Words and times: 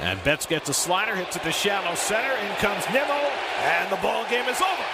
And 0.00 0.22
Betts 0.24 0.46
gets 0.46 0.68
a 0.68 0.74
slider, 0.74 1.14
hits 1.14 1.36
it 1.36 1.42
to 1.42 1.52
shallow 1.52 1.94
center. 1.94 2.32
In 2.46 2.56
comes 2.56 2.84
Nimmo, 2.92 3.20
and 3.62 3.92
the 3.92 3.96
ball 3.96 4.24
game 4.30 4.48
is 4.48 4.60
over. 4.60 4.84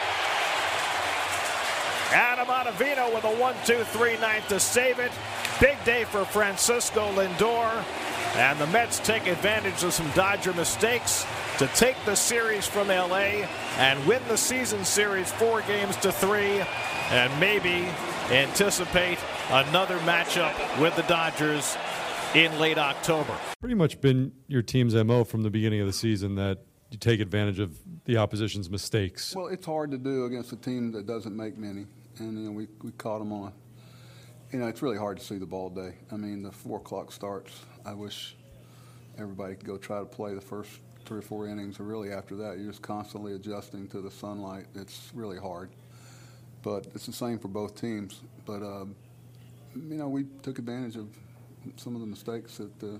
Adam 2.12 2.46
Ottavino 2.46 3.12
with 3.14 3.24
a 3.24 3.36
1 3.40 3.54
2 3.64 3.84
3 3.84 4.18
ninth 4.18 4.48
to 4.48 4.58
save 4.58 4.98
it. 4.98 5.12
Big 5.60 5.76
day 5.84 6.04
for 6.04 6.24
Francisco 6.24 7.10
Lindor. 7.12 7.84
And 8.36 8.58
the 8.58 8.66
Mets 8.66 8.98
take 8.98 9.26
advantage 9.26 9.82
of 9.82 9.92
some 9.92 10.10
Dodger 10.10 10.52
mistakes 10.52 11.24
to 11.58 11.66
take 11.68 11.96
the 12.04 12.14
series 12.14 12.66
from 12.66 12.88
LA 12.88 13.46
and 13.78 14.06
win 14.06 14.20
the 14.28 14.36
season 14.36 14.84
series 14.84 15.32
four 15.32 15.62
games 15.62 15.96
to 15.96 16.12
three 16.12 16.62
and 17.10 17.40
maybe 17.40 17.88
anticipate 18.30 19.18
another 19.50 19.98
matchup 20.00 20.52
with 20.80 20.94
the 20.96 21.02
Dodgers 21.04 21.78
in 22.36 22.58
late 22.58 22.78
October. 22.78 23.36
Pretty 23.60 23.74
much 23.74 24.00
been 24.00 24.32
your 24.46 24.62
team's 24.62 24.94
MO 24.94 25.24
from 25.24 25.42
the 25.42 25.50
beginning 25.50 25.80
of 25.80 25.86
the 25.86 25.92
season 25.92 26.34
that 26.36 26.58
you 26.90 26.98
take 26.98 27.20
advantage 27.20 27.58
of 27.58 27.78
the 28.04 28.16
opposition's 28.16 28.70
mistakes. 28.70 29.34
Well, 29.34 29.48
it's 29.48 29.66
hard 29.66 29.90
to 29.90 29.98
do 29.98 30.26
against 30.26 30.52
a 30.52 30.56
team 30.56 30.92
that 30.92 31.06
doesn't 31.06 31.36
make 31.36 31.58
many. 31.58 31.86
And, 32.18 32.38
you 32.38 32.50
know, 32.50 32.52
we, 32.52 32.68
we 32.82 32.92
caught 32.92 33.18
them 33.18 33.32
on 33.32 33.52
you 34.52 34.58
know, 34.60 34.68
it's 34.68 34.82
really 34.82 34.96
hard 34.96 35.18
to 35.18 35.24
see 35.24 35.38
the 35.38 35.46
ball 35.46 35.70
day. 35.70 35.94
I 36.12 36.16
mean, 36.16 36.42
the 36.42 36.52
four 36.52 36.78
o'clock 36.78 37.12
starts. 37.12 37.52
I 37.84 37.94
wish 37.94 38.36
everybody 39.18 39.54
could 39.56 39.66
go 39.66 39.76
try 39.76 39.98
to 39.98 40.04
play 40.04 40.34
the 40.34 40.40
first 40.40 40.70
three 41.04 41.18
or 41.18 41.22
four 41.22 41.48
innings, 41.48 41.80
or 41.80 41.84
really 41.84 42.12
after 42.12 42.36
that, 42.36 42.58
you're 42.58 42.70
just 42.70 42.82
constantly 42.82 43.34
adjusting 43.34 43.88
to 43.88 44.00
the 44.00 44.10
sunlight. 44.10 44.66
It's 44.74 45.10
really 45.14 45.38
hard. 45.38 45.70
But 46.62 46.86
it's 46.94 47.06
the 47.06 47.12
same 47.12 47.38
for 47.38 47.48
both 47.48 47.80
teams. 47.80 48.20
But, 48.44 48.62
um, 48.62 48.94
you 49.74 49.96
know, 49.96 50.08
we 50.08 50.24
took 50.42 50.58
advantage 50.58 50.96
of 50.96 51.08
some 51.76 51.94
of 51.94 52.00
the 52.00 52.06
mistakes 52.06 52.58
that, 52.58 52.82
uh, 52.82 52.98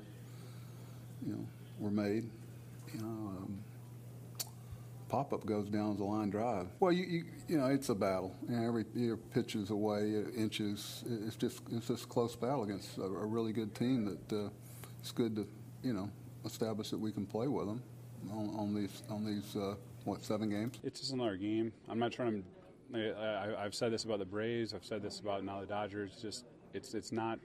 you 1.27 1.33
know, 1.33 1.47
were 1.79 1.91
made. 1.91 2.29
You 2.93 3.01
know, 3.01 3.07
um, 3.07 3.59
pop 5.09 5.32
up 5.32 5.45
goes 5.46 5.68
down 5.68 5.95
as 5.95 6.01
a 6.01 6.04
line 6.04 6.30
drive. 6.30 6.66
Well, 6.80 6.93
you, 6.93 7.05
you, 7.05 7.24
you 7.49 7.59
know 7.59 7.66
it's 7.66 7.88
a 7.88 7.95
battle. 7.95 8.35
Know, 8.49 8.66
every 8.66 8.85
your 8.95 9.16
pitches 9.16 9.71
away, 9.71 10.23
inches. 10.37 11.05
It's 11.07 11.37
just 11.37 11.63
it's 11.71 11.88
just 11.88 12.05
a 12.05 12.09
close 12.09 12.37
battle 12.37 12.65
against 12.65 12.99
a, 12.99 13.02
a 13.02 13.27
really 13.27 13.52
good 13.52 13.74
team 13.74 14.05
that 14.05 14.37
uh, 14.37 14.49
it's 15.01 15.12
good 15.12 15.37
to 15.37 15.46
you 15.83 15.93
know 15.93 16.10
establish 16.45 16.90
that 16.90 16.99
we 16.99 17.12
can 17.12 17.27
play 17.27 17.49
with 17.49 17.66
them 17.66 17.83
on, 18.30 18.49
on 18.57 18.74
these 18.74 19.02
on 19.10 19.24
these 19.24 19.57
uh, 19.57 19.74
what 20.05 20.24
seven 20.24 20.49
games. 20.49 20.79
It's 20.83 21.01
just 21.01 21.12
another 21.12 21.37
game. 21.37 21.73
I'm 21.88 21.99
not 21.99 22.12
trying 22.12 22.43
to. 22.43 22.45
I, 22.95 23.62
have 23.62 23.74
said 23.74 23.93
this 23.93 24.05
about 24.05 24.21
the 24.21 24.24
Braves. 24.24 24.73
I've 24.73 24.85
said 24.85 25.02
this 25.02 25.18
about 25.18 25.45
now 25.45 25.60
the 25.60 25.66
Dodgers. 25.66 26.12
Just 26.21 26.45
it's 26.73 26.95
it's 26.95 27.12
not 27.12 27.38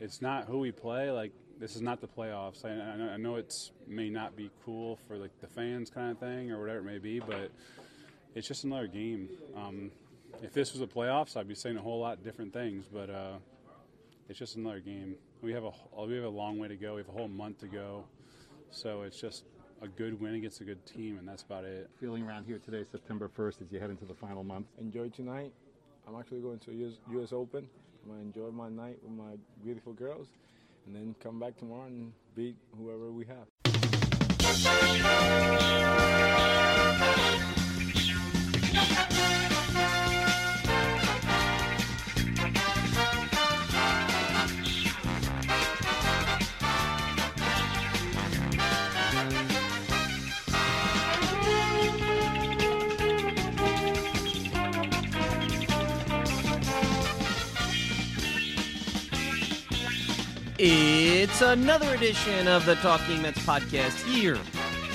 it's 0.00 0.22
not 0.22 0.46
who 0.46 0.58
we 0.58 0.72
play. 0.72 1.10
Like 1.10 1.32
this 1.58 1.76
is 1.76 1.82
not 1.82 2.00
the 2.00 2.08
playoffs. 2.08 2.64
I, 2.64 3.14
I 3.14 3.16
know 3.18 3.36
it 3.36 3.70
may 3.86 4.08
not 4.08 4.34
be 4.34 4.50
cool 4.64 4.98
for 5.06 5.16
like 5.16 5.38
the 5.40 5.46
fans 5.46 5.90
kind 5.90 6.10
of 6.10 6.18
thing 6.18 6.50
or 6.50 6.58
whatever 6.60 6.78
it 6.78 6.84
may 6.84 6.98
be, 6.98 7.20
but 7.20 7.50
it's 8.34 8.48
just 8.48 8.64
another 8.64 8.86
game. 8.86 9.28
Um, 9.54 9.90
if 10.42 10.52
this 10.52 10.72
was 10.72 10.80
the 10.80 10.86
playoffs, 10.86 11.36
I'd 11.36 11.48
be 11.48 11.54
saying 11.54 11.76
a 11.76 11.82
whole 11.82 12.00
lot 12.00 12.24
different 12.24 12.52
things, 12.52 12.86
but 12.90 13.10
uh, 13.10 13.34
it's 14.28 14.38
just 14.38 14.56
another 14.56 14.80
game. 14.80 15.16
We 15.42 15.52
have 15.52 15.64
a 15.64 15.72
we 16.06 16.14
have 16.14 16.24
a 16.24 16.28
long 16.28 16.58
way 16.58 16.68
to 16.68 16.76
go. 16.76 16.94
We 16.94 17.02
have 17.02 17.08
a 17.08 17.12
whole 17.12 17.28
month 17.28 17.58
to 17.60 17.66
go, 17.66 18.04
so 18.70 19.02
it's 19.02 19.20
just 19.20 19.44
a 19.82 19.88
good 19.88 20.20
win 20.20 20.34
against 20.34 20.60
a 20.60 20.64
good 20.64 20.84
team, 20.86 21.18
and 21.18 21.26
that's 21.26 21.42
about 21.42 21.64
it. 21.64 21.90
Feeling 21.98 22.22
around 22.26 22.44
here 22.44 22.58
today, 22.58 22.84
September 22.90 23.30
1st, 23.34 23.62
as 23.62 23.72
you 23.72 23.80
head 23.80 23.88
into 23.88 24.04
the 24.04 24.14
final 24.14 24.44
month. 24.44 24.66
Enjoy 24.78 25.08
tonight. 25.08 25.52
I'm 26.06 26.18
actually 26.18 26.40
going 26.40 26.58
to 26.60 26.72
US, 26.72 26.94
US 27.12 27.32
Open. 27.32 27.66
I'm 28.04 28.10
gonna 28.10 28.22
enjoy 28.22 28.50
my 28.50 28.68
night 28.68 28.98
with 29.02 29.12
my 29.12 29.36
beautiful 29.62 29.92
girls 29.92 30.28
and 30.86 30.94
then 30.94 31.14
come 31.22 31.38
back 31.38 31.56
tomorrow 31.58 31.86
and 31.86 32.12
beat 32.34 32.56
whoever 32.76 33.10
we 33.10 33.26
have. 33.26 33.46
It's 60.62 61.40
another 61.40 61.94
edition 61.94 62.46
of 62.46 62.66
the 62.66 62.74
Talking 62.74 63.22
Mets 63.22 63.38
podcast 63.46 64.06
here 64.06 64.36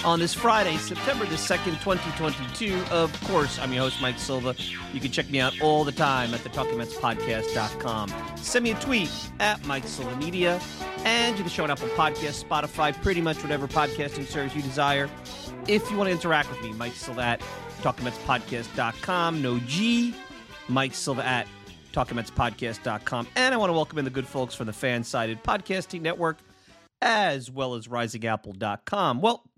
on 0.04 0.20
this 0.20 0.32
Friday, 0.32 0.78
September 0.78 1.26
the 1.26 1.38
2nd, 1.38 1.82
2022. 1.82 2.84
Of 2.92 3.12
course, 3.24 3.58
I'm 3.58 3.74
your 3.74 3.82
host, 3.82 4.00
Mike 4.00 4.20
Silva. 4.20 4.56
You 4.94 5.00
can 5.00 5.12
check 5.12 5.28
me 5.32 5.40
out 5.40 5.60
all 5.62 5.84
the 5.84 5.92
time 5.92 6.36
at 6.36 6.44
the 6.44 6.50
TalkingMetsPodcast.com. 6.50 8.14
Send 8.36 8.64
me 8.64 8.74
a 8.74 8.76
tweet 8.76 9.10
at 9.40 9.66
Mike 9.66 9.88
Silva 9.88 10.16
Media, 10.18 10.62
and 11.04 11.36
you 11.36 11.44
can 11.44 11.52
show 11.52 11.64
up 11.64 11.72
on 11.72 11.78
Apple 11.78 11.90
Podcasts, 11.98 12.46
Spotify, 12.46 12.94
pretty 13.02 13.22
much 13.22 13.42
whatever 13.42 13.68
podcasting 13.68 14.28
service 14.28 14.56
you 14.56 14.62
desire. 14.62 15.10
If 15.68 15.90
you 15.90 15.98
want 15.98 16.10
to 16.10 16.12
interact 16.12 16.52
with 16.52 16.62
me, 16.62 16.74
Mike 16.74 16.94
Silva 16.94 17.22
at 17.22 17.42
TalkingMetsPodcast.com. 17.82 19.42
No 19.42 19.58
G. 19.62 20.14
Mike 20.68 20.94
Silva 20.94 21.26
at 21.26 21.48
TalkingMetsPodcast.com. 21.96 23.28
And 23.38 23.54
I 23.54 23.58
want 23.58 23.70
to 23.70 23.74
welcome 23.74 23.98
in 23.98 24.04
the 24.04 24.12
good 24.12 24.28
folks 24.28 24.54
from 24.54 24.68
the 24.68 24.74
FanSided 24.74 25.42
Podcasting 25.44 26.02
Network, 26.02 26.40
as 27.02 27.50
well 27.50 27.74
as 27.74 27.88
RisingApple.com. 27.88 29.22
Well, 29.22 29.50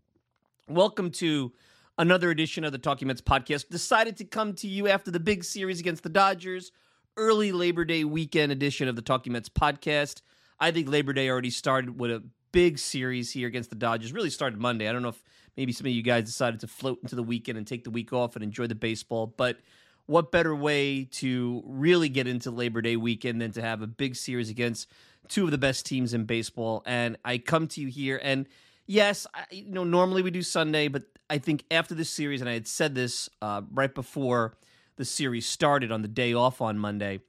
welcome 0.69 1.09
to 1.13 1.51
another 1.97 2.29
edition 2.29 2.63
of 2.63 2.71
the 2.71 2.77
Talking 2.77 3.07
Mets 3.07 3.21
podcast. 3.21 3.69
Decided 3.69 4.17
to 4.17 4.23
come 4.23 4.53
to 4.53 4.67
you 4.67 4.87
after 4.87 5.09
the 5.09 5.19
big 5.19 5.43
series 5.43 5.79
against 5.79 6.03
the 6.03 6.09
Dodgers, 6.09 6.71
early 7.15 7.51
Labor 7.51 7.85
Day 7.85 8.03
weekend 8.03 8.51
edition 8.51 8.87
of 8.87 8.95
the 8.95 9.01
Talking 9.01 9.33
Mets 9.33 9.49
podcast. 9.49 10.21
I 10.59 10.69
think 10.69 10.87
Labor 10.89 11.13
Day 11.13 11.29
already 11.29 11.49
started 11.49 11.99
with 11.99 12.11
a 12.11 12.23
big 12.51 12.77
series 12.77 13.31
here 13.31 13.47
against 13.47 13.71
the 13.71 13.75
Dodgers. 13.75 14.13
Really 14.13 14.29
started 14.29 14.59
Monday. 14.59 14.87
I 14.87 14.91
don't 14.91 15.01
know 15.01 15.09
if 15.09 15.23
maybe 15.57 15.71
some 15.71 15.87
of 15.87 15.91
you 15.91 16.03
guys 16.03 16.25
decided 16.25 16.59
to 16.59 16.67
float 16.67 16.99
into 17.01 17.15
the 17.15 17.23
weekend 17.23 17.57
and 17.57 17.65
take 17.65 17.83
the 17.83 17.89
week 17.89 18.13
off 18.13 18.35
and 18.35 18.43
enjoy 18.43 18.67
the 18.67 18.75
baseball, 18.75 19.25
but 19.25 19.57
what 20.07 20.31
better 20.31 20.55
way 20.55 21.03
to 21.03 21.61
really 21.65 22.09
get 22.09 22.27
into 22.27 22.49
Labor 22.49 22.81
Day 22.81 22.95
weekend 22.95 23.41
than 23.41 23.51
to 23.51 23.61
have 23.61 23.81
a 23.81 23.87
big 23.87 24.15
series 24.15 24.49
against 24.49 24.89
two 25.27 25.45
of 25.45 25.51
the 25.51 25.57
best 25.57 25.85
teams 25.85 26.13
in 26.13 26.23
baseball? 26.23 26.81
And 26.85 27.17
I 27.23 27.37
come 27.37 27.67
to 27.67 27.81
you 27.81 27.87
here, 27.87 28.19
and 28.23 28.47
yes, 28.87 29.27
I, 29.33 29.43
you 29.51 29.71
know, 29.71 29.83
normally 29.83 30.21
we 30.21 30.31
do 30.31 30.41
Sunday, 30.41 30.87
but 30.87 31.03
I 31.29 31.37
think 31.37 31.65
after 31.69 31.93
this 31.93 32.09
series, 32.09 32.41
and 32.41 32.49
I 32.49 32.53
had 32.53 32.67
said 32.67 32.95
this 32.95 33.29
uh, 33.41 33.61
right 33.71 33.93
before 33.93 34.55
the 34.95 35.05
series 35.05 35.45
started 35.45 35.91
on 35.91 36.01
the 36.01 36.07
day 36.07 36.33
off 36.33 36.61
on 36.61 36.79
Monday, 36.79 37.19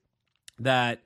that 0.61 1.03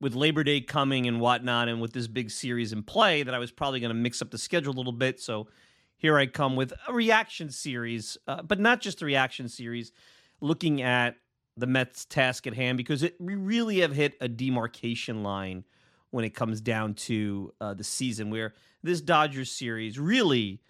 with 0.00 0.14
Labor 0.14 0.44
Day 0.44 0.60
coming 0.60 1.06
and 1.06 1.20
whatnot, 1.20 1.68
and 1.68 1.80
with 1.80 1.94
this 1.94 2.06
big 2.06 2.30
series 2.30 2.72
in 2.72 2.82
play, 2.82 3.22
that 3.22 3.34
I 3.34 3.38
was 3.38 3.50
probably 3.50 3.80
going 3.80 3.88
to 3.88 3.94
mix 3.94 4.20
up 4.20 4.30
the 4.30 4.38
schedule 4.38 4.74
a 4.74 4.76
little 4.76 4.92
bit. 4.92 5.20
So 5.20 5.48
here 5.96 6.18
I 6.18 6.26
come 6.26 6.54
with 6.54 6.74
a 6.86 6.92
reaction 6.92 7.48
series, 7.48 8.18
uh, 8.28 8.42
but 8.42 8.60
not 8.60 8.82
just 8.82 9.00
a 9.00 9.06
reaction 9.06 9.48
series 9.48 9.90
looking 10.40 10.82
at 10.82 11.16
the 11.56 11.66
Mets' 11.66 12.04
task 12.04 12.46
at 12.46 12.54
hand 12.54 12.76
because 12.76 13.02
it, 13.02 13.20
we 13.20 13.34
really 13.34 13.80
have 13.80 13.92
hit 13.92 14.16
a 14.20 14.28
demarcation 14.28 15.22
line 15.22 15.64
when 16.10 16.24
it 16.24 16.30
comes 16.30 16.60
down 16.60 16.94
to 16.94 17.52
uh, 17.60 17.74
the 17.74 17.84
season 17.84 18.30
where 18.30 18.54
this 18.82 19.00
Dodgers 19.00 19.50
series 19.50 19.98
really 19.98 20.60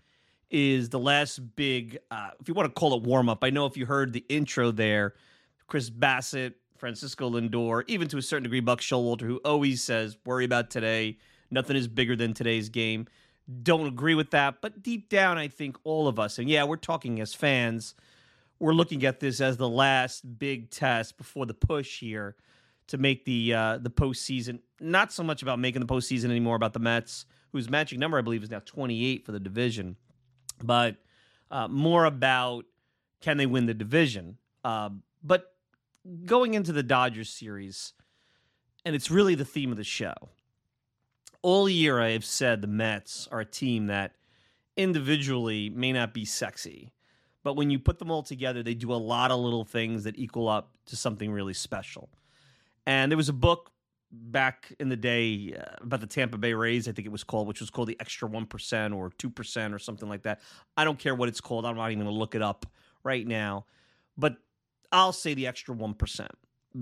is 0.51 0.89
the 0.89 0.99
last 0.99 1.39
big, 1.57 1.99
uh, 2.11 2.31
if 2.41 2.49
you 2.49 2.55
want 2.55 2.69
to 2.69 2.73
call 2.73 2.95
it 2.95 3.03
warm 3.03 3.29
up. 3.29 3.43
I 3.43 3.51
know 3.51 3.67
if 3.67 3.77
you 3.77 3.87
heard 3.87 4.13
the 4.13 4.25
intro 4.29 4.71
there, 4.71 5.15
Chris 5.67 5.91
Bassitt, 5.91 6.55
Francisco 6.77 7.31
Lindor, 7.31 7.85
even 7.89 8.09
to 8.09 8.19
a 8.19 8.23
certain 8.23 8.45
degree, 8.45 8.61
Buck 8.61 8.81
Showalter, 8.81 9.23
who 9.23 9.41
always 9.45 9.83
says, 9.83 10.17
worry 10.25 10.45
about 10.45 10.71
today. 10.71 11.19
Nothing 11.51 11.77
is 11.77 11.89
bigger 11.89 12.15
than 12.15 12.35
today's 12.35 12.69
game. 12.69 13.07
Don't 13.63 13.87
agree 13.87 14.15
with 14.15 14.31
that. 14.31 14.61
But 14.61 14.83
deep 14.83 15.09
down, 15.09 15.39
I 15.39 15.49
think 15.49 15.77
all 15.85 16.09
of 16.09 16.19
us, 16.19 16.39
and 16.39 16.49
yeah, 16.49 16.65
we're 16.65 16.77
talking 16.77 17.21
as 17.21 17.35
fans 17.35 17.95
we're 18.59 18.73
looking 18.73 19.05
at 19.05 19.21
this 19.21 19.41
as 19.41 19.57
the 19.57 19.69
last 19.69 20.39
big 20.39 20.71
test 20.71 21.17
before 21.19 21.47
the 21.47 21.55
push 21.55 22.01
here 22.01 22.37
to 22.87 22.99
make 22.99 23.25
the 23.25 23.55
uh, 23.55 23.79
the 23.79 23.91
postseason. 23.91 24.61
Not 24.81 25.13
so 25.13 25.23
much 25.23 25.43
about 25.43 25.59
making 25.59 25.81
the 25.81 25.87
postseason 25.87 26.27
anymore 26.27 26.57
about 26.57 26.73
the 26.73 26.79
Mets, 26.79 27.27
whose 27.53 27.69
magic 27.69 27.99
number 27.99 28.19
I 28.19 28.23
believe 28.23 28.43
is 28.43 28.51
now 28.51 28.61
28 28.65 29.25
for 29.25 29.33
the 29.33 29.41
division, 29.41 29.97
but 30.63 30.97
uh, 31.51 31.69
more 31.69 32.05
about 32.05 32.65
can 33.21 33.37
they 33.37 33.47
win 33.47 33.67
the 33.67 33.75
division. 33.75 34.39
Uh, 34.65 34.91
but 35.23 35.55
going 36.25 36.55
into 36.55 36.73
the 36.73 36.83
Dodgers 36.83 37.31
series, 37.31 37.93
and 38.85 38.95
it's 38.95 39.11
really 39.11 39.35
the 39.35 39.45
theme 39.45 39.71
of 39.71 39.77
the 39.77 39.85
show. 39.85 40.15
All 41.43 41.69
year 41.69 42.01
I 42.01 42.11
have 42.11 42.25
said 42.25 42.61
the 42.61 42.67
Mets 42.67 43.29
are 43.31 43.41
a 43.41 43.45
team 43.45 43.87
that 43.87 44.13
individually 44.77 45.71
may 45.71 45.93
not 45.93 46.15
be 46.15 46.25
sexy 46.25 46.91
but 47.45 47.55
when 47.55 47.71
you 47.71 47.79
put 47.79 48.01
them 48.01 48.11
all 48.11 48.23
together, 48.25 48.63
they 48.63 48.75
do 48.75 48.93
a 48.93 48.97
lot 48.97 49.31
of 49.31 49.39
little 49.39 49.65
things 49.65 50.03
that 50.05 50.19
equal 50.19 50.49
up 50.49 50.73
to 50.87 50.97
something 50.97 51.31
really 51.31 51.55
special. 51.55 52.09
And 52.87 53.13
there 53.13 53.17
was 53.17 53.29
a 53.29 53.35
book 53.35 53.71
back 54.11 54.73
in 54.81 54.89
the 54.89 54.97
day 54.97 55.55
uh, 55.59 55.77
about 55.83 56.01
the 56.01 56.07
Tampa 56.07 56.39
Bay 56.39 56.55
Rays, 56.55 56.89
I 56.89 56.93
think 56.93 57.07
it 57.07 57.13
was 57.13 57.25
called, 57.25 57.47
which 57.47 57.61
was 57.61 57.71
called 57.71 57.89
the 57.89 57.97
extra 58.01 58.29
1% 58.29 58.97
or 58.97 59.11
2% 59.11 59.75
or 59.75 59.79
something 59.79 60.09
like 60.09 60.23
that. 60.23 60.41
I 60.77 60.85
don't 60.85 60.99
care 60.99 61.15
what 61.15 61.29
it's 61.29 61.41
called. 61.41 61.67
I'm 61.67 61.77
not 61.77 61.91
even 61.91 62.05
going 62.05 62.13
to 62.13 62.19
look 62.19 62.35
it 62.35 62.43
up 62.43 62.67
right 63.03 63.27
now. 63.27 63.67
But 64.17 64.37
I'll 64.91 65.13
say 65.13 65.35
the 65.35 65.47
extra 65.47 65.75
1% 65.75 66.29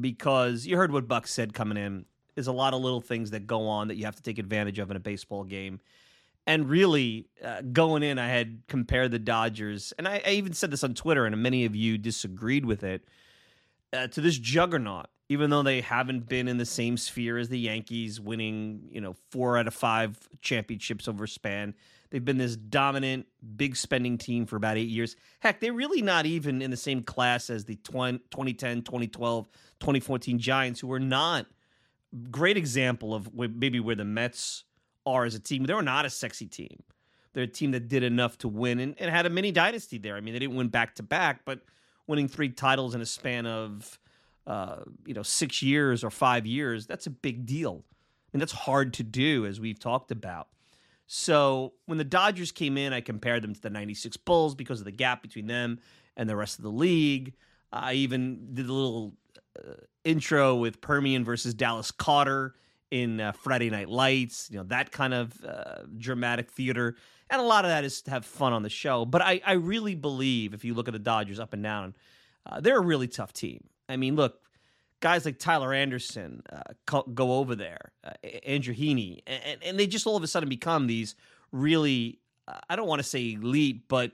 because 0.00 0.66
you 0.66 0.76
heard 0.76 0.92
what 0.92 1.08
Buck 1.08 1.26
said 1.26 1.54
coming 1.54 1.78
in. 1.78 2.04
There's 2.34 2.46
a 2.46 2.52
lot 2.52 2.72
of 2.72 2.80
little 2.80 3.00
things 3.00 3.30
that 3.30 3.46
go 3.46 3.66
on 3.66 3.88
that 3.88 3.96
you 3.96 4.04
have 4.04 4.16
to 4.16 4.22
take 4.22 4.38
advantage 4.38 4.78
of 4.78 4.90
in 4.90 4.96
a 4.96 5.00
baseball 5.00 5.44
game. 5.44 5.80
And 6.46 6.68
really, 6.68 7.28
uh, 7.44 7.62
going 7.72 8.02
in, 8.02 8.18
I 8.18 8.28
had 8.28 8.62
compared 8.66 9.12
the 9.12 9.18
Dodgers, 9.20 9.92
and 9.96 10.08
I, 10.08 10.22
I, 10.26 10.30
even 10.30 10.52
said 10.52 10.72
this 10.72 10.82
on 10.82 10.92
Twitter, 10.94 11.24
and 11.24 11.40
many 11.40 11.64
of 11.64 11.76
you 11.76 11.98
disagreed 11.98 12.64
with 12.64 12.82
it, 12.82 13.04
uh, 13.92 14.08
to 14.08 14.20
this 14.20 14.38
juggernaut. 14.38 15.06
Even 15.28 15.48
though 15.48 15.62
they 15.62 15.80
haven't 15.80 16.28
been 16.28 16.46
in 16.46 16.58
the 16.58 16.66
same 16.66 16.98
sphere 16.98 17.38
as 17.38 17.48
the 17.48 17.58
Yankees, 17.58 18.20
winning 18.20 18.88
you 18.90 19.00
know 19.00 19.14
four 19.30 19.56
out 19.56 19.66
of 19.66 19.72
five 19.72 20.18
championships 20.42 21.08
over 21.08 21.26
span, 21.26 21.74
they've 22.10 22.24
been 22.24 22.38
this 22.38 22.56
dominant, 22.56 23.26
big 23.56 23.76
spending 23.76 24.18
team 24.18 24.44
for 24.44 24.56
about 24.56 24.76
eight 24.76 24.88
years. 24.88 25.16
Heck, 25.40 25.60
they're 25.60 25.72
really 25.72 26.02
not 26.02 26.26
even 26.26 26.60
in 26.60 26.70
the 26.70 26.76
same 26.76 27.02
class 27.02 27.48
as 27.48 27.64
the 27.64 27.76
20, 27.76 28.18
2010, 28.30 28.82
2012, 28.82 29.48
2014 29.78 30.38
Giants, 30.38 30.80
who 30.80 30.88
were 30.88 31.00
not 31.00 31.46
great 32.30 32.56
example 32.56 33.14
of 33.14 33.32
maybe 33.34 33.80
where 33.80 33.96
the 33.96 34.04
Mets 34.04 34.64
are 35.06 35.24
as 35.24 35.34
a 35.34 35.40
team. 35.40 35.64
They 35.64 35.74
were 35.74 35.82
not 35.82 36.04
a 36.04 36.10
sexy 36.10 36.46
team. 36.46 36.82
They're 37.32 37.44
a 37.44 37.48
team 37.48 37.70
that 37.70 37.88
did 37.88 38.02
enough 38.02 38.38
to 38.38 38.48
win 38.48 38.78
and, 38.78 38.94
and 38.98 39.10
had 39.10 39.26
a 39.26 39.30
mini 39.30 39.52
dynasty 39.52 39.98
there. 39.98 40.16
I 40.16 40.20
mean, 40.20 40.34
they 40.34 40.40
didn't 40.40 40.56
win 40.56 40.68
back 40.68 40.94
to 40.96 41.02
back, 41.02 41.44
but 41.44 41.60
winning 42.06 42.28
three 42.28 42.50
titles 42.50 42.94
in 42.94 43.00
a 43.00 43.06
span 43.06 43.46
of 43.46 43.98
uh, 44.46 44.82
you 45.06 45.14
know 45.14 45.22
six 45.22 45.62
years 45.62 46.02
or 46.02 46.10
five 46.10 46.46
years 46.46 46.86
that's 46.86 47.06
a 47.06 47.10
big 47.10 47.46
deal. 47.46 47.84
Mean, 48.32 48.40
that's 48.40 48.52
hard 48.52 48.94
to 48.94 49.02
do, 49.02 49.44
as 49.44 49.60
we've 49.60 49.78
talked 49.78 50.10
about. 50.10 50.48
So 51.06 51.74
when 51.84 51.98
the 51.98 52.04
Dodgers 52.04 52.50
came 52.50 52.78
in, 52.78 52.94
I 52.94 53.02
compared 53.02 53.42
them 53.42 53.54
to 53.54 53.60
the 53.60 53.70
'96 53.70 54.16
Bulls 54.18 54.54
because 54.54 54.80
of 54.80 54.86
the 54.86 54.92
gap 54.92 55.22
between 55.22 55.46
them 55.46 55.78
and 56.16 56.28
the 56.28 56.36
rest 56.36 56.58
of 56.58 56.62
the 56.62 56.70
league. 56.70 57.34
I 57.72 57.94
even 57.94 58.54
did 58.54 58.68
a 58.68 58.72
little 58.72 59.12
uh, 59.58 59.74
intro 60.04 60.56
with 60.56 60.80
Permian 60.80 61.24
versus 61.24 61.54
Dallas 61.54 61.90
Carter 61.90 62.54
in 62.92 63.20
uh, 63.20 63.32
Friday 63.32 63.70
Night 63.70 63.88
Lights, 63.88 64.50
you 64.52 64.58
know, 64.58 64.64
that 64.64 64.92
kind 64.92 65.14
of 65.14 65.42
uh, 65.42 65.84
dramatic 65.96 66.50
theater. 66.50 66.94
And 67.30 67.40
a 67.40 67.44
lot 67.44 67.64
of 67.64 67.70
that 67.70 67.84
is 67.84 68.02
to 68.02 68.10
have 68.10 68.26
fun 68.26 68.52
on 68.52 68.62
the 68.62 68.68
show. 68.68 69.06
But 69.06 69.22
I, 69.22 69.40
I 69.46 69.52
really 69.52 69.94
believe, 69.94 70.52
if 70.52 70.62
you 70.62 70.74
look 70.74 70.88
at 70.88 70.92
the 70.92 70.98
Dodgers 70.98 71.40
up 71.40 71.54
and 71.54 71.62
down, 71.62 71.94
uh, 72.44 72.60
they're 72.60 72.76
a 72.76 72.84
really 72.84 73.08
tough 73.08 73.32
team. 73.32 73.64
I 73.88 73.96
mean, 73.96 74.14
look, 74.14 74.42
guys 75.00 75.24
like 75.24 75.38
Tyler 75.38 75.72
Anderson 75.72 76.42
uh, 76.52 77.02
go 77.14 77.38
over 77.38 77.56
there, 77.56 77.92
uh, 78.04 78.10
Andrew 78.44 78.74
Heaney, 78.74 79.22
and, 79.26 79.62
and 79.64 79.80
they 79.80 79.86
just 79.86 80.06
all 80.06 80.16
of 80.16 80.22
a 80.22 80.26
sudden 80.26 80.50
become 80.50 80.86
these 80.86 81.14
really, 81.50 82.18
uh, 82.46 82.58
I 82.68 82.76
don't 82.76 82.86
want 82.86 82.98
to 82.98 83.08
say 83.08 83.32
elite, 83.32 83.88
but 83.88 84.12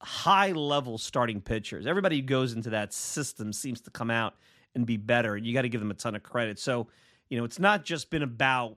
high 0.00 0.52
level 0.52 0.96
starting 0.96 1.40
pitchers. 1.40 1.88
Everybody 1.88 2.20
who 2.20 2.22
goes 2.22 2.52
into 2.52 2.70
that 2.70 2.94
system 2.94 3.52
seems 3.52 3.80
to 3.80 3.90
come 3.90 4.12
out 4.12 4.34
and 4.76 4.86
be 4.86 4.96
better. 4.96 5.34
And 5.34 5.44
you 5.44 5.52
got 5.52 5.62
to 5.62 5.68
give 5.68 5.80
them 5.80 5.90
a 5.90 5.94
ton 5.94 6.14
of 6.14 6.22
credit. 6.22 6.60
So, 6.60 6.86
you 7.30 7.38
know, 7.38 7.44
it's 7.44 7.58
not 7.58 7.84
just 7.84 8.10
been 8.10 8.22
about 8.22 8.76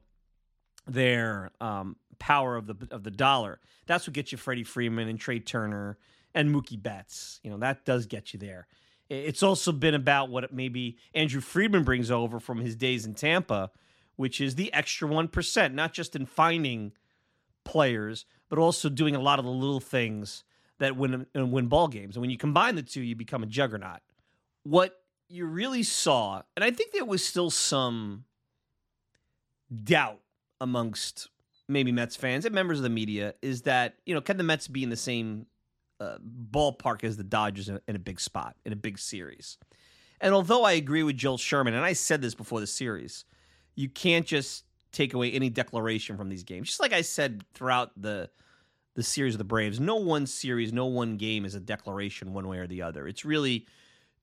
their 0.88 1.52
um, 1.60 1.98
power 2.20 2.56
of 2.56 2.68
the 2.68 2.76
of 2.92 3.04
the 3.04 3.12
dollar. 3.12 3.60
That's 3.88 4.08
what 4.08 4.14
gets 4.14 4.32
you 4.32 4.38
Freddie 4.38 4.64
Freeman 4.64 5.10
and 5.10 5.20
Trea 5.20 5.40
Turner 5.40 5.98
and 6.34 6.54
Mookie 6.54 6.82
Betts. 6.82 7.40
You 7.44 7.52
know, 7.52 7.58
that 7.58 7.84
does 7.84 8.06
get 8.06 8.34
you 8.34 8.40
there. 8.40 8.68
It's 9.10 9.44
also 9.44 9.72
been 9.72 9.94
about 9.94 10.30
what 10.30 10.54
maybe 10.54 10.98
Andrew 11.14 11.42
Friedman 11.42 11.84
brings 11.84 12.10
over 12.10 12.40
from 12.40 12.60
his 12.62 12.76
days 12.76 13.06
in 13.06 13.14
Tampa, 13.14 13.70
which 14.16 14.40
is 14.40 14.56
the 14.56 14.72
extra 14.74 15.08
1%, 15.08 15.74
not 15.74 15.94
just 15.94 16.16
in 16.16 16.26
finding 16.26 16.94
players, 17.64 18.26
but 18.50 18.58
also 18.58 18.90
doing 18.90 19.16
a 19.16 19.20
lot 19.20 19.40
of 19.40 19.46
the 19.46 19.52
little 19.52 19.82
things 19.82 20.44
that 20.80 20.96
win 20.96 21.26
win 21.34 21.68
ball 21.68 21.88
games. 21.88 22.16
And 22.16 22.22
when 22.22 22.30
you 22.30 22.38
combine 22.38 22.76
the 22.76 22.84
two, 22.84 23.02
you 23.02 23.16
become 23.16 23.44
a 23.44 23.48
juggernaut. 23.48 24.00
What 24.64 25.02
you 25.28 25.46
really 25.46 25.84
saw, 25.84 26.44
and 26.56 26.64
I 26.64 26.72
think 26.72 26.92
there 26.92 27.06
was 27.06 27.26
still 27.26 27.50
some 27.50 28.26
doubt 29.84 30.20
amongst 30.62 31.30
maybe 31.68 31.92
Mets 31.92 32.16
fans 32.16 32.46
and 32.46 32.54
members 32.54 32.80
of 32.80 32.84
the 32.84 32.90
media, 32.90 33.36
is 33.42 33.64
that 33.64 33.96
you 34.06 34.14
know 34.14 34.22
can 34.22 34.38
the 34.38 34.44
Mets 34.44 34.68
be 34.68 34.84
in 34.84 34.90
the 34.90 34.96
same 34.96 35.46
uh, 36.00 36.18
ballpark 36.52 37.04
as 37.04 37.18
the 37.18 37.24
Dodgers 37.24 37.70
in, 37.70 37.80
in 37.88 37.96
a 37.96 38.00
big 38.00 38.20
spot 38.20 38.56
in 38.66 38.74
a 38.74 38.78
big 38.78 39.00
series? 39.00 39.58
And 40.22 40.34
although 40.34 40.64
I 40.64 40.74
agree 40.74 41.04
with 41.04 41.18
Joel 41.18 41.38
Sherman, 41.38 41.74
and 41.74 41.84
I 41.84 41.94
said 41.94 42.22
this 42.22 42.34
before 42.34 42.60
the 42.60 42.68
series, 42.68 43.26
you 43.76 43.90
can't 43.90 44.26
just 44.26 44.64
take 44.92 45.14
away 45.14 45.32
any 45.32 45.50
declaration 45.50 46.18
from 46.18 46.30
these 46.30 46.44
games. 46.44 46.68
Just 46.68 46.80
like 46.80 46.94
I 46.94 47.02
said 47.02 47.44
throughout 47.54 47.92
the 48.02 48.30
the 48.96 49.04
series 49.04 49.34
of 49.34 49.40
the 49.40 49.44
Braves. 49.44 49.80
No 49.80 49.96
one 49.96 50.28
series, 50.28 50.72
no 50.72 50.86
one 50.86 51.18
game 51.18 51.46
is 51.46 51.56
a 51.56 51.60
declaration 51.60 52.34
one 52.34 52.48
way 52.48 52.60
or 52.60 52.68
the 52.68 52.82
other. 52.82 53.08
It's 53.08 53.26
really, 53.26 53.66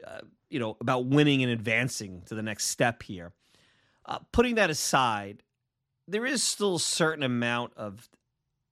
uh, 0.06 0.20
you 0.48 0.58
know, 0.60 0.76
about 0.80 1.06
winning 1.06 1.42
and 1.42 1.52
advancing 1.52 2.22
to 2.26 2.34
the 2.34 2.42
next 2.42 2.66
step 2.66 3.02
here. 3.02 3.32
Uh, 4.10 4.18
putting 4.32 4.56
that 4.56 4.70
aside, 4.70 5.42
there 6.08 6.26
is 6.26 6.42
still 6.42 6.74
a 6.74 6.80
certain 6.80 7.22
amount 7.22 7.72
of 7.76 8.08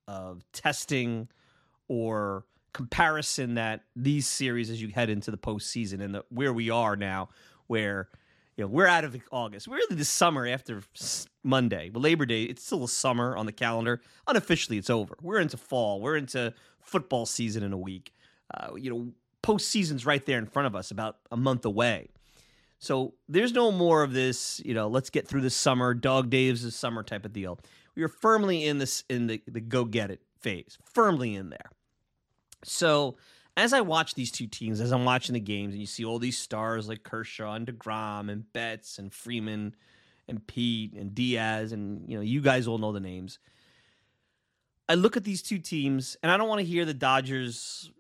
of 0.09 0.43
testing 0.53 1.29
or 1.87 2.45
comparison 2.73 3.55
that 3.55 3.83
these 3.95 4.27
series 4.27 4.71
as 4.71 4.81
you 4.81 4.89
head 4.89 5.11
into 5.11 5.31
the 5.31 5.37
postseason 5.37 6.01
and 6.01 6.15
the, 6.15 6.25
where 6.31 6.53
we 6.53 6.71
are 6.71 6.97
now, 6.97 7.29
where 7.67 8.09
you 8.57 8.65
know, 8.65 8.69
we're 8.69 8.87
out 8.87 9.05
of 9.05 9.17
August. 9.31 9.69
We're 9.69 9.77
really 9.77 9.97
the 9.97 10.05
summer 10.05 10.47
after 10.47 10.83
Monday. 11.45 11.91
But 11.91 12.03
Labor 12.03 12.27
Day, 12.27 12.43
it's 12.43 12.65
still 12.65 12.83
a 12.85 12.89
summer 12.89 13.37
on 13.37 13.47
the 13.47 13.53
calendar. 13.53 14.01
Unofficially, 14.27 14.79
it's 14.79 14.91
over. 14.91 15.17
We're 15.23 15.39
into 15.39 15.57
fall. 15.57 16.01
We're 16.01 16.17
into 16.17 16.53
football 16.81 17.27
season 17.27 17.63
in 17.63 17.73
a 17.73 17.79
week. 17.79 18.13
Uh, 18.53 18.75
you 18.75 18.91
know, 18.91 19.13
postseason's 19.43 20.05
right 20.05 20.25
there 20.27 20.39
in 20.39 20.47
front 20.47 20.67
of 20.67 20.75
us, 20.75 20.91
about 20.91 21.19
a 21.31 21.37
month 21.37 21.65
away. 21.65 22.09
So 22.79 23.15
there's 23.29 23.53
no 23.53 23.73
more 23.73 24.03
of 24.03 24.13
this, 24.13 24.63
you 24.65 24.75
know, 24.75 24.89
let's 24.89 25.11
get 25.11 25.27
through 25.27 25.41
the 25.41 25.51
summer, 25.51 25.95
dog 25.95 26.31
days 26.31 26.65
is 26.65 26.77
summer 26.77 27.03
type 27.03 27.25
of 27.25 27.33
deal. 27.33 27.59
We 27.97 28.03
are 28.05 28.09
firmly 28.09 28.65
in 28.65 28.79
this 28.79 29.03
in 29.09 29.27
the, 29.27 29.43
the 29.49 29.61
go 29.61 29.85
get 29.85 30.11
it 30.11 30.23
phase, 30.41 30.79
firmly 30.85 31.35
in 31.35 31.51
there. 31.51 31.71
So 32.65 33.17
as 33.57 33.73
I 33.73 33.81
watch 33.81 34.15
these 34.15 34.31
two 34.31 34.47
teams, 34.47 34.81
as 34.81 34.93
I'm 34.93 35.05
watching 35.05 35.33
the 35.33 35.41
games, 35.41 35.73
and 35.73 35.81
you 35.81 35.87
see 35.87 36.05
all 36.05 36.21
these 36.21 36.39
stars 36.39 36.89
like 36.89 37.03
Kershaw 37.03 37.55
and 37.55 37.67
Degrom 37.67 38.31
and 38.31 38.51
Betts 38.53 38.99
and 38.99 39.13
Freeman 39.13 39.75
and 40.29 40.47
Pete 40.47 40.93
and 40.93 41.13
Diaz, 41.13 41.73
and 41.73 42.09
you 42.09 42.17
know, 42.17 42.23
you 42.23 42.41
guys 42.41 42.69
all 42.69 42.79
know 42.79 42.93
the 42.93 43.01
names. 43.01 43.41
I 44.89 44.95
look 44.95 45.17
at 45.17 45.25
these 45.25 45.43
two 45.43 45.59
teams, 45.59 46.17
and 46.23 46.31
I 46.31 46.37
don't 46.37 46.49
want 46.49 46.61
to 46.61 46.65
hear 46.65 46.85
the 46.85 46.95
Dodgers. 46.95 47.91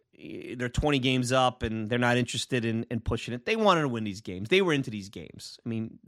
They're 0.56 0.68
20 0.68 0.98
games 0.98 1.30
up, 1.32 1.62
and 1.62 1.88
they're 1.88 1.98
not 1.98 2.16
interested 2.16 2.64
in, 2.64 2.84
in 2.90 3.00
pushing 3.00 3.34
it. 3.34 3.46
They 3.46 3.56
wanted 3.56 3.82
to 3.82 3.88
win 3.88 4.04
these 4.04 4.20
games. 4.20 4.48
They 4.48 4.62
were 4.62 4.72
into 4.72 4.90
these 4.90 5.08
games. 5.08 5.58
I 5.64 5.68
mean, 5.68 5.98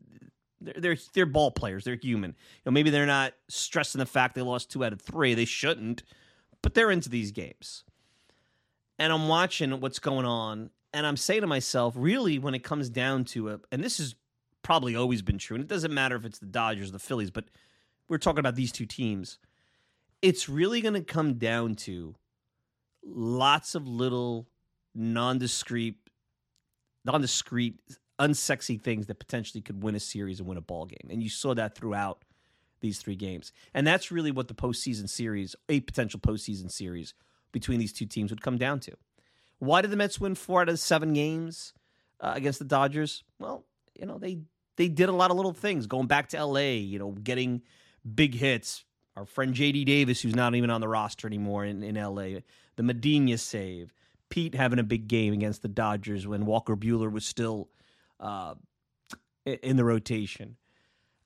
they're, 0.60 0.74
they're 0.76 0.96
they're 1.14 1.26
ball 1.26 1.52
players. 1.52 1.84
They're 1.84 1.94
human. 1.94 2.30
You 2.30 2.62
know, 2.66 2.72
maybe 2.72 2.90
they're 2.90 3.06
not 3.06 3.34
stressing 3.48 3.98
the 3.98 4.06
fact 4.06 4.34
they 4.34 4.42
lost 4.42 4.70
two 4.70 4.84
out 4.84 4.92
of 4.92 5.00
three. 5.00 5.34
They 5.34 5.44
shouldn't, 5.44 6.02
but 6.62 6.74
they're 6.74 6.90
into 6.90 7.08
these 7.08 7.30
games 7.30 7.84
and 9.00 9.14
I'm 9.14 9.28
watching 9.28 9.80
what's 9.80 9.98
going 9.98 10.26
on, 10.26 10.68
and 10.92 11.06
I'm 11.06 11.16
saying 11.16 11.40
to 11.40 11.46
myself, 11.46 11.94
really, 11.96 12.38
when 12.38 12.54
it 12.54 12.62
comes 12.62 12.90
down 12.90 13.24
to 13.26 13.48
it, 13.48 13.60
and 13.72 13.82
this 13.82 13.96
has 13.96 14.14
probably 14.62 14.94
always 14.94 15.22
been 15.22 15.38
true, 15.38 15.54
and 15.54 15.64
it 15.64 15.68
doesn't 15.68 15.92
matter 15.92 16.16
if 16.16 16.26
it's 16.26 16.38
the 16.38 16.44
Dodgers 16.44 16.90
or 16.90 16.92
the 16.92 16.98
Phillies, 16.98 17.30
but 17.30 17.46
we're 18.08 18.18
talking 18.18 18.40
about 18.40 18.56
these 18.56 18.70
two 18.70 18.84
teams. 18.84 19.38
It's 20.20 20.50
really 20.50 20.82
going 20.82 20.94
to 20.94 21.00
come 21.00 21.34
down 21.34 21.76
to 21.76 22.14
lots 23.04 23.74
of 23.74 23.86
little 23.86 24.48
non-discrete, 24.94 25.96
non-discrete, 27.04 27.80
unsexy 28.18 28.80
things 28.80 29.06
that 29.06 29.18
potentially 29.18 29.60
could 29.60 29.82
win 29.82 29.94
a 29.94 30.00
series 30.00 30.40
and 30.40 30.48
win 30.48 30.58
a 30.58 30.62
ball 30.62 30.86
game, 30.86 31.08
and 31.10 31.22
you 31.22 31.28
saw 31.28 31.54
that 31.54 31.74
throughout 31.74 32.24
these 32.80 32.98
three 32.98 33.16
games, 33.16 33.52
and 33.74 33.86
that's 33.86 34.10
really 34.10 34.30
what 34.30 34.48
the 34.48 34.54
postseason 34.54 35.08
series, 35.08 35.54
a 35.68 35.80
potential 35.80 36.20
postseason 36.20 36.70
series 36.70 37.14
between 37.52 37.78
these 37.78 37.92
two 37.92 38.06
teams 38.06 38.30
would 38.30 38.42
come 38.42 38.56
down 38.56 38.80
to. 38.80 38.92
Why 39.58 39.82
did 39.82 39.90
the 39.90 39.96
Mets 39.96 40.18
win 40.18 40.34
four 40.34 40.62
out 40.62 40.68
of 40.68 40.78
seven 40.78 41.12
games 41.12 41.74
uh, 42.20 42.32
against 42.34 42.58
the 42.58 42.64
Dodgers? 42.64 43.22
Well, 43.38 43.66
you 43.98 44.06
know 44.06 44.18
they 44.18 44.38
they 44.76 44.88
did 44.88 45.08
a 45.08 45.12
lot 45.12 45.30
of 45.30 45.36
little 45.36 45.52
things 45.52 45.86
going 45.86 46.06
back 46.06 46.30
to 46.30 46.38
L.A. 46.38 46.78
You 46.78 46.98
know, 46.98 47.10
getting 47.12 47.62
big 48.14 48.34
hits. 48.34 48.84
Our 49.16 49.26
friend 49.26 49.52
J.D. 49.52 49.84
Davis, 49.84 50.22
who's 50.22 50.36
not 50.36 50.54
even 50.54 50.70
on 50.70 50.80
the 50.80 50.88
roster 50.88 51.26
anymore 51.26 51.64
in, 51.64 51.82
in 51.82 51.96
L.A. 51.96 52.42
The 52.80 52.84
Medina 52.84 53.36
save. 53.36 53.92
Pete 54.30 54.54
having 54.54 54.78
a 54.78 54.82
big 54.82 55.06
game 55.06 55.34
against 55.34 55.60
the 55.60 55.68
Dodgers 55.68 56.26
when 56.26 56.46
Walker 56.46 56.74
Buehler 56.74 57.12
was 57.12 57.26
still 57.26 57.68
uh, 58.18 58.54
in 59.44 59.76
the 59.76 59.84
rotation. 59.84 60.56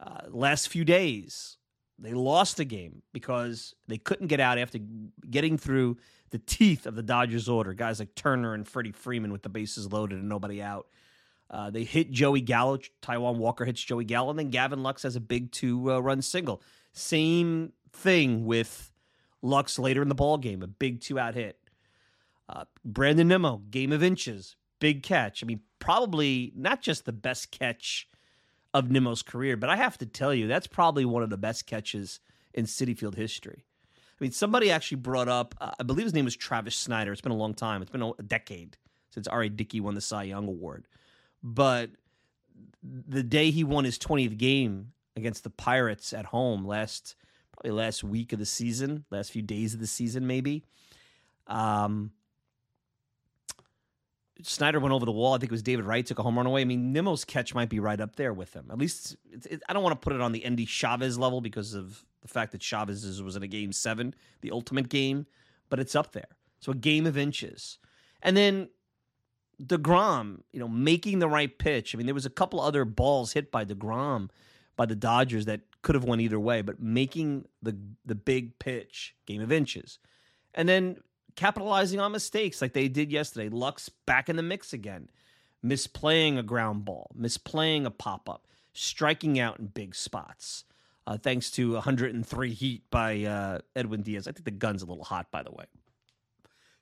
Uh, 0.01 0.23
last 0.31 0.69
few 0.69 0.85
days, 0.85 1.59
they 1.97 2.13
lost 2.13 2.57
the 2.57 2.65
game 2.65 3.03
because 3.13 3.73
they 3.87 3.99
couldn't 3.99 4.27
get 4.27 4.41
out 4.41 4.59
after 4.59 4.81
getting 5.31 5.57
through 5.57 5.97
the 6.31 6.39
teeth 6.39 6.87
of 6.87 6.97
the 6.97 7.05
Dodgers 7.05 7.49
order. 7.49 7.73
Guys 7.73 8.01
like 8.01 8.17
Turner 8.17 8.55
and 8.55 8.67
Freddie 8.67 8.91
Freeman 8.91 9.31
with 9.31 9.43
the 9.43 9.49
bases 9.49 9.93
loaded 9.93 10.19
and 10.19 10.29
nobody 10.29 10.61
out. 10.61 10.89
Uh, 11.49 11.71
they 11.71 11.85
hit 11.85 12.11
Joey 12.11 12.41
Gallo. 12.41 12.79
Taijuan 13.01 13.37
Walker 13.37 13.65
hits 13.65 13.81
Joey 13.81 14.07
Gallo, 14.07 14.31
and 14.31 14.39
then 14.41 14.51
Gavin 14.51 14.83
Lux 14.83 15.05
has 15.05 15.15
a 15.15 15.21
big 15.21 15.53
two-run 15.53 16.21
single. 16.21 16.61
Same 16.93 17.75
thing 17.93 18.45
with 18.45 18.91
Lux 19.45 19.79
later 19.79 20.03
in 20.03 20.09
the 20.09 20.15
ball 20.15 20.39
game, 20.39 20.63
a 20.63 20.67
big 20.67 21.01
two-out 21.01 21.35
hit. 21.35 21.59
Uh, 22.49 22.65
Brandon 22.85 23.29
Nimmo, 23.29 23.63
game 23.71 23.93
of 23.93 24.03
inches, 24.03 24.57
big 24.81 25.03
catch. 25.03 25.43
I 25.43 25.47
mean, 25.47 25.61
probably 25.79 26.53
not 26.57 26.83
just 26.83 27.05
the 27.05 27.13
best 27.13 27.51
catch 27.51 28.09
of 28.73 28.91
Nimmo's 28.91 29.23
career, 29.23 29.57
but 29.57 29.71
I 29.71 29.77
have 29.77 29.99
to 29.99 30.07
tell 30.07 30.35
you, 30.35 30.49
that's 30.49 30.67
probably 30.67 31.05
one 31.05 31.23
of 31.23 31.31
the 31.31 31.37
best 31.37 31.67
catches 31.67 32.21
in 32.55 32.65
Citi 32.65 32.97
Field 32.99 33.17
history. 33.17 33.65
I 33.97 34.25
mean, 34.25 34.33
somebody 34.33 34.71
actually 34.71 34.99
brought 34.99 35.29
up, 35.29 35.55
uh, 35.61 35.73
I 35.79 35.83
believe 35.83 36.05
his 36.05 36.15
name 36.15 36.25
was 36.25 36.37
Travis 36.37 36.77
Snider. 36.77 37.13
It's 37.13 37.21
been 37.21 37.33
a 37.33 37.37
long 37.37 37.55
time. 37.55 37.83
It's 37.83 37.91
been 37.91 38.03
a 38.03 38.23
decade 38.23 38.77
since 39.11 39.29
R.A. 39.29 39.49
Dickey 39.49 39.81
won 39.81 39.95
the 39.95 40.01
Cy 40.01 40.25
Young 40.25 40.49
Award. 40.49 40.87
But 41.43 41.91
the 42.83 43.23
day 43.23 43.51
he 43.51 43.65
won 43.65 43.85
his 43.85 43.99
20th 43.99 44.39
game 44.39 44.93
against 45.17 45.45
the 45.45 45.51
Pirates 45.51 46.13
at 46.13 46.27
home 46.27 46.67
last, 46.67 47.15
probably 47.57 47.71
last 47.71 48.05
week 48.05 48.33
of 48.33 48.39
the 48.39 48.47
season, 48.47 49.05
last 49.11 49.31
few 49.31 49.43
days 49.43 49.75
of 49.75 49.81
the 49.81 49.87
season, 49.87 50.27
maybe. 50.27 50.65
Um, 51.47 52.13
Snider 54.43 54.81
went 54.81 54.93
over 54.93 55.07
the 55.07 55.13
wall. 55.13 55.35
I 55.35 55.39
think 55.39 55.51
it 55.51 55.55
was 55.55 55.63
David 55.63 55.85
Wright 55.85 56.05
took 56.05 56.19
a 56.19 56.23
home 56.23 56.37
run 56.37 56.47
away. 56.47 56.63
I 56.63 56.65
mean, 56.65 56.93
Nimmo's 56.93 57.25
catch 57.25 57.55
might 57.55 57.69
be 57.69 57.81
right 57.81 58.01
up 58.01 58.17
there 58.17 58.33
with 58.33 58.53
him. 58.53 58.67
At 58.71 58.79
least 58.79 59.17
it, 59.31 59.47
it, 59.47 59.63
I 59.69 59.73
don't 59.73 59.83
want 59.83 60.01
to 60.01 60.05
put 60.05 60.15
it 60.15 60.21
on 60.21 60.33
the 60.33 60.45
Endy 60.45 60.67
Chavez 60.67 61.19
level 61.19 61.41
because 61.41 61.75
of 61.75 62.05
the 62.23 62.29
fact 62.29 62.53
that 62.53 62.61
Chavez 62.61 63.23
was 63.23 63.37
in 63.37 63.43
a 63.43 63.49
game 63.49 63.73
seven, 63.73 64.15
the 64.41 64.51
ultimate 64.51 64.89
game, 64.89 65.27
but 65.71 65.79
it's 65.79 65.95
up 65.95 66.13
there. 66.13 66.29
So 66.61 66.73
a 66.73 66.77
game 66.77 67.07
of 67.07 67.17
inches, 67.17 67.79
and 68.23 68.37
then 68.37 68.71
Degrom, 69.63 70.41
you 70.53 70.61
know, 70.61 70.69
making 70.69 71.19
the 71.19 71.29
right 71.29 71.57
pitch. 71.57 71.95
I 71.95 71.99
mean, 71.99 72.07
there 72.07 72.15
was 72.15 72.27
a 72.27 72.31
couple 72.31 72.61
other 72.61 72.85
balls 72.85 73.33
hit 73.33 73.53
by 73.53 73.65
Degrom 73.65 74.31
by 74.77 74.87
the 74.87 74.97
Dodgers 74.97 75.47
that 75.47 75.61
could 75.83 75.95
have 75.95 76.05
went 76.05 76.23
either 76.23 76.41
way, 76.41 76.63
but 76.63 76.81
making 76.81 77.47
the 77.63 77.77
the 78.05 78.15
big 78.15 78.59
pitch, 78.59 79.15
game 79.27 79.41
of 79.41 79.53
inches, 79.53 79.99
and 80.55 80.69
then 80.69 80.97
capitalizing 81.37 82.01
on 82.01 82.13
mistakes 82.13 82.63
like 82.63 82.73
they 82.73 82.89
did 82.89 83.11
yesterday. 83.11 83.49
Lux 83.49 83.89
back 83.89 84.29
in 84.29 84.37
the 84.37 84.43
mix 84.43 84.73
again, 84.73 85.09
misplaying 85.65 86.39
a 86.39 86.43
ground 86.43 86.85
ball, 86.85 87.11
misplaying 87.19 87.85
a 87.85 87.91
pop 87.91 88.29
up, 88.29 88.47
striking 88.73 89.39
out 89.39 89.59
in 89.59 89.67
big 89.67 89.95
spots. 89.95 90.65
Uh, 91.07 91.19
thanks 91.19 91.51
to 91.51 91.75
103 91.75 92.53
heat 92.55 92.83
by 92.91 93.25
uh, 93.25 93.59
Edwin 93.77 94.01
Diaz. 94.01 94.27
I 94.27 94.33
think 94.33 94.47
the 94.47 94.51
gun's 94.51 94.83
a 94.83 94.87
little 94.87 95.05
hot, 95.05 95.31
by 95.31 95.43
the 95.43 95.51
way. 95.51 95.67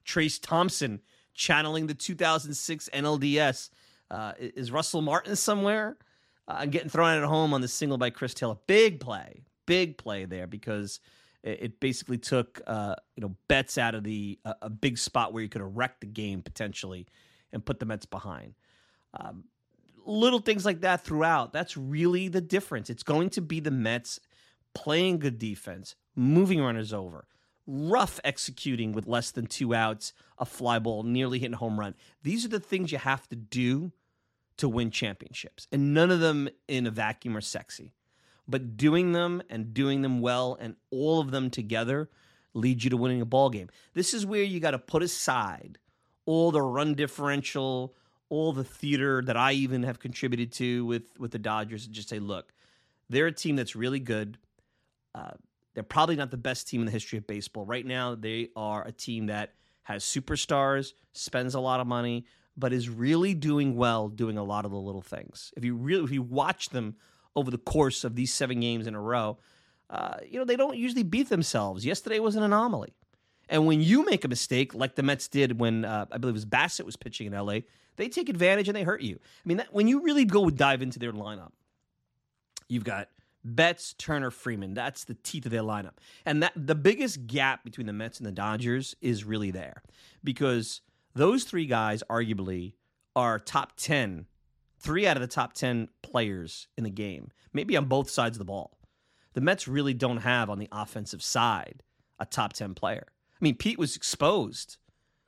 Trayce 0.07 0.41
Thompson 0.41 1.01
channeling 1.35 1.89
the 1.89 1.95
2006 1.95 2.89
NLDS. 2.93 3.71
Uh, 4.11 4.33
is 4.39 4.71
Russell 4.71 5.03
Martin 5.03 5.35
somewhere? 5.35 5.97
Uh, 6.49 6.67
getting 6.67 6.89
thrown 6.89 7.17
at 7.17 7.25
home 7.25 7.55
on 7.55 7.61
the 7.61 7.69
single 7.69 7.99
by 7.99 8.11
Chris 8.11 8.35
Taylor. 8.35 8.57
Big 8.67 8.99
play, 8.99 9.45
big 9.67 9.97
play 9.97 10.25
there 10.25 10.47
because 10.47 11.01
it 11.43 11.81
basically 11.81 12.19
took 12.19 12.61
uh, 12.67 12.95
you 13.17 13.21
know 13.21 13.35
Betts 13.49 13.79
out 13.79 13.95
of 13.95 14.05
the 14.05 14.39
uh, 14.45 14.55
a 14.63 14.71
big 14.71 14.99
spot 14.99 15.33
where 15.33 15.43
you 15.43 15.49
could 15.49 15.61
have 15.61 15.77
wrecked 15.77 16.01
the 16.01 16.07
game 16.07 16.43
potentially 16.43 17.07
and 17.53 17.65
put 17.65 17.81
the 17.81 17.87
Mets 17.87 18.07
behind. 18.07 18.55
Um, 19.15 19.45
little 20.05 20.39
things 20.39 20.65
like 20.65 20.81
that 20.83 21.05
throughout. 21.05 21.53
That's 21.53 21.77
really 21.77 22.29
the 22.29 22.41
difference. 22.41 22.91
It's 22.91 23.03
going 23.03 23.31
to 23.31 23.41
be 23.41 23.61
the 23.61 23.71
Mets 23.71 24.21
playing 24.75 25.19
good 25.19 25.39
defense, 25.39 25.97
moving 26.15 26.61
runners 26.61 26.93
over, 26.93 27.27
rough 27.67 28.21
executing 28.25 28.93
with 28.93 29.07
less 29.07 29.31
than 29.31 29.47
two 29.47 29.75
outs, 29.75 30.13
a 30.39 30.45
fly 30.45 30.79
ball, 30.79 31.03
nearly 31.03 31.39
hitting 31.39 31.57
home 31.57 31.79
run. 31.79 31.95
These 32.23 32.45
are 32.45 32.49
the 32.49 32.61
things 32.61 32.93
you 32.93 32.99
have 32.99 33.29
to 33.29 33.37
do 33.37 33.93
to 34.63 34.69
win 34.69 34.91
championships, 34.91 35.69
and 35.71 35.95
none 35.95 36.11
of 36.11 36.19
them 36.21 36.49
in 36.67 36.87
a 36.87 36.91
vacuum 36.91 37.37
are 37.37 37.43
sexy 37.43 37.93
but 38.49 38.77
doing 38.77 39.13
them 39.13 39.43
and 39.49 39.75
doing 39.75 40.03
them 40.03 40.21
well 40.21 40.57
and 40.61 40.77
all 40.91 41.21
of 41.21 41.31
them 41.31 41.51
together 41.51 42.11
lead 42.55 42.85
you 42.85 42.91
to 42.91 42.97
winning 42.97 43.21
a 43.21 43.27
ball 43.27 43.51
game. 43.51 43.69
This 43.95 44.13
is 44.13 44.27
where 44.27 44.43
you 44.43 44.61
got 44.61 44.73
to 44.73 44.79
put 44.79 45.03
aside 45.03 45.79
all 46.27 46.51
the 46.51 46.63
run 46.63 46.95
differential, 46.95 47.95
all 48.29 48.53
the 48.53 48.65
theater 48.65 49.23
that 49.25 49.37
I 49.37 49.53
even 49.53 49.83
have 49.85 49.99
contributed 49.99 50.53
to 50.53 50.85
with 50.85 51.19
with 51.19 51.31
the 51.31 51.39
Dodgers 51.39 51.87
and 51.87 51.95
just 51.95 52.09
say, 52.09 52.19
look, 52.19 52.53
they're 53.09 53.27
a 53.27 53.33
team 53.33 53.57
that's 53.57 53.75
really 53.75 54.01
good. 54.01 54.39
Uh, 55.15 55.33
they're 55.75 55.83
probably 55.83 56.17
not 56.17 56.31
the 56.31 56.37
best 56.37 56.69
team 56.69 56.83
in 56.83 56.87
the 56.87 56.93
history 56.93 57.19
of 57.19 57.27
baseball. 57.27 57.65
Right 57.65 57.87
now, 57.87 58.15
they 58.15 58.51
are 58.55 58.87
a 58.87 58.93
team 58.93 59.27
that 59.27 59.55
has 59.85 60.05
superstars, 60.05 60.93
spends 61.13 61.55
a 61.55 61.61
lot 61.61 61.81
of 61.81 61.87
money, 61.87 62.27
but 62.57 62.73
is 62.73 62.89
really 62.89 63.35
doing 63.35 63.77
well 63.77 64.09
doing 64.09 64.39
a 64.39 64.45
lot 64.45 64.65
of 64.65 64.71
the 64.71 64.79
little 64.79 65.03
things. 65.03 65.53
If 65.57 65.65
you 65.65 65.75
really 65.75 66.05
if 66.05 66.11
you 66.11 66.23
watch 66.23 66.71
them 66.71 66.97
over 67.35 67.51
the 67.51 67.59
course 67.59 68.05
of 68.05 68.15
these 68.15 68.33
seven 68.33 68.61
games 68.61 68.87
in 68.87 68.95
a 68.95 69.01
row, 69.01 69.39
uh, 69.91 70.17
you 70.29 70.39
know, 70.39 70.45
they 70.45 70.57
don't 70.57 70.77
usually 70.77 71.03
beat 71.03 71.29
themselves. 71.29 71.85
Yesterday 71.85 72.19
was 72.19 72.37
an 72.37 72.43
anomaly. 72.43 72.95
And 73.49 73.67
when 73.67 73.81
you 73.81 74.05
make 74.05 74.25
a 74.25 74.29
mistake, 74.29 74.75
like 74.75 74.95
the 74.95 75.03
Mets 75.03 75.29
did 75.29 75.61
when 75.61 75.85
uh, 75.85 76.07
I 76.11 76.19
believe 76.19 76.33
it 76.33 76.35
was 76.35 76.47
Bassitt 76.47 76.87
was 76.87 76.97
pitching 76.97 77.27
in 77.27 77.33
LA, 77.33 77.61
they 77.97 78.09
take 78.09 78.29
advantage 78.29 78.69
and 78.69 78.77
they 78.77 78.83
hurt 78.83 79.03
you. 79.03 79.19
I 79.23 79.49
mean, 79.49 79.59
that, 79.59 79.73
when 79.73 79.89
you 79.89 80.03
really 80.03 80.25
go 80.25 80.49
dive 80.49 80.81
into 80.81 80.99
their 80.99 81.13
lineup, 81.13 81.53
you've 82.69 82.85
got 82.85 83.09
Betts, 83.45 83.95
Turner, 83.99 84.31
Freeman. 84.31 84.75
That's 84.75 85.05
the 85.05 85.15
teeth 85.23 85.47
of 85.47 85.53
their 85.53 85.63
lineup. 85.63 85.95
And 86.25 86.43
that 86.43 86.53
the 86.57 86.75
biggest 86.75 87.27
gap 87.27 87.65
between 87.65 87.87
the 87.87 87.93
Mets 87.93 88.19
and 88.19 88.27
the 88.27 88.33
Dodgers 88.33 88.97
is 89.01 89.25
really 89.25 89.51
there 89.51 89.83
because 90.23 90.81
those 91.15 91.45
three 91.45 91.67
guys 91.67 92.03
arguably 92.09 92.75
are 93.15 93.39
top 93.39 93.73
10 93.77 94.27
three 94.83 95.07
out 95.07 95.17
of 95.17 95.21
the 95.21 95.29
top 95.29 95.53
10 95.53 95.89
players 96.03 96.67
in 96.77 96.85
the 96.85 96.91
game, 96.91 97.31
maybe 97.53 97.77
on 97.77 97.87
both 97.87 98.11
sides 98.11 98.37
of 98.37 98.39
the 98.39 98.45
ball. 98.45 98.77
The 99.35 99.41
Mets 99.41 99.69
really 99.69 99.95
don't 99.95 100.19
have 100.19 100.51
on 100.51 100.59
the 100.59 100.69
offensive 100.73 101.23
side 101.23 101.83
a 102.19 102.27
top 102.27 102.53
10 102.53 102.75
player. 102.75 103.07
I 103.09 103.39
mean, 103.41 103.57
Pete 103.57 103.79
was 103.79 103.97
exposed 103.97 104.77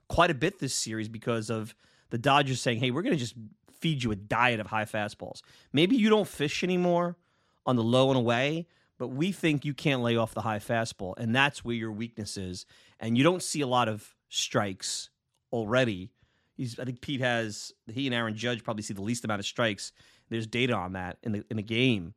quite 0.08 0.30
a 0.30 0.34
bit 0.34 0.58
this 0.58 0.74
series 0.74 1.08
because 1.08 1.50
of 1.50 1.74
the 2.10 2.18
Dodgers 2.18 2.60
saying, 2.60 2.80
hey, 2.80 2.90
we're 2.90 3.02
going 3.02 3.14
to 3.14 3.18
just 3.18 3.34
feed 3.80 4.02
you 4.02 4.10
a 4.10 4.16
diet 4.16 4.60
of 4.60 4.66
high 4.66 4.84
fastballs. 4.84 5.40
Maybe 5.72 5.96
you 5.96 6.10
don't 6.10 6.28
fish 6.28 6.62
anymore 6.62 7.16
on 7.64 7.76
the 7.76 7.82
low 7.82 8.10
and 8.10 8.18
away, 8.18 8.66
but 8.98 9.08
we 9.08 9.32
think 9.32 9.64
you 9.64 9.72
can't 9.72 10.02
lay 10.02 10.16
off 10.16 10.34
the 10.34 10.42
high 10.42 10.58
fastball. 10.58 11.14
And 11.16 11.34
that's 11.34 11.64
where 11.64 11.74
your 11.74 11.92
weakness 11.92 12.36
is. 12.36 12.66
And 13.00 13.16
you 13.16 13.24
don't 13.24 13.42
see 13.42 13.60
a 13.60 13.66
lot 13.66 13.88
of 13.88 14.14
strikes 14.28 15.10
already 15.54 16.11
He's, 16.56 16.78
I 16.78 16.84
think 16.84 17.00
Pete 17.00 17.20
has 17.20 17.73
he 17.92 18.06
and 18.06 18.14
Aaron 18.14 18.37
Judge 18.37 18.62
probably 18.62 18.82
see 18.82 18.94
the 18.94 19.02
least 19.02 19.25
amount 19.25 19.40
of 19.40 19.46
strikes. 19.46 19.92
There's 20.30 20.46
data 20.46 20.75
on 20.75 20.92
that 20.92 21.18
in 21.23 21.32
the 21.32 21.44
in 21.50 21.56
the 21.56 21.62
game. 21.62 22.14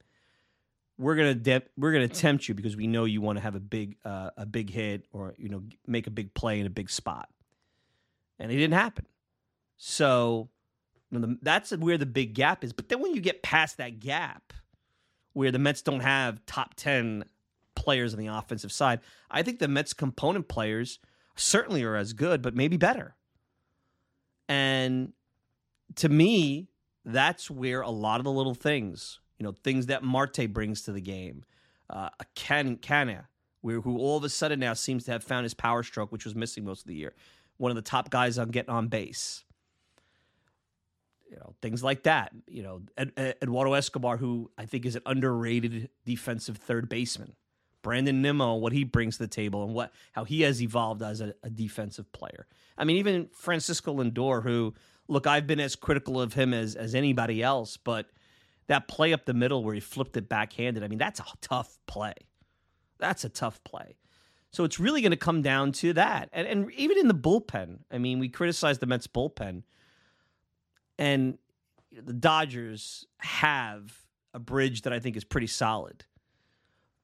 We're 1.00 1.15
gonna 1.15 1.36
de- 1.36 1.63
we're 1.75 1.91
gonna 1.91 2.08
tempt 2.08 2.48
you 2.48 2.53
because 2.53 2.75
we 2.75 2.88
know 2.88 3.06
you 3.06 3.22
want 3.22 3.38
to 3.38 3.41
have 3.41 3.56
a 3.56 3.60
big 3.60 3.98
uh, 4.06 4.32
a 4.38 4.46
big 4.46 4.70
hit 4.70 5.06
or 5.12 5.34
you 5.38 5.50
know 5.50 5.63
make 5.88 6.08
a 6.08 6.12
big 6.12 6.34
play 6.34 6.60
in 6.60 6.67
a 6.67 6.72
big 6.72 6.89
spot, 6.89 7.29
and 8.39 8.51
it 8.51 8.56
didn't 8.56 8.75
happen. 8.75 9.06
So 9.77 10.50
you 11.10 11.20
know, 11.20 11.27
the, 11.27 11.38
that's 11.41 11.72
where 11.72 11.98
the 11.98 12.06
big 12.06 12.36
gap 12.36 12.63
is. 12.63 12.74
But 12.74 12.89
then 12.89 13.01
when 13.01 13.15
you 13.15 13.22
get 13.22 13.41
past 13.41 13.77
that 13.77 14.00
gap, 14.00 14.53
where 15.34 15.51
the 15.51 15.60
Mets 15.60 15.82
don't 15.82 16.01
have 16.01 16.46
top 16.46 16.75
ten 16.75 17.25
players 17.75 18.13
on 18.13 18.20
the 18.20 18.27
offensive 18.27 18.72
side, 18.72 19.00
I 19.32 19.41
think 19.41 19.58
the 19.58 19.67
Mets 19.67 19.94
component 19.94 20.48
players 20.48 21.00
certainly 21.36 21.84
are 21.84 21.96
as 21.96 22.13
good, 22.13 22.44
but 22.44 22.56
maybe 22.56 22.77
better. 22.77 23.16
And 24.48 25.13
to 25.96 26.10
me, 26.10 26.70
that's 27.06 27.50
where 27.50 27.82
a 27.82 27.89
lot 27.89 28.20
of 28.20 28.25
the 28.25 28.32
little 28.32 28.54
things, 28.54 29.20
you 29.39 29.44
know, 29.44 29.51
things 29.51 29.88
that 29.88 30.04
Marte 30.04 30.51
brings 30.51 30.82
to 30.84 30.92
the 30.92 31.01
game, 31.01 31.44
uh, 31.89 32.10
a 32.20 32.25
Can 32.36 32.77
Canha, 32.77 33.25
where 33.62 33.82
who 33.82 33.98
all 33.98 34.18
of 34.18 34.24
a 34.24 34.30
sudden 34.30 34.60
now 34.60 34.74
seems 34.74 35.06
to 35.06 35.12
have 35.12 35.24
found 35.24 35.44
his 35.44 35.54
power 35.54 35.84
stroke, 35.84 36.12
which 36.12 36.25
was 36.25 36.36
missing 36.36 36.66
most 36.66 36.82
of 36.82 36.88
the 36.88 36.96
year. 36.96 37.13
One 37.58 37.72
of 37.72 37.75
the 37.75 37.82
top 37.82 38.10
guys 38.10 38.38
on 38.38 38.50
getting 38.50 38.70
on 38.70 38.88
base. 38.88 39.44
You 41.30 41.38
know, 41.38 41.56
things 41.62 41.84
like 41.84 42.04
that. 42.04 42.32
You 42.48 42.63
know, 42.63 42.82
Ed, 42.98 43.36
Eduardo 43.42 43.74
Escobar, 43.74 44.18
who 44.18 44.50
I 44.58 44.66
think 44.66 44.86
is 44.86 44.96
an 44.96 45.01
underrated 45.06 45.89
defensive 46.06 46.58
third 46.58 46.88
baseman. 46.88 47.36
Brandon 47.88 48.22
Nimmo, 48.22 48.56
what 48.56 48.74
he 48.74 48.84
brings 48.84 49.15
to 49.15 49.24
the 49.24 49.29
table, 49.29 49.63
and 49.63 49.74
what 49.74 49.94
how 50.12 50.25
he 50.25 50.41
has 50.41 50.62
evolved 50.62 51.01
as 51.01 51.22
a, 51.22 51.34
a 51.41 51.50
defensive 51.50 52.12
player. 52.12 52.46
I 52.77 52.84
mean, 52.84 52.98
even 52.98 53.29
Francisco 53.32 53.94
Lindor, 53.96 54.44
who 54.44 54.74
look, 55.08 55.25
I've 55.25 55.48
been 55.48 55.62
as 55.62 55.77
critical 55.77 56.20
of 56.20 56.34
him 56.34 56.53
as 56.53 56.75
as 56.75 56.94
anybody 56.94 57.41
else, 57.41 57.77
but 57.77 58.10
that 58.67 58.89
play 58.89 59.13
up 59.13 59.24
the 59.24 59.34
middle 59.34 59.63
where 59.63 59.74
he 59.74 59.79
flipped 59.79 60.17
it 60.17 60.27
backhanded, 60.27 60.84
I 60.84 60.89
mean, 60.89 61.00
that's 61.00 61.22
a 61.22 61.25
tough 61.39 61.79
play. 61.88 62.12
That's 63.00 63.24
a 63.24 63.29
tough 63.29 63.63
play. 63.63 63.96
So 64.51 64.65
it's 64.65 64.82
really 64.82 65.00
going 65.00 65.12
to 65.12 65.15
come 65.15 65.41
down 65.41 65.72
to 65.74 65.94
that. 65.94 66.27
And, 66.34 66.46
and 66.46 66.70
even 66.74 66.98
in 66.98 67.08
the 67.08 67.15
bullpen, 67.15 67.79
I 67.89 68.00
mean, 68.00 68.20
we 68.20 68.27
criticized 68.27 68.82
the 68.82 68.86
Mets 68.86 69.08
bullpen, 69.08 69.63
and 71.00 71.38
the 71.94 72.12
Dodgers 72.12 73.06
have 73.20 73.98
a 74.34 74.39
bridge 74.39 74.82
that 74.82 74.91
I 74.91 75.00
think 75.00 75.15
is 75.15 75.24
pretty 75.24 75.48
solid 75.48 76.03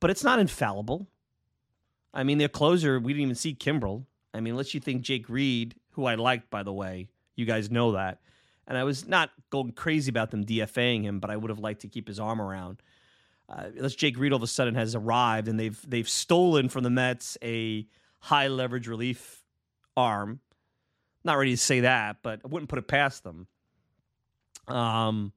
but 0.04 0.10
it's 0.10 0.24
not 0.26 0.38
infallible. 0.38 1.08
I 2.14 2.26
mean, 2.26 2.38
their 2.38 2.50
closer, 2.50 3.00
we 3.00 3.14
didn't 3.14 3.24
even 3.24 3.36
see 3.36 3.56
Kimbrel. 3.56 4.04
I 4.34 4.42
mean, 4.42 4.52
unless 4.52 4.74
you 4.74 4.82
think 4.82 5.02
Jake 5.02 5.30
Reed, 5.30 5.76
who 5.92 6.04
I 6.04 6.16
liked, 6.16 6.50
by 6.50 6.62
the 6.62 6.74
way, 6.74 7.08
you 7.38 7.46
guys 7.46 7.72
know 7.72 7.94
that, 7.94 8.20
And 8.68 8.78
I 8.78 8.84
was 8.84 9.08
not 9.08 9.30
going 9.50 9.72
crazy 9.72 10.10
about 10.10 10.32
them 10.32 10.44
DFAing 10.44 11.04
him, 11.04 11.22
but 11.22 11.30
I 11.30 11.38
would 11.38 11.50
have 11.50 11.60
liked 11.60 11.84
to 11.84 11.88
keep 11.88 12.10
his 12.10 12.20
arm 12.20 12.42
around. 12.42 12.82
Uh, 13.48 13.68
unless 13.78 13.96
Jake 13.96 14.20
Reed 14.20 14.34
all 14.34 14.36
of 14.36 14.44
a 14.44 14.48
sudden 14.48 14.76
has 14.76 14.94
arrived 14.94 15.48
and 15.48 15.58
they've 15.58 15.80
they've 15.90 16.10
stolen 16.10 16.68
from 16.68 16.84
the 16.84 16.90
Mets 16.90 17.38
a 17.42 17.88
high 18.20 18.50
leverage 18.50 18.90
relief 18.90 19.42
arm. 19.96 20.42
Not 21.24 21.38
ready 21.38 21.52
to 21.52 21.58
say 21.58 21.80
that, 21.80 22.18
but 22.24 22.42
I 22.44 22.50
wouldn't 22.50 22.68
put 22.68 22.80
it 22.80 22.90
past 22.90 23.24
them. 23.24 23.48
Um, 24.68 25.32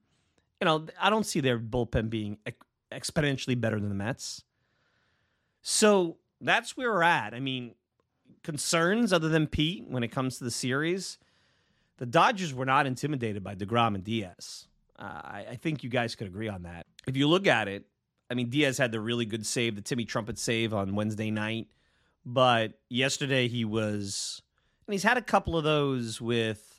you 0.61 0.65
know, 0.65 0.87
I 1.01 1.09
don't 1.09 1.25
see 1.25 1.39
their 1.39 1.57
bullpen 1.57 2.11
being 2.11 2.39
exponentially 2.91 3.61
better 3.61 3.79
than 3.79 3.91
the 3.91 3.95
Mets. 3.95 4.43
So 5.69 6.19
that's 6.41 6.77
where 6.77 6.93
we're 6.93 7.03
at. 7.03 7.35
I 7.35 7.41
mean, 7.41 7.75
concerns 8.45 9.13
other 9.13 9.29
than 9.29 9.49
Pete 9.49 9.85
when 9.89 10.05
it 10.05 10.13
comes 10.13 10.39
to 10.39 10.45
the 10.45 10.51
series. 10.53 11.19
The 11.97 12.07
Dodgers 12.07 12.55
were 12.55 12.65
not 12.65 12.87
intimidated 12.87 13.43
by 13.43 13.57
DeGrom 13.57 13.97
and 13.97 14.05
Diaz. 14.05 14.69
Uh, 14.97 15.03
I, 15.03 15.47
I, 15.51 15.57
think 15.57 15.83
you 15.83 15.91
guys 15.91 16.15
could 16.15 16.29
agree 16.29 16.47
on 16.47 16.63
that. 16.63 16.87
If 17.09 17.17
you 17.17 17.27
look 17.27 17.49
at 17.49 17.67
it, 17.67 17.85
I 18.31 18.35
mean, 18.35 18.49
Diaz 18.49 18.79
had 18.79 18.93
the 18.93 19.01
really 19.01 19.25
good 19.25 19.45
save, 19.45 19.75
the 19.75 19.83
Timmy 19.83 20.05
Trumpet 20.05 20.39
save 20.39 20.73
on 20.73 20.95
Wednesday 20.95 21.33
night. 21.33 21.67
But 22.25 22.75
yesterday 22.89 23.49
he 23.49 23.65
was, 23.65 24.41
and 24.87 24.95
he's 24.95 25.03
had 25.03 25.17
a 25.17 25.23
couple 25.23 25.59
of 25.59 25.65
those 25.65 26.21
with 26.21 26.79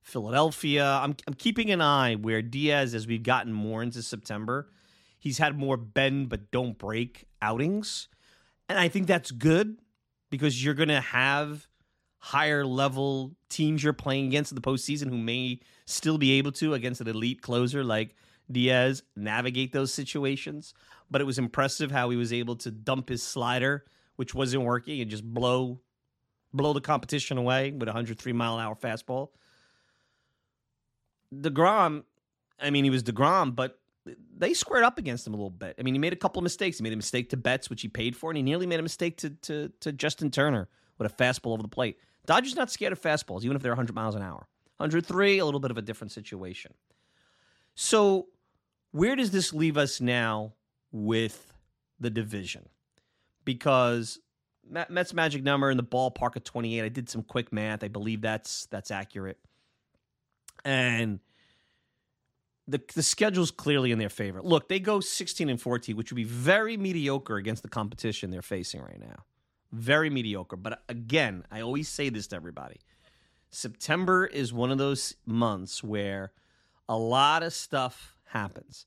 Philadelphia. 0.00 0.98
I'm, 1.02 1.14
I'm 1.26 1.34
keeping 1.34 1.70
an 1.70 1.82
eye 1.82 2.14
where 2.14 2.40
Diaz, 2.40 2.94
as 2.94 3.06
we've 3.06 3.22
gotten 3.22 3.52
more 3.52 3.82
into 3.82 4.02
September, 4.02 4.70
he's 5.18 5.36
had 5.36 5.58
more 5.58 5.76
bend 5.76 6.30
but 6.30 6.50
don't 6.50 6.78
break 6.78 7.26
outings. 7.42 8.08
And 8.68 8.78
I 8.78 8.88
think 8.88 9.06
that's 9.06 9.30
good 9.30 9.78
because 10.30 10.64
you're 10.64 10.74
going 10.74 10.88
to 10.88 11.00
have 11.00 11.68
higher 12.18 12.64
level 12.64 13.36
teams 13.50 13.84
you're 13.84 13.92
playing 13.92 14.26
against 14.26 14.50
in 14.50 14.56
the 14.56 14.62
postseason 14.62 15.08
who 15.08 15.18
may 15.18 15.60
still 15.84 16.16
be 16.16 16.32
able 16.32 16.52
to, 16.52 16.72
against 16.72 17.00
an 17.00 17.08
elite 17.08 17.42
closer 17.42 17.84
like 17.84 18.16
Diaz, 18.50 19.02
navigate 19.14 19.72
those 19.72 19.92
situations. 19.92 20.72
But 21.10 21.20
it 21.20 21.24
was 21.24 21.38
impressive 21.38 21.90
how 21.90 22.08
he 22.10 22.16
was 22.16 22.32
able 22.32 22.56
to 22.56 22.70
dump 22.70 23.10
his 23.10 23.22
slider, 23.22 23.84
which 24.16 24.34
wasn't 24.34 24.64
working, 24.64 25.00
and 25.00 25.10
just 25.10 25.24
blow 25.24 25.80
blow 26.52 26.72
the 26.72 26.80
competition 26.80 27.36
away 27.36 27.72
with 27.72 27.88
a 27.88 27.92
103 27.92 28.32
mile 28.32 28.58
an 28.58 28.64
hour 28.64 28.76
fastball. 28.76 29.30
DeGrom, 31.34 32.04
I 32.60 32.70
mean, 32.70 32.84
he 32.84 32.90
was 32.90 33.02
DeGrom, 33.02 33.54
but 33.56 33.78
they 34.36 34.54
squared 34.54 34.84
up 34.84 34.98
against 34.98 35.26
him 35.26 35.34
a 35.34 35.36
little 35.36 35.50
bit. 35.50 35.76
I 35.78 35.82
mean, 35.82 35.94
he 35.94 35.98
made 35.98 36.12
a 36.12 36.16
couple 36.16 36.40
of 36.40 36.44
mistakes. 36.44 36.78
He 36.78 36.82
made 36.82 36.92
a 36.92 36.96
mistake 36.96 37.30
to 37.30 37.36
Betts, 37.36 37.70
which 37.70 37.82
he 37.82 37.88
paid 37.88 38.16
for, 38.16 38.30
and 38.30 38.36
he 38.36 38.42
nearly 38.42 38.66
made 38.66 38.80
a 38.80 38.82
mistake 38.82 39.16
to, 39.18 39.30
to, 39.30 39.72
to 39.80 39.92
Justin 39.92 40.30
Turner 40.30 40.68
with 40.98 41.10
a 41.10 41.14
fastball 41.14 41.52
over 41.52 41.62
the 41.62 41.68
plate. 41.68 41.98
Dodgers 42.26 42.56
not 42.56 42.70
scared 42.70 42.92
of 42.92 43.00
fastballs, 43.00 43.44
even 43.44 43.56
if 43.56 43.62
they're 43.62 43.72
100 43.72 43.94
miles 43.94 44.14
an 44.14 44.22
hour. 44.22 44.46
103, 44.78 45.38
a 45.38 45.44
little 45.44 45.60
bit 45.60 45.70
of 45.70 45.78
a 45.78 45.82
different 45.82 46.12
situation. 46.12 46.74
So, 47.74 48.26
where 48.92 49.16
does 49.16 49.30
this 49.30 49.52
leave 49.52 49.76
us 49.76 50.00
now 50.00 50.54
with 50.92 51.52
the 51.98 52.10
division? 52.10 52.68
Because 53.44 54.20
Mets 54.88 55.12
magic 55.12 55.42
number 55.42 55.70
in 55.70 55.76
the 55.76 55.84
ballpark 55.84 56.36
of 56.36 56.44
28. 56.44 56.82
I 56.82 56.88
did 56.88 57.08
some 57.08 57.22
quick 57.22 57.52
math. 57.52 57.84
I 57.84 57.88
believe 57.88 58.20
that's 58.20 58.66
that's 58.66 58.90
accurate. 58.90 59.38
And 60.64 61.20
the 62.66 62.80
the 62.94 63.02
schedule's 63.02 63.50
clearly 63.50 63.92
in 63.92 63.98
their 63.98 64.08
favor. 64.08 64.40
Look, 64.42 64.68
they 64.68 64.80
go 64.80 65.00
16 65.00 65.48
and 65.48 65.60
14, 65.60 65.96
which 65.96 66.10
would 66.10 66.16
be 66.16 66.24
very 66.24 66.76
mediocre 66.76 67.36
against 67.36 67.62
the 67.62 67.68
competition 67.68 68.30
they're 68.30 68.42
facing 68.42 68.80
right 68.80 69.00
now. 69.00 69.24
Very 69.72 70.10
mediocre. 70.10 70.56
But 70.56 70.82
again, 70.88 71.44
I 71.50 71.60
always 71.60 71.88
say 71.88 72.08
this 72.08 72.28
to 72.28 72.36
everybody. 72.36 72.80
September 73.50 74.26
is 74.26 74.52
one 74.52 74.70
of 74.70 74.78
those 74.78 75.14
months 75.26 75.82
where 75.82 76.32
a 76.88 76.96
lot 76.96 77.42
of 77.42 77.52
stuff 77.52 78.16
happens. 78.24 78.86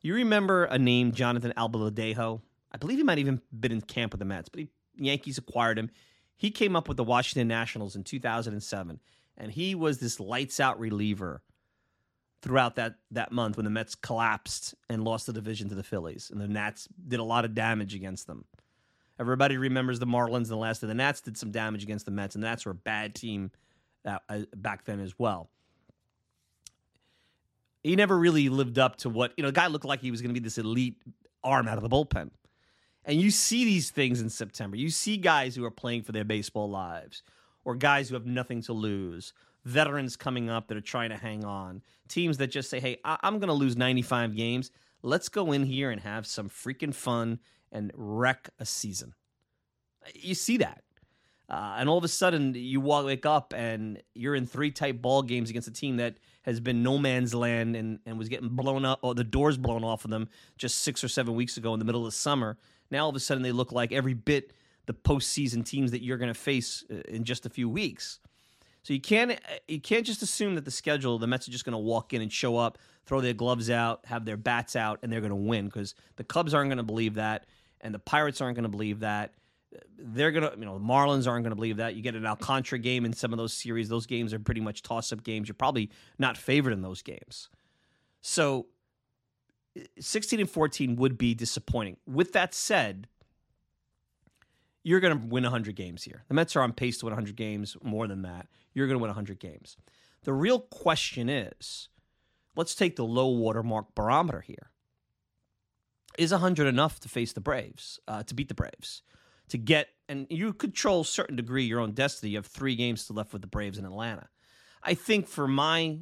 You 0.00 0.14
remember 0.14 0.64
a 0.64 0.78
name, 0.78 1.12
Jonathan 1.12 1.52
Albaladejo? 1.56 2.40
I 2.72 2.76
believe 2.76 2.98
he 2.98 3.04
might 3.04 3.18
even 3.18 3.40
been 3.58 3.72
in 3.72 3.80
camp 3.80 4.12
with 4.12 4.18
the 4.18 4.24
Mets, 4.24 4.48
but 4.48 4.60
he, 4.60 4.68
Yankees 4.96 5.38
acquired 5.38 5.78
him. 5.78 5.90
He 6.36 6.50
came 6.50 6.76
up 6.76 6.88
with 6.88 6.96
the 6.96 7.04
Washington 7.04 7.48
Nationals 7.48 7.96
in 7.96 8.04
2007, 8.04 9.00
and 9.36 9.52
he 9.52 9.74
was 9.74 9.98
this 9.98 10.20
lights 10.20 10.60
out 10.60 10.78
reliever 10.78 11.42
throughout 12.42 12.76
that 12.76 12.94
that 13.10 13.32
month 13.32 13.56
when 13.56 13.64
the 13.64 13.70
Mets 13.70 13.94
collapsed 13.94 14.74
and 14.88 15.04
lost 15.04 15.26
the 15.26 15.32
division 15.32 15.68
to 15.68 15.74
the 15.74 15.82
Phillies, 15.82 16.30
and 16.30 16.40
the 16.40 16.48
Nats 16.48 16.88
did 17.06 17.20
a 17.20 17.24
lot 17.24 17.44
of 17.44 17.54
damage 17.54 17.94
against 17.94 18.26
them. 18.26 18.44
Everybody 19.20 19.56
remembers 19.56 19.98
the 19.98 20.06
Marlins 20.06 20.34
and 20.34 20.46
the 20.46 20.56
last 20.56 20.82
of 20.82 20.88
the 20.88 20.94
Nats 20.94 21.20
did 21.20 21.36
some 21.36 21.50
damage 21.50 21.82
against 21.82 22.04
the 22.04 22.12
Mets, 22.12 22.34
and 22.34 22.44
the 22.44 22.48
Nats 22.48 22.64
were 22.64 22.72
a 22.72 22.74
bad 22.74 23.14
team 23.14 23.50
uh, 24.04 24.18
back 24.56 24.84
then 24.84 25.00
as 25.00 25.18
well. 25.18 25.50
He 27.82 27.96
never 27.96 28.16
really 28.16 28.48
lived 28.48 28.78
up 28.78 28.96
to 28.98 29.08
what 29.08 29.32
you 29.36 29.42
know. 29.42 29.48
The 29.48 29.54
guy 29.54 29.66
looked 29.66 29.84
like 29.84 30.00
he 30.00 30.10
was 30.10 30.22
going 30.22 30.34
to 30.34 30.40
be 30.40 30.44
this 30.44 30.58
elite 30.58 31.02
arm 31.42 31.68
out 31.68 31.78
of 31.78 31.82
the 31.82 31.88
bullpen, 31.88 32.30
and 33.04 33.20
you 33.20 33.30
see 33.30 33.64
these 33.64 33.90
things 33.90 34.20
in 34.20 34.30
September. 34.30 34.76
You 34.76 34.90
see 34.90 35.16
guys 35.16 35.56
who 35.56 35.64
are 35.64 35.70
playing 35.70 36.02
for 36.02 36.12
their 36.12 36.24
baseball 36.24 36.70
lives, 36.70 37.22
or 37.64 37.74
guys 37.74 38.08
who 38.08 38.14
have 38.14 38.26
nothing 38.26 38.62
to 38.62 38.72
lose, 38.72 39.32
veterans 39.68 40.16
coming 40.16 40.48
up 40.48 40.68
that 40.68 40.76
are 40.76 40.82
trying 40.82 41.10
to 41.10 41.16
hang 41.16 41.44
on, 41.44 41.82
teams 42.08 42.38
that 42.38 42.48
just 42.48 42.70
say, 42.70 42.80
hey, 42.80 42.98
I- 43.04 43.18
am 43.22 43.38
going 43.38 43.48
to 43.48 43.54
lose 43.54 43.76
95 43.76 44.34
games. 44.34 44.70
Let's 45.02 45.28
go 45.28 45.52
in 45.52 45.64
here 45.64 45.90
and 45.90 46.00
have 46.00 46.26
some 46.26 46.48
freaking 46.48 46.94
fun 46.94 47.38
and 47.70 47.92
wreck 47.94 48.48
a 48.58 48.64
season. 48.64 49.14
You 50.14 50.34
see 50.34 50.56
that. 50.56 50.82
Uh, 51.50 51.76
and 51.78 51.88
all 51.88 51.96
of 51.96 52.04
a 52.04 52.08
sudden, 52.08 52.54
you 52.54 52.80
wake 52.80 53.24
up 53.24 53.54
and 53.56 54.02
you're 54.14 54.34
in 54.34 54.46
three 54.46 54.70
tight 54.70 55.00
ball 55.00 55.22
games 55.22 55.48
against 55.48 55.68
a 55.68 55.72
team 55.72 55.96
that 55.96 56.16
has 56.42 56.60
been 56.60 56.82
no 56.82 56.98
man's 56.98 57.34
land 57.34 57.76
and, 57.76 58.00
and 58.04 58.18
was 58.18 58.28
getting 58.28 58.48
blown 58.48 58.84
up, 58.84 59.00
or 59.02 59.14
the 59.14 59.24
doors 59.24 59.56
blown 59.56 59.84
off 59.84 60.04
of 60.04 60.10
them 60.10 60.28
just 60.56 60.78
six 60.78 61.02
or 61.04 61.08
seven 61.08 61.34
weeks 61.34 61.56
ago 61.56 61.72
in 61.72 61.78
the 61.78 61.84
middle 61.84 62.02
of 62.02 62.06
the 62.06 62.16
summer. 62.16 62.58
Now, 62.90 63.04
all 63.04 63.10
of 63.10 63.16
a 63.16 63.20
sudden, 63.20 63.42
they 63.42 63.52
look 63.52 63.72
like 63.72 63.92
every 63.92 64.14
bit 64.14 64.52
the 64.86 64.94
postseason 64.94 65.64
teams 65.64 65.90
that 65.90 66.02
you're 66.02 66.16
going 66.16 66.32
to 66.32 66.38
face 66.38 66.84
uh, 66.90 66.96
in 67.08 67.24
just 67.24 67.46
a 67.46 67.50
few 67.50 67.68
weeks. 67.68 68.20
So 68.88 68.94
you 68.94 69.02
can't 69.02 69.32
uh, 69.32 69.34
you 69.68 69.82
can't 69.82 70.06
just 70.06 70.22
assume 70.22 70.54
that 70.54 70.64
the 70.64 70.70
schedule 70.70 71.18
the 71.18 71.26
Mets 71.26 71.46
are 71.46 71.50
just 71.50 71.66
going 71.66 71.74
to 71.74 71.78
walk 71.78 72.14
in 72.14 72.22
and 72.22 72.32
show 72.32 72.56
up, 72.56 72.78
throw 73.04 73.20
their 73.20 73.34
gloves 73.34 73.68
out, 73.68 74.00
have 74.06 74.24
their 74.24 74.38
bats 74.38 74.76
out, 74.76 75.00
and 75.02 75.12
they're 75.12 75.20
going 75.20 75.28
to 75.28 75.36
win 75.36 75.66
because 75.66 75.94
the 76.16 76.24
Cubs 76.24 76.54
aren't 76.54 76.70
going 76.70 76.78
to 76.78 76.82
believe 76.82 77.16
that, 77.16 77.44
and 77.82 77.94
the 77.94 77.98
Pirates 77.98 78.40
aren't 78.40 78.56
going 78.56 78.62
to 78.62 78.70
believe 78.70 79.00
that. 79.00 79.34
They're 79.98 80.30
gonna, 80.30 80.52
you 80.58 80.64
know, 80.64 80.78
the 80.78 80.84
Marlins 80.84 81.28
aren't 81.28 81.44
gonna 81.44 81.54
believe 81.54 81.76
that. 81.76 81.96
You 81.96 82.02
get 82.02 82.14
an 82.14 82.24
Alcantara 82.24 82.78
game 82.78 83.04
in 83.04 83.12
some 83.12 83.30
of 83.30 83.36
those 83.36 83.52
series; 83.52 83.90
those 83.90 84.06
games 84.06 84.32
are 84.32 84.38
pretty 84.38 84.62
much 84.62 84.82
toss-up 84.82 85.22
games. 85.22 85.48
You're 85.48 85.54
probably 85.54 85.90
not 86.18 86.38
favored 86.38 86.72
in 86.72 86.80
those 86.80 87.02
games. 87.02 87.50
So, 88.22 88.68
16 90.00 90.40
and 90.40 90.48
14 90.48 90.96
would 90.96 91.18
be 91.18 91.34
disappointing. 91.34 91.98
With 92.06 92.32
that 92.32 92.54
said, 92.54 93.06
you're 94.82 95.00
going 95.00 95.20
to 95.20 95.26
win 95.26 95.42
100 95.42 95.76
games 95.76 96.04
here. 96.04 96.24
The 96.28 96.34
Mets 96.34 96.56
are 96.56 96.62
on 96.62 96.72
pace 96.72 96.96
to 96.98 97.04
win 97.04 97.12
100 97.12 97.36
games, 97.36 97.76
more 97.82 98.06
than 98.06 98.22
that. 98.22 98.46
You're 98.78 98.86
going 98.86 98.94
to 98.94 99.02
win 99.02 99.08
100 99.08 99.40
games. 99.40 99.76
The 100.22 100.32
real 100.32 100.60
question 100.60 101.28
is 101.28 101.88
let's 102.54 102.76
take 102.76 102.94
the 102.94 103.04
low 103.04 103.28
watermark 103.28 103.92
barometer 103.96 104.40
here. 104.40 104.70
Is 106.16 106.30
100 106.30 106.68
enough 106.68 107.00
to 107.00 107.08
face 107.08 107.32
the 107.32 107.40
Braves, 107.40 107.98
uh, 108.06 108.22
to 108.22 108.34
beat 108.34 108.46
the 108.46 108.54
Braves, 108.54 109.02
to 109.48 109.58
get, 109.58 109.88
and 110.08 110.28
you 110.30 110.52
control 110.52 111.00
a 111.00 111.04
certain 111.04 111.34
degree 111.34 111.64
your 111.64 111.80
own 111.80 111.90
destiny. 111.90 112.30
You 112.30 112.38
have 112.38 112.46
three 112.46 112.76
games 112.76 113.06
to 113.06 113.12
left 113.12 113.32
with 113.32 113.42
the 113.42 113.48
Braves 113.48 113.78
in 113.78 113.84
Atlanta. 113.84 114.28
I 114.80 114.94
think 114.94 115.26
for 115.26 115.48
my 115.48 115.98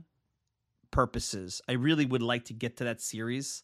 purposes, 0.91 1.63
I 1.67 1.73
really 1.73 2.05
would 2.05 2.23
like 2.23 2.45
to 2.47 2.53
get 2.53 2.77
to 2.77 2.85
that 2.85 3.01
series. 3.01 3.63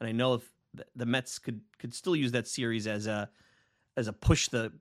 And 0.00 0.08
I 0.08 0.12
know 0.12 0.34
if 0.34 0.50
the 0.96 1.06
Mets 1.06 1.38
could, 1.38 1.60
could 1.78 1.92
still 1.92 2.16
use 2.16 2.32
that 2.32 2.48
series 2.48 2.86
as 2.86 3.06
a, 3.06 3.28
as 3.94 4.08
a 4.08 4.12
push 4.14 4.48
the 4.48 4.72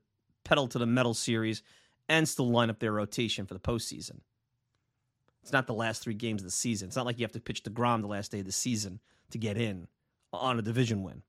pedal 0.45 0.69
to 0.69 0.79
the 0.79 0.85
metal 0.85 1.13
series 1.13 1.63
and 2.09 2.27
still 2.27 2.49
line 2.49 2.69
up 2.69 2.79
their 2.79 2.91
rotation 2.91 3.45
for 3.45 3.53
the 3.53 3.59
postseason. 3.59 4.19
It's 5.41 5.51
not 5.51 5.67
the 5.67 5.73
last 5.73 6.01
three 6.01 6.13
games 6.13 6.41
of 6.41 6.45
the 6.45 6.51
season. 6.51 6.87
It's 6.87 6.95
not 6.95 7.05
like 7.05 7.19
you 7.19 7.25
have 7.25 7.33
to 7.33 7.39
pitch 7.39 7.63
DeGrom 7.63 8.01
the 8.01 8.07
last 8.07 8.31
day 8.31 8.39
of 8.39 8.45
the 8.45 8.51
season 8.51 8.99
to 9.31 9.37
get 9.37 9.57
in 9.57 9.87
on 10.31 10.57
a 10.57 10.61
division 10.61 11.03
win. 11.03 11.21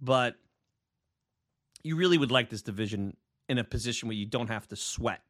But 0.00 0.36
you 1.82 1.96
really 1.96 2.18
would 2.18 2.30
like 2.30 2.48
this 2.48 2.62
division 2.62 3.16
in 3.48 3.58
a 3.58 3.64
position 3.64 4.08
where 4.08 4.16
you 4.16 4.26
don't 4.26 4.48
have 4.48 4.66
to 4.68 4.76
sweat 4.76 5.22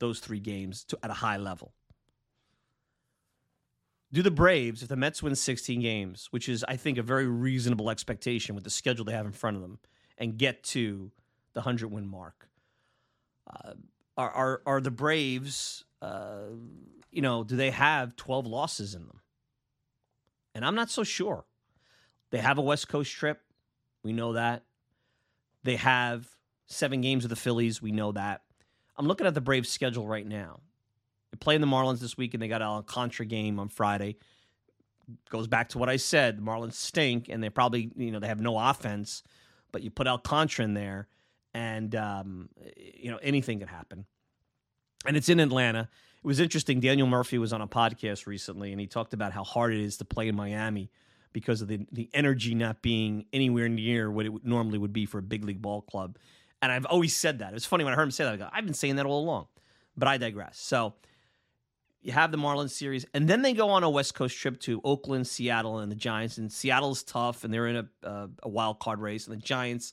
those 0.00 0.20
three 0.20 0.40
games 0.40 0.84
to, 0.84 0.98
at 1.02 1.10
a 1.10 1.14
high 1.14 1.36
level. 1.36 1.72
Do 4.12 4.22
the 4.22 4.30
Braves, 4.30 4.82
if 4.82 4.88
the 4.88 4.96
Mets 4.96 5.22
win 5.22 5.34
16 5.34 5.80
games, 5.80 6.28
which 6.30 6.48
is, 6.48 6.64
I 6.68 6.76
think, 6.76 6.98
a 6.98 7.02
very 7.02 7.26
reasonable 7.26 7.90
expectation 7.90 8.54
with 8.54 8.64
the 8.64 8.70
schedule 8.70 9.04
they 9.04 9.12
have 9.12 9.26
in 9.26 9.32
front 9.32 9.56
of 9.56 9.62
them, 9.62 9.78
and 10.18 10.36
get 10.36 10.62
to 10.64 11.10
the 11.54 11.60
100 11.60 11.90
win 11.90 12.06
mark. 12.06 12.48
Uh, 13.48 13.74
are, 14.16 14.30
are, 14.30 14.62
are 14.66 14.80
the 14.80 14.90
Braves, 14.90 15.84
uh, 16.02 16.44
you 17.10 17.22
know, 17.22 17.44
do 17.44 17.56
they 17.56 17.70
have 17.70 18.16
12 18.16 18.46
losses 18.46 18.94
in 18.94 19.06
them? 19.06 19.20
And 20.54 20.64
I'm 20.64 20.74
not 20.74 20.90
so 20.90 21.04
sure. 21.04 21.44
They 22.30 22.38
have 22.38 22.58
a 22.58 22.62
West 22.62 22.88
Coast 22.88 23.12
trip. 23.12 23.40
We 24.02 24.12
know 24.12 24.34
that. 24.34 24.64
They 25.62 25.76
have 25.76 26.28
seven 26.66 27.00
games 27.00 27.24
with 27.24 27.30
the 27.30 27.36
Phillies. 27.36 27.82
We 27.82 27.92
know 27.92 28.12
that. 28.12 28.42
I'm 28.96 29.06
looking 29.06 29.26
at 29.26 29.34
the 29.34 29.40
Braves 29.40 29.68
schedule 29.68 30.06
right 30.06 30.26
now. 30.26 30.60
They're 31.30 31.38
playing 31.38 31.60
the 31.60 31.66
Marlins 31.66 32.00
this 32.00 32.16
week, 32.16 32.34
and 32.34 32.42
they 32.42 32.48
got 32.48 32.62
Alcantara 32.62 33.26
game 33.26 33.58
on 33.58 33.68
Friday. 33.68 34.16
Goes 35.30 35.48
back 35.48 35.70
to 35.70 35.78
what 35.78 35.88
I 35.88 35.96
said. 35.96 36.38
The 36.38 36.42
Marlins 36.42 36.74
stink, 36.74 37.28
and 37.28 37.42
they 37.42 37.50
probably, 37.50 37.90
you 37.96 38.10
know, 38.12 38.20
they 38.20 38.28
have 38.28 38.40
no 38.40 38.58
offense. 38.58 39.22
But 39.72 39.82
you 39.82 39.90
put 39.90 40.06
Alcantara 40.06 40.64
in 40.64 40.74
there, 40.74 41.08
and 41.54 41.94
um, 41.94 42.48
you 42.76 43.10
know 43.10 43.18
anything 43.22 43.60
could 43.60 43.68
happen. 43.68 44.04
And 45.06 45.16
it's 45.16 45.28
in 45.28 45.40
Atlanta. 45.40 45.88
It 46.22 46.26
was 46.26 46.40
interesting. 46.40 46.80
Daniel 46.80 47.06
Murphy 47.06 47.38
was 47.38 47.52
on 47.52 47.60
a 47.60 47.68
podcast 47.68 48.26
recently, 48.26 48.72
and 48.72 48.80
he 48.80 48.86
talked 48.86 49.14
about 49.14 49.32
how 49.32 49.44
hard 49.44 49.72
it 49.72 49.80
is 49.80 49.98
to 49.98 50.04
play 50.04 50.28
in 50.28 50.34
Miami 50.34 50.90
because 51.32 51.62
of 51.62 51.68
the 51.68 51.86
the 51.92 52.10
energy 52.12 52.54
not 52.54 52.82
being 52.82 53.26
anywhere 53.32 53.68
near 53.68 54.10
what 54.10 54.26
it 54.26 54.32
normally 54.44 54.78
would 54.78 54.92
be 54.92 55.06
for 55.06 55.18
a 55.18 55.22
big 55.22 55.44
league 55.44 55.62
ball 55.62 55.82
club. 55.82 56.18
And 56.60 56.72
I've 56.72 56.86
always 56.86 57.14
said 57.14 57.40
that. 57.40 57.52
It's 57.54 57.66
funny 57.66 57.84
when 57.84 57.92
I 57.92 57.96
heard 57.96 58.04
him 58.04 58.10
say 58.10 58.24
that. 58.24 58.32
I 58.32 58.36
go, 58.36 58.48
I've 58.50 58.64
been 58.64 58.74
saying 58.74 58.96
that 58.96 59.06
all 59.06 59.22
along, 59.22 59.46
but 59.96 60.08
I 60.08 60.16
digress. 60.16 60.58
So 60.58 60.94
you 62.00 62.12
have 62.12 62.32
the 62.32 62.38
Marlins 62.38 62.70
series, 62.70 63.04
and 63.12 63.28
then 63.28 63.42
they 63.42 63.52
go 63.52 63.68
on 63.68 63.82
a 63.82 63.90
West 63.90 64.14
Coast 64.14 64.36
trip 64.36 64.60
to 64.60 64.80
Oakland, 64.82 65.26
Seattle, 65.26 65.78
and 65.78 65.92
the 65.92 65.96
Giants. 65.96 66.38
And 66.38 66.50
Seattle's 66.50 67.02
tough, 67.02 67.44
and 67.44 67.52
they're 67.52 67.66
in 67.66 67.76
a, 67.76 67.88
a, 68.02 68.30
a 68.44 68.48
wild 68.48 68.78
card 68.78 69.00
race, 69.00 69.26
and 69.26 69.36
the 69.36 69.42
Giants 69.42 69.92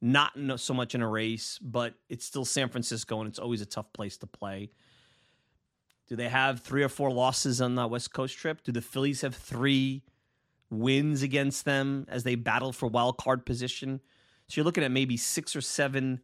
not 0.00 0.34
so 0.56 0.74
much 0.74 0.94
in 0.94 1.02
a 1.02 1.08
race, 1.08 1.58
but 1.60 1.94
it's 2.08 2.24
still 2.24 2.44
San 2.44 2.68
Francisco, 2.68 3.20
and 3.20 3.28
it's 3.28 3.38
always 3.38 3.60
a 3.60 3.66
tough 3.66 3.92
place 3.92 4.16
to 4.18 4.26
play. 4.26 4.70
Do 6.08 6.16
they 6.16 6.28
have 6.28 6.60
three 6.60 6.82
or 6.82 6.88
four 6.88 7.10
losses 7.10 7.60
on 7.60 7.74
the 7.74 7.86
West 7.86 8.12
Coast 8.12 8.36
trip? 8.36 8.62
Do 8.62 8.72
the 8.72 8.82
Phillies 8.82 9.22
have 9.22 9.34
three 9.34 10.02
wins 10.70 11.22
against 11.22 11.64
them 11.64 12.06
as 12.08 12.24
they 12.24 12.34
battle 12.34 12.72
for 12.72 12.88
wild 12.88 13.18
card 13.18 13.46
position? 13.46 14.00
So 14.48 14.60
you're 14.60 14.64
looking 14.64 14.84
at 14.84 14.90
maybe 14.90 15.16
six 15.16 15.56
or 15.56 15.60
seven. 15.60 16.20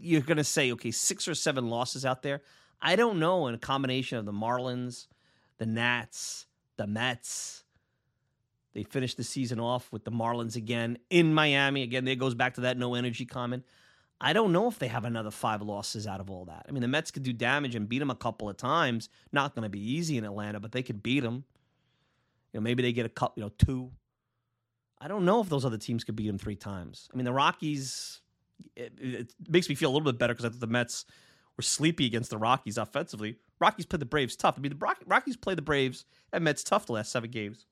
You're 0.00 0.22
going 0.22 0.38
to 0.38 0.44
say, 0.44 0.72
okay, 0.72 0.90
six 0.90 1.28
or 1.28 1.34
seven 1.34 1.68
losses 1.68 2.04
out 2.04 2.22
there. 2.22 2.42
I 2.80 2.96
don't 2.96 3.18
know 3.18 3.46
in 3.46 3.54
a 3.54 3.58
combination 3.58 4.18
of 4.18 4.24
the 4.24 4.32
Marlins, 4.32 5.06
the 5.58 5.66
Nats, 5.66 6.46
the 6.76 6.86
Mets. 6.86 7.63
They 8.74 8.82
finished 8.82 9.16
the 9.16 9.24
season 9.24 9.60
off 9.60 9.90
with 9.92 10.04
the 10.04 10.10
Marlins 10.10 10.56
again 10.56 10.98
in 11.08 11.32
Miami. 11.32 11.82
Again, 11.82 12.04
there 12.04 12.16
goes 12.16 12.34
back 12.34 12.54
to 12.54 12.62
that 12.62 12.76
no 12.76 12.94
energy 12.94 13.24
comment. 13.24 13.64
I 14.20 14.32
don't 14.32 14.52
know 14.52 14.68
if 14.68 14.78
they 14.78 14.88
have 14.88 15.04
another 15.04 15.30
five 15.30 15.62
losses 15.62 16.06
out 16.06 16.20
of 16.20 16.30
all 16.30 16.46
that. 16.46 16.66
I 16.68 16.72
mean, 16.72 16.82
the 16.82 16.88
Mets 16.88 17.10
could 17.10 17.22
do 17.22 17.32
damage 17.32 17.74
and 17.74 17.88
beat 17.88 17.98
them 17.98 18.10
a 18.10 18.14
couple 18.14 18.48
of 18.48 18.56
times. 18.56 19.08
Not 19.32 19.54
going 19.54 19.64
to 19.64 19.68
be 19.68 19.80
easy 19.80 20.16
in 20.16 20.24
Atlanta, 20.24 20.60
but 20.60 20.72
they 20.72 20.82
could 20.82 21.02
beat 21.02 21.20
them. 21.20 21.44
You 22.52 22.60
know, 22.60 22.62
maybe 22.62 22.82
they 22.82 22.92
get 22.92 23.06
a 23.06 23.10
couple, 23.10 23.40
you 23.40 23.46
know, 23.46 23.52
two. 23.58 23.90
I 25.00 25.08
don't 25.08 25.24
know 25.24 25.40
if 25.40 25.48
those 25.48 25.64
other 25.64 25.76
teams 25.76 26.04
could 26.04 26.16
beat 26.16 26.28
them 26.28 26.38
three 26.38 26.56
times. 26.56 27.08
I 27.12 27.16
mean, 27.16 27.24
the 27.24 27.32
Rockies. 27.32 28.20
It, 28.76 28.92
it 29.00 29.34
makes 29.48 29.68
me 29.68 29.74
feel 29.74 29.90
a 29.90 29.92
little 29.92 30.10
bit 30.10 30.18
better 30.18 30.32
because 30.32 30.46
I 30.46 30.48
thought 30.48 30.60
the 30.60 30.68
Mets 30.68 31.04
were 31.56 31.62
sleepy 31.62 32.06
against 32.06 32.30
the 32.30 32.38
Rockies 32.38 32.78
offensively. 32.78 33.36
Rockies 33.60 33.86
played 33.86 34.00
the 34.00 34.06
Braves 34.06 34.36
tough. 34.36 34.54
I 34.56 34.60
mean, 34.60 34.76
the 34.78 34.94
Rockies 35.06 35.36
played 35.36 35.58
the 35.58 35.62
Braves 35.62 36.04
and 36.32 36.44
Mets 36.44 36.64
tough 36.64 36.86
the 36.86 36.92
last 36.92 37.12
seven 37.12 37.30
games, 37.30 37.66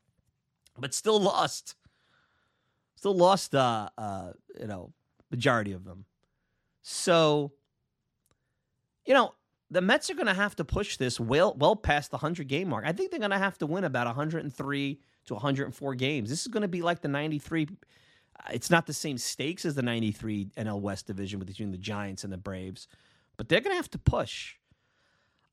but 0.79 0.95
still 0.95 1.21
lost. 1.21 1.77
Still 2.97 3.15
lost. 3.15 3.55
Uh, 3.55 3.89
uh, 3.99 4.33
you 4.59 4.67
know, 4.67 4.93
majority 5.31 5.73
of 5.73 5.85
them. 5.85 6.05
So, 6.83 7.53
you 9.05 9.15
know, 9.15 9.35
the 9.71 9.81
Mets 9.81 10.11
are 10.11 10.15
going 10.15 10.27
to 10.27 10.35
have 10.35 10.57
to 10.57 10.65
push 10.65 10.97
this 10.97 11.19
well 11.19 11.55
well 11.59 11.77
past 11.77 12.11
the 12.11 12.19
100 12.19 12.47
game 12.49 12.69
mark. 12.69 12.85
I 12.87 12.93
think 12.93 13.11
they're 13.11 13.21
going 13.21 13.31
to 13.31 13.39
have 13.39 13.59
to 13.59 13.67
win 13.67 13.85
about 13.85 14.07
103 14.07 15.01
to 15.27 15.35
104 15.35 15.95
games. 15.95 16.31
This 16.31 16.41
is 16.41 16.49
going 16.49 16.63
to 16.63 16.69
be 16.69 16.83
like 16.83 17.01
the 17.01 17.09
93 17.09 17.69
it's 18.51 18.71
not 18.71 18.87
the 18.87 18.93
same 18.93 19.19
stakes 19.19 19.65
as 19.65 19.75
the 19.75 19.83
93 19.83 20.51
NL 20.57 20.81
West 20.81 21.07
division 21.07 21.39
between 21.41 21.71
the 21.71 21.79
Giants 21.79 22.25
and 22.25 22.33
the 22.33 22.39
Braves, 22.39 22.89
but 23.37 23.49
they're 23.49 23.61
going 23.61 23.73
to 23.73 23.77
have 23.77 23.91
to 23.91 23.99
push. 23.99 24.57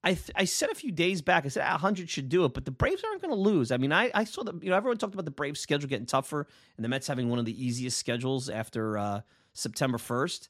I 0.04 0.14
th- 0.14 0.32
I 0.36 0.46
said 0.46 0.70
a 0.70 0.76
few 0.76 0.92
days 0.92 1.22
back, 1.22 1.46
I 1.46 1.50
said 1.50 1.64
ah, 1.66 1.74
100 1.74 2.10
should 2.10 2.30
do 2.30 2.46
it, 2.46 2.54
but 2.54 2.66
the 2.66 2.72
Braves 2.72 3.04
aren't 3.04 3.22
going 3.22 3.34
to 3.34 3.40
lose. 3.40 3.72
I 3.72 3.78
mean, 3.78 3.92
I, 3.92 4.10
I 4.14 4.24
saw 4.24 4.44
the, 4.44 4.54
you 4.62 4.70
know, 4.70 4.78
everyone 4.78 4.98
talked 4.98 5.14
about 5.14 5.26
the 5.26 5.32
Braves 5.32 5.60
schedule 5.60 5.90
getting 5.90 6.06
tougher 6.06 6.48
and 6.78 6.86
the 6.86 6.90
Mets 6.90 7.08
having 7.08 7.30
one 7.30 7.40
of 7.40 7.46
the 7.46 7.66
easiest 7.66 7.98
schedules 7.98 8.50
after 8.50 8.98
uh, 8.98 9.22
September 9.54 9.98
1st. 9.98 10.48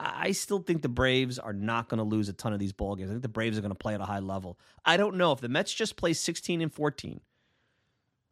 I 0.00 0.32
still 0.32 0.58
think 0.58 0.82
the 0.82 0.88
Braves 0.88 1.38
are 1.38 1.52
not 1.52 1.88
going 1.88 1.98
to 1.98 2.04
lose 2.04 2.28
a 2.28 2.32
ton 2.32 2.52
of 2.52 2.58
these 2.58 2.72
ball 2.72 2.96
games. 2.96 3.10
I 3.10 3.12
think 3.12 3.22
the 3.22 3.28
Braves 3.28 3.56
are 3.56 3.60
going 3.60 3.72
to 3.72 3.78
play 3.78 3.94
at 3.94 4.00
a 4.00 4.06
high 4.06 4.18
level. 4.18 4.58
I 4.84 4.96
don't 4.96 5.16
know 5.16 5.32
if 5.32 5.40
the 5.40 5.48
Mets 5.48 5.72
just 5.72 5.96
play 5.96 6.12
16 6.12 6.60
and 6.60 6.72
14, 6.72 7.20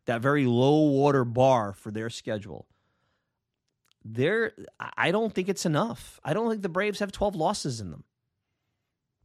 that 0.07 0.21
very 0.21 0.45
low 0.45 0.89
water 0.89 1.25
bar 1.25 1.73
for 1.73 1.91
their 1.91 2.11
schedule. 2.11 2.67
There, 4.05 4.53
I 4.97 5.13
don't 5.13 5.33
think 5.33 5.49
it's 5.49 5.65
enough. 5.65 6.21
I 6.25 6.35
don't 6.35 6.51
think 6.51 6.63
the 6.63 6.69
Braves 6.69 6.99
have 6.99 7.13
12 7.13 7.37
losses 7.37 7.81
in 7.81 7.93
them. 7.93 8.05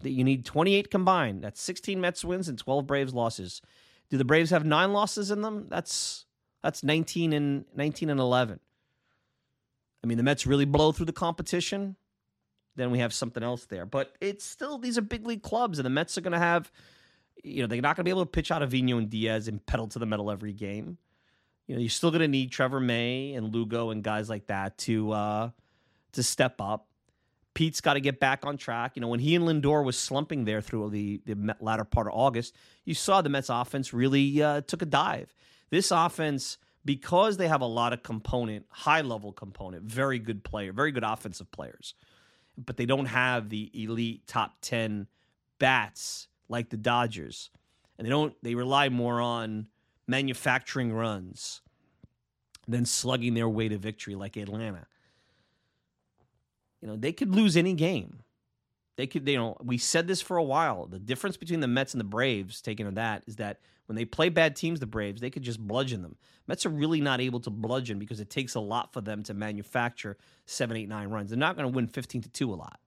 That 0.02 0.12
you 0.12 0.24
need 0.24 0.46
28 0.46 0.92
combined. 0.92 1.44
That's 1.44 1.62
16 1.62 2.00
Mets 2.00 2.24
wins 2.24 2.48
and 2.48 2.58
12 2.58 2.86
Braves 2.86 3.14
losses. 3.14 3.62
Do 4.10 4.18
the 4.18 4.26
Braves 4.26 4.52
have 4.52 4.64
nine 4.64 4.94
losses 4.94 5.32
in 5.32 5.42
them? 5.42 5.66
That's 5.70 6.26
that's 6.62 6.84
19 6.84 7.34
and 7.34 7.66
19 7.76 8.10
and 8.10 8.20
11. 8.20 8.60
I 10.04 10.08
mean, 10.08 10.18
the 10.18 10.24
Mets 10.24 10.46
really 10.46 10.66
blow 10.66 10.92
through 10.92 11.08
the 11.08 11.14
competition 11.14 11.96
then 12.78 12.92
we 12.92 13.00
have 13.00 13.14
something 13.14 13.44
else 13.44 13.66
there. 13.66 13.86
But 13.86 14.16
it's 14.22 14.46
still 14.46 14.78
these 14.78 14.98
are 14.98 15.02
big 15.02 15.28
league 15.28 15.44
clubs, 15.44 15.80
and 15.80 15.86
the 15.86 15.90
Mets 15.90 16.18
are 16.18 16.22
going 16.22 16.32
to 16.32 16.40
have, 16.40 16.72
you 17.44 17.62
know, 17.62 17.68
they're 17.68 17.82
not 17.82 17.98
going 17.98 18.04
to 18.04 18.04
be 18.06 18.12
able 18.12 18.26
to 18.26 18.32
pitch 18.32 18.50
Ottavino 18.50 18.98
and 18.98 19.10
Diaz 19.10 19.48
and 19.48 19.64
pedal 19.66 19.88
to 19.90 20.00
the 20.00 20.06
metal 20.06 20.32
every 20.32 20.54
game. 20.54 20.98
You 21.66 21.76
know, 21.76 21.82
you're 21.82 21.90
still 21.90 22.12
going 22.12 22.22
to 22.22 22.28
need 22.30 22.52
Trevor 22.52 22.80
May 22.80 23.34
and 23.34 23.54
Lugo 23.54 23.90
and 23.90 24.02
guys 24.04 24.30
like 24.30 24.48
that 24.48 24.78
to 24.80 25.12
uh, 25.12 25.50
to 26.14 26.24
step 26.24 26.62
up. 26.62 26.88
Pete's 27.58 27.82
got 27.82 27.96
to 27.96 28.00
get 28.00 28.20
back 28.20 28.46
on 28.46 28.56
track. 28.56 28.92
You 28.96 29.02
know, 29.02 29.08
when 29.08 29.20
he 29.20 29.36
and 29.36 29.46
Lindor 29.46 29.84
was 29.84 29.98
slumping 29.98 30.46
there 30.46 30.62
through 30.62 30.92
the, 30.92 31.22
the 31.26 31.56
latter 31.60 31.84
part 31.84 32.08
of 32.08 32.14
August, 32.14 32.54
you 32.86 32.94
saw 32.94 33.22
the 33.22 33.30
Mets 33.30 33.50
offense 33.50 33.94
really 33.94 34.42
uh, 34.42 34.62
took 34.62 34.82
a 34.82 34.86
dive. 34.86 35.34
This 35.72 35.90
offense, 35.90 36.60
because 36.86 37.38
they 37.38 37.48
have 37.48 37.62
a 37.62 37.66
lot 37.66 37.94
of 37.94 38.04
component, 38.04 38.66
high 38.70 39.02
level 39.02 39.32
component, 39.32 39.84
very 39.86 40.20
good 40.20 40.44
player, 40.44 40.72
very 40.72 40.92
good 40.92 41.04
offensive 41.04 41.52
players 41.52 41.96
but 42.58 42.78
they 42.78 42.86
don't 42.86 43.06
have 43.06 43.50
the 43.50 43.70
elite 43.74 44.26
top 44.28 44.56
10 44.62 45.08
bats 45.60 46.28
like 46.50 46.70
the 46.70 46.78
Dodgers. 46.78 47.50
And 47.98 48.06
they 48.06 48.10
don't 48.10 48.34
they 48.42 48.56
rely 48.56 48.90
more 48.90 49.22
on 49.22 49.68
manufacturing 50.08 50.92
runs 50.92 51.62
than 52.68 52.86
slugging 52.86 53.34
their 53.34 53.50
way 53.50 53.70
to 53.70 53.78
victory 53.78 54.16
like 54.16 54.38
Atlanta. 54.38 54.88
You 56.82 56.88
know, 56.88 56.96
they 56.96 57.12
could 57.12 57.34
lose 57.34 57.58
any 57.58 57.74
game. 57.74 58.20
They 58.98 59.08
could, 59.08 59.28
you 59.28 59.38
know, 59.38 59.56
we 59.64 59.78
said 59.78 60.08
this 60.08 60.22
for 60.22 60.38
a 60.38 60.44
while. 60.44 60.88
The 60.88 61.00
difference 61.00 61.38
between 61.38 61.60
the 61.60 61.68
Mets 61.68 61.94
and 61.94 62.02
the 62.02 62.06
Braves, 62.06 62.62
taking 62.62 62.88
of 62.88 62.96
that, 62.96 63.24
is 63.28 63.36
that 63.36 63.60
when 63.86 63.96
they 63.96 64.06
play 64.06 64.30
bad 64.30 64.56
teams, 64.56 64.80
the 64.80 64.88
Braves, 64.88 65.22
they 65.22 65.30
could 65.30 65.44
just 65.44 65.60
bludgeon 65.60 66.02
them. 66.02 66.18
Mets 66.48 66.66
are 66.66 66.70
really 66.70 67.00
not 67.00 67.22
able 67.22 67.40
to 67.42 67.50
bludgeon 67.52 68.00
because 68.00 68.20
it 68.20 68.30
takes 68.30 68.56
a 68.56 68.60
lot 68.60 68.94
for 68.94 69.02
them 69.02 69.22
to 69.24 69.34
manufacture 69.36 70.18
seven, 70.46 70.78
eight, 70.78 70.90
nine 70.90 71.10
runs. 71.10 71.30
They're 71.30 71.38
not 71.38 71.56
going 71.56 71.72
to 71.72 71.76
win 71.76 71.88
15 71.88 72.24
to 72.24 72.30
2 72.30 72.54
a 72.54 72.56
lot. 72.56 72.80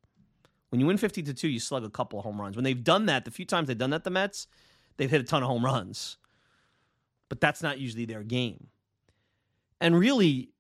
When 0.71 0.81
you 0.81 0.87
win 0.87 0.99
15 0.99 1.27
to 1.27 1.35
2, 1.35 1.49
you 1.49 1.61
slug 1.61 1.85
a 1.85 1.91
couple 1.91 2.19
of 2.19 2.25
home 2.25 2.41
runs. 2.41 2.57
When 2.57 2.65
they've 2.65 2.83
done 2.83 3.07
that, 3.07 3.25
the 3.25 3.31
few 3.31 3.45
times 3.45 3.69
they've 3.69 3.79
done 3.79 3.91
that, 3.91 4.05
the 4.05 4.11
Mets, 4.11 4.49
they've 4.97 5.11
hit 5.11 5.21
a 5.21 5.25
ton 5.25 5.43
of 5.43 5.49
home 5.49 5.65
runs. 5.65 6.17
But 7.29 7.41
that's 7.41 7.63
not 7.63 7.79
usually 7.79 8.05
their 8.05 8.25
game. 8.25 8.69
And 9.81 9.99
really, 9.99 10.51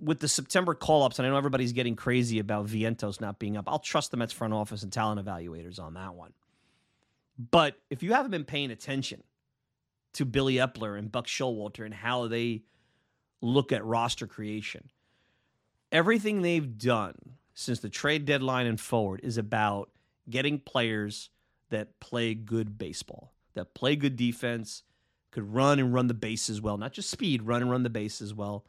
with 0.00 0.20
the 0.20 0.28
September 0.28 0.74
call 0.74 1.02
ups, 1.02 1.18
and 1.18 1.26
I 1.26 1.30
know 1.30 1.36
everybody's 1.36 1.72
getting 1.72 1.96
crazy 1.96 2.38
about 2.38 2.66
Vientos 2.66 3.20
not 3.20 3.38
being 3.38 3.56
up, 3.56 3.68
I'll 3.68 3.78
trust 3.78 4.10
the 4.10 4.16
Mets 4.16 4.32
front 4.32 4.54
office 4.54 4.82
and 4.82 4.92
talent 4.92 5.24
evaluators 5.24 5.78
on 5.78 5.94
that 5.94 6.14
one. 6.14 6.32
But 7.38 7.76
if 7.90 8.02
you 8.02 8.12
haven't 8.12 8.30
been 8.30 8.44
paying 8.44 8.70
attention, 8.70 9.22
to 10.14 10.24
Billy 10.24 10.54
Eppler 10.54 10.98
and 10.98 11.10
Buck 11.10 11.26
Showalter 11.26 11.84
and 11.84 11.94
how 11.94 12.28
they 12.28 12.62
look 13.40 13.72
at 13.72 13.84
roster 13.84 14.26
creation. 14.26 14.90
Everything 15.92 16.42
they've 16.42 16.78
done 16.78 17.14
since 17.54 17.80
the 17.80 17.88
trade 17.88 18.24
deadline 18.24 18.66
and 18.66 18.80
forward 18.80 19.20
is 19.22 19.38
about 19.38 19.90
getting 20.28 20.58
players 20.58 21.30
that 21.70 21.98
play 22.00 22.34
good 22.34 22.78
baseball, 22.78 23.32
that 23.54 23.74
play 23.74 23.96
good 23.96 24.16
defense, 24.16 24.82
could 25.30 25.54
run 25.54 25.78
and 25.78 25.94
run 25.94 26.08
the 26.08 26.14
bases 26.14 26.60
well, 26.60 26.76
not 26.76 26.92
just 26.92 27.10
speed, 27.10 27.42
run 27.42 27.62
and 27.62 27.70
run 27.70 27.82
the 27.82 27.90
bases 27.90 28.34
well, 28.34 28.64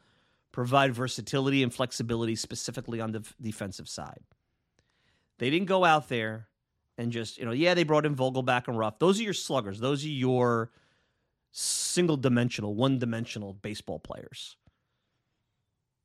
provide 0.52 0.94
versatility 0.94 1.64
and 1.64 1.74
flexibility 1.74 2.36
specifically 2.36 3.00
on 3.00 3.12
the 3.12 3.24
defensive 3.42 3.88
side. 3.88 4.22
They 5.40 5.50
didn't 5.50 5.68
go 5.68 5.84
out 5.86 6.10
there 6.10 6.48
and 6.98 7.12
just, 7.12 7.38
you 7.38 7.46
know, 7.46 7.52
yeah, 7.52 7.74
they 7.74 7.84
brought 7.84 8.06
in 8.06 8.16
Vogelbach 8.16 8.68
and 8.68 8.78
Ruf. 8.78 9.00
Those 9.00 9.20
are 9.20 9.24
your 9.24 9.34
sluggers. 9.34 9.80
Those 9.80 10.04
are 10.06 10.10
your 10.10 10.72
single 11.52 12.18
dimensional, 12.18 12.76
one 12.76 13.00
dimensional 13.00 13.54
baseball 13.54 14.00
players 14.00 14.56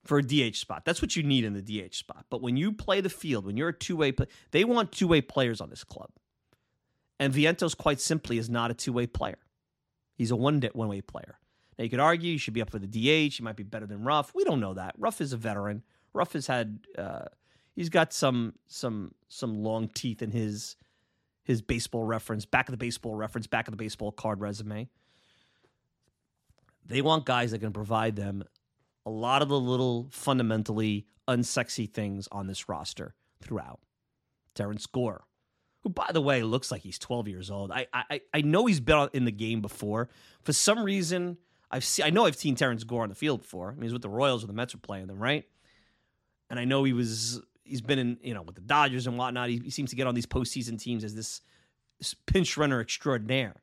for 0.04 0.18
a 0.18 0.22
DH 0.22 0.56
spot. 0.56 0.84
That's 0.84 1.02
what 1.02 1.16
you 1.16 1.22
need 1.22 1.44
in 1.44 1.52
the 1.52 1.62
DH 1.62 1.94
spot. 1.94 2.26
But 2.30 2.40
when 2.40 2.56
you 2.56 2.72
play 2.72 3.00
the 3.00 3.10
field, 3.10 3.44
when 3.44 3.56
you're 3.56 3.70
a 3.70 3.76
two 3.76 3.96
way, 3.96 4.12
play, 4.12 4.26
they 4.52 4.64
want 4.64 4.92
two 4.92 5.08
way 5.08 5.20
players 5.20 5.60
on 5.60 5.70
this 5.70 5.84
club. 5.84 6.10
And 7.18 7.32
Vientos, 7.32 7.76
quite 7.76 8.00
simply, 8.00 8.38
is 8.38 8.48
not 8.48 8.70
a 8.70 8.74
two 8.74 8.92
way 8.92 9.06
player. 9.06 9.38
He's 10.14 10.30
a 10.30 10.36
one 10.36 10.62
one 10.72 10.88
way 10.88 11.00
player. 11.00 11.38
Now 11.78 11.84
you 11.84 11.90
could 11.90 12.00
argue 12.00 12.32
he 12.32 12.38
should 12.38 12.54
be 12.54 12.62
up 12.62 12.70
for 12.70 12.78
the 12.78 12.86
DH. 12.86 13.34
He 13.34 13.42
might 13.42 13.56
be 13.56 13.62
better 13.62 13.86
than 13.86 14.02
Ruf. 14.02 14.32
We 14.34 14.44
don't 14.44 14.60
know 14.60 14.74
that. 14.74 14.94
Ruf 14.98 15.20
is 15.20 15.32
a 15.32 15.36
veteran. 15.36 15.82
Ruf 16.12 16.32
has 16.32 16.46
had 16.46 16.80
uh, 16.96 17.26
he's 17.74 17.90
got 17.90 18.12
some 18.12 18.54
some 18.66 19.12
some 19.28 19.62
long 19.62 19.88
teeth 19.88 20.22
in 20.22 20.30
his 20.30 20.76
his 21.44 21.62
baseball 21.62 22.04
reference, 22.04 22.44
back 22.44 22.68
of 22.68 22.72
the 22.72 22.78
baseball 22.78 23.14
reference, 23.14 23.46
back 23.46 23.68
of 23.68 23.72
the 23.72 23.76
baseball 23.76 24.10
card 24.10 24.40
resume. 24.40 24.88
They 26.84 27.02
want 27.02 27.24
guys 27.24 27.52
that 27.52 27.60
can 27.60 27.72
provide 27.72 28.16
them 28.16 28.44
a 29.04 29.10
lot 29.10 29.42
of 29.42 29.48
the 29.48 29.58
little 29.58 30.08
fundamentally 30.10 31.06
unsexy 31.28 31.88
things 31.88 32.28
on 32.32 32.46
this 32.46 32.68
roster 32.68 33.14
throughout. 33.40 33.80
Terrence 34.54 34.86
Gore, 34.86 35.24
who 35.82 35.90
by 35.90 36.10
the 36.12 36.20
way 36.20 36.42
looks 36.42 36.70
like 36.70 36.82
he's 36.82 36.98
12 36.98 37.28
years 37.28 37.50
old. 37.50 37.70
I 37.70 37.86
I 37.92 38.20
I 38.32 38.40
know 38.40 38.66
he's 38.66 38.80
been 38.80 39.08
in 39.12 39.24
the 39.24 39.32
game 39.32 39.60
before. 39.60 40.08
For 40.42 40.52
some 40.52 40.82
reason, 40.82 41.36
I've 41.70 41.86
I 42.02 42.10
know 42.10 42.26
I've 42.26 42.36
seen 42.36 42.54
Terrence 42.54 42.84
Gore 42.84 43.02
on 43.02 43.08
the 43.08 43.14
field 43.14 43.42
before. 43.42 43.70
I 43.70 43.74
mean, 43.74 43.82
he's 43.82 43.92
with 43.92 44.02
the 44.02 44.08
Royals 44.08 44.42
when 44.42 44.48
the 44.48 44.54
Mets 44.54 44.74
were 44.74 44.80
playing 44.80 45.06
them, 45.06 45.18
right? 45.18 45.44
And 46.48 46.60
I 46.60 46.64
know 46.64 46.84
he 46.84 46.92
was 46.92 47.40
he's 47.64 47.80
been 47.80 47.98
in 47.98 48.18
you 48.22 48.34
know 48.34 48.42
with 48.42 48.54
the 48.54 48.60
Dodgers 48.60 49.06
and 49.06 49.18
whatnot. 49.18 49.48
He, 49.48 49.58
he 49.58 49.70
seems 49.70 49.90
to 49.90 49.96
get 49.96 50.06
on 50.06 50.14
these 50.14 50.26
postseason 50.26 50.80
teams 50.80 51.02
as 51.04 51.14
this, 51.14 51.40
this 51.98 52.14
pinch 52.14 52.56
runner 52.56 52.80
extraordinaire. 52.80 53.62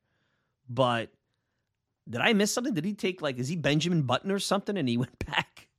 But 0.70 1.12
did 2.10 2.22
I 2.22 2.34
miss 2.34 2.52
something? 2.52 2.74
Did 2.74 2.86
he 2.86 2.94
take 2.94 3.22
like 3.22 3.38
is 3.38 3.48
he 3.48 3.56
Benjamin 3.56 4.04
Button 4.04 4.32
or 4.32 4.40
something? 4.40 4.78
And 4.78 4.88
he 4.88 4.98
went 5.06 5.18
back, 5.26 5.70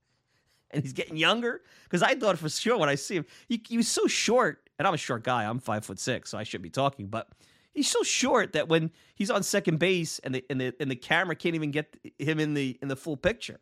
and 0.70 0.82
he's 0.82 0.94
getting 0.94 1.16
younger. 1.16 1.60
Because 1.84 2.02
I 2.02 2.14
thought 2.14 2.38
for 2.38 2.48
sure 2.48 2.78
when 2.78 2.88
I 2.88 2.94
see 2.94 3.16
him, 3.16 3.26
he, 3.48 3.62
he 3.68 3.76
was 3.76 3.88
so 3.88 4.06
short, 4.06 4.70
and 4.78 4.88
I'm 4.88 4.94
a 4.94 4.98
short 4.98 5.24
guy. 5.24 5.44
I'm 5.44 5.58
five 5.58 5.84
foot 5.84 5.98
six, 5.98 6.30
so 6.30 6.38
I 6.38 6.42
should 6.42 6.62
be 6.62 6.70
talking, 6.70 7.06
but. 7.06 7.28
He's 7.74 7.90
so 7.90 8.02
short 8.04 8.52
that 8.52 8.68
when 8.68 8.92
he's 9.16 9.30
on 9.30 9.42
second 9.42 9.78
base 9.78 10.20
and 10.20 10.36
the 10.36 10.44
and 10.48 10.60
the 10.60 10.74
and 10.78 10.90
the 10.90 10.96
camera 10.96 11.34
can't 11.34 11.56
even 11.56 11.72
get 11.72 11.98
him 12.18 12.38
in 12.38 12.54
the 12.54 12.78
in 12.80 12.88
the 12.88 12.96
full 12.96 13.16
picture, 13.16 13.60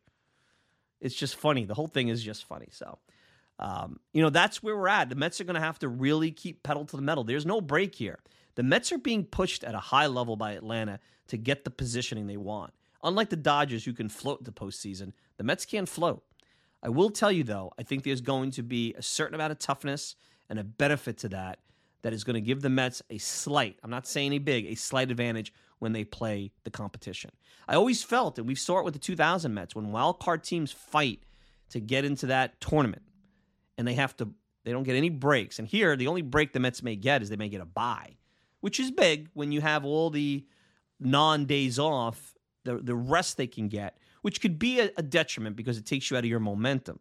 it's 1.00 1.14
just 1.14 1.34
funny. 1.34 1.64
The 1.64 1.74
whole 1.74 1.88
thing 1.88 2.08
is 2.08 2.22
just 2.22 2.44
funny. 2.44 2.68
So, 2.70 2.98
um, 3.58 4.00
you 4.12 4.22
know, 4.22 4.28
that's 4.28 4.62
where 4.62 4.76
we're 4.76 4.88
at. 4.88 5.08
The 5.08 5.16
Mets 5.16 5.40
are 5.40 5.44
going 5.44 5.54
to 5.54 5.60
have 5.60 5.78
to 5.78 5.88
really 5.88 6.30
keep 6.30 6.62
pedal 6.62 6.84
to 6.84 6.96
the 6.96 7.02
metal. 7.02 7.24
There's 7.24 7.46
no 7.46 7.62
break 7.62 7.94
here. 7.94 8.18
The 8.54 8.62
Mets 8.62 8.92
are 8.92 8.98
being 8.98 9.24
pushed 9.24 9.64
at 9.64 9.74
a 9.74 9.78
high 9.78 10.06
level 10.06 10.36
by 10.36 10.52
Atlanta 10.52 11.00
to 11.28 11.38
get 11.38 11.64
the 11.64 11.70
positioning 11.70 12.26
they 12.26 12.36
want. 12.36 12.74
Unlike 13.02 13.30
the 13.30 13.36
Dodgers, 13.36 13.84
who 13.84 13.94
can 13.94 14.10
float 14.10 14.44
the 14.44 14.52
postseason, 14.52 15.12
the 15.38 15.44
Mets 15.44 15.64
can't 15.64 15.88
float. 15.88 16.22
I 16.82 16.90
will 16.90 17.10
tell 17.10 17.32
you, 17.32 17.44
though, 17.44 17.72
I 17.78 17.82
think 17.82 18.04
there's 18.04 18.20
going 18.20 18.50
to 18.52 18.62
be 18.62 18.94
a 18.94 19.02
certain 19.02 19.34
amount 19.34 19.52
of 19.52 19.58
toughness 19.58 20.16
and 20.50 20.58
a 20.58 20.64
benefit 20.64 21.16
to 21.18 21.28
that 21.30 21.60
that 22.02 22.12
is 22.12 22.24
going 22.24 22.34
to 22.34 22.40
give 22.40 22.60
the 22.60 22.68
Mets 22.68 23.02
a 23.10 23.18
slight, 23.18 23.78
I'm 23.82 23.90
not 23.90 24.06
saying 24.06 24.32
a 24.32 24.38
big, 24.38 24.66
a 24.66 24.74
slight 24.74 25.10
advantage 25.10 25.52
when 25.78 25.92
they 25.92 26.04
play 26.04 26.52
the 26.64 26.70
competition. 26.70 27.30
I 27.66 27.74
always 27.74 28.02
felt, 28.02 28.38
and 28.38 28.46
we 28.46 28.54
saw 28.54 28.78
it 28.78 28.84
with 28.84 28.94
the 28.94 29.00
2000 29.00 29.52
Mets, 29.52 29.74
when 29.74 29.92
wild 29.92 30.20
card 30.20 30.44
teams 30.44 30.72
fight 30.72 31.20
to 31.70 31.80
get 31.80 32.04
into 32.04 32.26
that 32.26 32.60
tournament 32.60 33.02
and 33.78 33.86
they 33.86 33.94
have 33.94 34.16
to, 34.18 34.28
they 34.64 34.72
don't 34.72 34.82
get 34.82 34.96
any 34.96 35.10
breaks. 35.10 35.58
And 35.58 35.66
here, 35.66 35.96
the 35.96 36.08
only 36.08 36.22
break 36.22 36.52
the 36.52 36.60
Mets 36.60 36.82
may 36.82 36.96
get 36.96 37.22
is 37.22 37.28
they 37.28 37.36
may 37.36 37.48
get 37.48 37.60
a 37.60 37.66
bye, 37.66 38.16
which 38.60 38.78
is 38.78 38.90
big 38.90 39.28
when 39.34 39.52
you 39.52 39.60
have 39.60 39.84
all 39.84 40.10
the 40.10 40.44
non 41.00 41.46
days 41.46 41.78
off, 41.78 42.34
the, 42.64 42.78
the 42.78 42.94
rest 42.94 43.36
they 43.36 43.46
can 43.46 43.68
get, 43.68 43.98
which 44.22 44.40
could 44.40 44.58
be 44.58 44.80
a, 44.80 44.90
a 44.96 45.02
detriment 45.02 45.56
because 45.56 45.78
it 45.78 45.86
takes 45.86 46.10
you 46.10 46.16
out 46.16 46.24
of 46.24 46.30
your 46.30 46.40
momentum. 46.40 47.00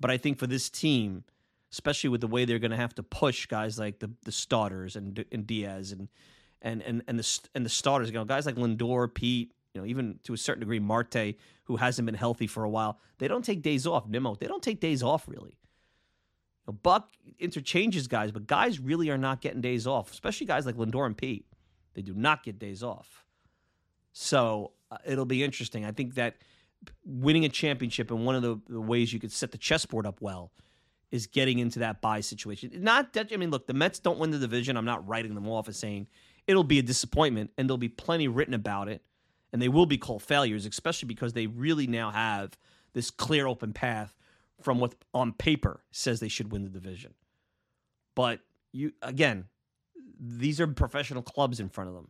But 0.00 0.10
I 0.10 0.16
think 0.16 0.38
for 0.38 0.46
this 0.46 0.68
team, 0.68 1.24
especially 1.76 2.08
with 2.08 2.22
the 2.22 2.26
way 2.26 2.46
they're 2.46 2.58
going 2.58 2.70
to 2.70 2.76
have 2.76 2.94
to 2.94 3.02
push 3.02 3.46
guys 3.46 3.78
like 3.78 3.98
the 3.98 4.10
the 4.24 4.32
starters 4.32 4.96
and 4.96 5.22
and 5.30 5.46
Diaz 5.46 5.92
and 5.92 6.08
and 6.62 6.80
and 6.82 7.02
and 7.06 7.18
the 7.18 7.40
and 7.54 7.66
the 7.66 7.70
starters. 7.70 8.08
You 8.08 8.14
know, 8.14 8.24
guys 8.24 8.46
like 8.46 8.56
Lindor, 8.56 9.12
Pete. 9.12 9.52
You 9.74 9.82
know, 9.82 9.86
even 9.86 10.18
to 10.22 10.32
a 10.32 10.38
certain 10.38 10.60
degree, 10.60 10.78
Marte, 10.78 11.34
who 11.64 11.76
hasn't 11.76 12.06
been 12.06 12.14
healthy 12.14 12.46
for 12.46 12.64
a 12.64 12.70
while. 12.70 12.98
They 13.18 13.28
don't 13.28 13.44
take 13.44 13.60
days 13.60 13.86
off. 13.86 14.08
Nimmo, 14.08 14.34
they 14.34 14.46
don't 14.46 14.62
take 14.62 14.80
days 14.80 15.02
off 15.02 15.28
really. 15.28 15.58
You 16.66 16.72
know, 16.72 16.78
Buck 16.82 17.10
interchanges 17.38 18.08
guys, 18.08 18.32
but 18.32 18.46
guys 18.46 18.80
really 18.80 19.10
are 19.10 19.18
not 19.18 19.42
getting 19.42 19.60
days 19.60 19.86
off, 19.86 20.10
especially 20.10 20.46
guys 20.46 20.64
like 20.64 20.76
Lindor 20.76 21.04
and 21.04 21.16
Pete. 21.16 21.44
They 21.92 22.00
do 22.00 22.14
not 22.14 22.42
get 22.42 22.58
days 22.58 22.82
off. 22.82 23.26
So 24.12 24.72
uh, 24.90 24.96
it'll 25.04 25.26
be 25.26 25.44
interesting. 25.44 25.84
I 25.84 25.92
think 25.92 26.14
that 26.14 26.36
winning 27.04 27.44
a 27.44 27.50
championship 27.50 28.10
and 28.10 28.24
one 28.24 28.34
of 28.34 28.40
the, 28.40 28.58
the 28.66 28.80
ways 28.80 29.12
you 29.12 29.20
could 29.20 29.32
set 29.32 29.52
the 29.52 29.58
chessboard 29.58 30.06
up 30.06 30.22
well 30.22 30.52
is 31.10 31.26
getting 31.26 31.58
into 31.58 31.78
that 31.80 32.00
bye 32.00 32.20
situation. 32.20 32.70
Not 32.74 33.12
that 33.14 33.30
I 33.32 33.36
mean, 33.36 33.50
look, 33.50 33.66
the 33.66 33.74
Mets 33.74 33.98
don't 33.98 34.18
win 34.18 34.30
the 34.30 34.38
division. 34.38 34.76
I'm 34.76 34.84
not 34.84 35.06
writing 35.06 35.34
them 35.34 35.48
off 35.48 35.68
as 35.68 35.76
saying 35.76 36.08
it'll 36.46 36.64
be 36.64 36.78
a 36.78 36.82
disappointment, 36.82 37.50
and 37.56 37.68
there'll 37.68 37.78
be 37.78 37.88
plenty 37.88 38.28
written 38.28 38.54
about 38.54 38.88
it, 38.88 39.02
and 39.52 39.60
they 39.60 39.68
will 39.68 39.86
be 39.86 39.98
called 39.98 40.22
failures, 40.22 40.66
especially 40.66 41.06
because 41.06 41.32
they 41.32 41.46
really 41.46 41.86
now 41.86 42.10
have 42.10 42.56
this 42.92 43.10
clear 43.10 43.46
open 43.46 43.72
path 43.72 44.16
from 44.60 44.78
what 44.78 44.94
on 45.12 45.32
paper 45.32 45.82
says 45.90 46.20
they 46.20 46.28
should 46.28 46.50
win 46.50 46.64
the 46.64 46.70
division. 46.70 47.14
But 48.14 48.40
you 48.72 48.92
again, 49.02 49.44
these 50.18 50.60
are 50.60 50.66
professional 50.66 51.22
clubs 51.22 51.60
in 51.60 51.68
front 51.68 51.88
of 51.88 51.94
them. 51.94 52.08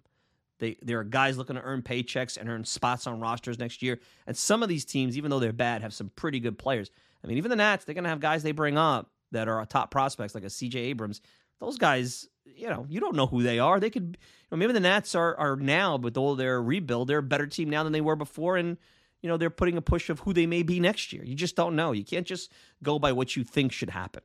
They 0.58 0.76
there 0.82 0.98
are 1.00 1.04
guys 1.04 1.36
looking 1.36 1.56
to 1.56 1.62
earn 1.62 1.82
paychecks 1.82 2.36
and 2.36 2.48
earn 2.48 2.64
spots 2.64 3.06
on 3.06 3.20
rosters 3.20 3.58
next 3.58 3.82
year. 3.82 4.00
And 4.26 4.36
some 4.36 4.62
of 4.62 4.68
these 4.68 4.84
teams, 4.84 5.16
even 5.18 5.30
though 5.30 5.40
they're 5.40 5.52
bad, 5.52 5.82
have 5.82 5.92
some 5.92 6.10
pretty 6.16 6.40
good 6.40 6.58
players. 6.58 6.90
I 7.26 7.28
mean, 7.28 7.38
even 7.38 7.50
the 7.50 7.56
Nats, 7.56 7.84
they're 7.84 7.94
going 7.94 8.04
to 8.04 8.10
have 8.10 8.20
guys 8.20 8.44
they 8.44 8.52
bring 8.52 8.78
up 8.78 9.10
that 9.32 9.48
are 9.48 9.66
top 9.66 9.90
prospects, 9.90 10.34
like 10.34 10.44
a 10.44 10.48
CJ 10.48 10.76
Abrams. 10.76 11.20
Those 11.58 11.76
guys, 11.76 12.28
you 12.44 12.68
know, 12.68 12.86
you 12.88 13.00
don't 13.00 13.16
know 13.16 13.26
who 13.26 13.42
they 13.42 13.58
are. 13.58 13.80
They 13.80 13.90
could, 13.90 14.16
you 14.20 14.48
know, 14.52 14.58
maybe 14.58 14.72
the 14.72 14.80
Nats 14.80 15.14
are 15.16 15.36
are 15.36 15.56
now, 15.56 15.96
with 15.96 16.16
all 16.16 16.36
their 16.36 16.62
rebuild, 16.62 17.08
they're 17.08 17.18
a 17.18 17.22
better 17.22 17.46
team 17.46 17.68
now 17.68 17.82
than 17.82 17.92
they 17.92 18.00
were 18.00 18.14
before, 18.14 18.56
and 18.56 18.76
you 19.22 19.28
know 19.28 19.36
they're 19.36 19.50
putting 19.50 19.76
a 19.76 19.82
push 19.82 20.08
of 20.08 20.20
who 20.20 20.32
they 20.32 20.46
may 20.46 20.62
be 20.62 20.78
next 20.78 21.12
year. 21.12 21.24
You 21.24 21.34
just 21.34 21.56
don't 21.56 21.74
know. 21.74 21.90
You 21.90 22.04
can't 22.04 22.26
just 22.26 22.52
go 22.82 22.98
by 23.00 23.10
what 23.10 23.34
you 23.34 23.42
think 23.42 23.72
should 23.72 23.90
happen. 23.90 24.22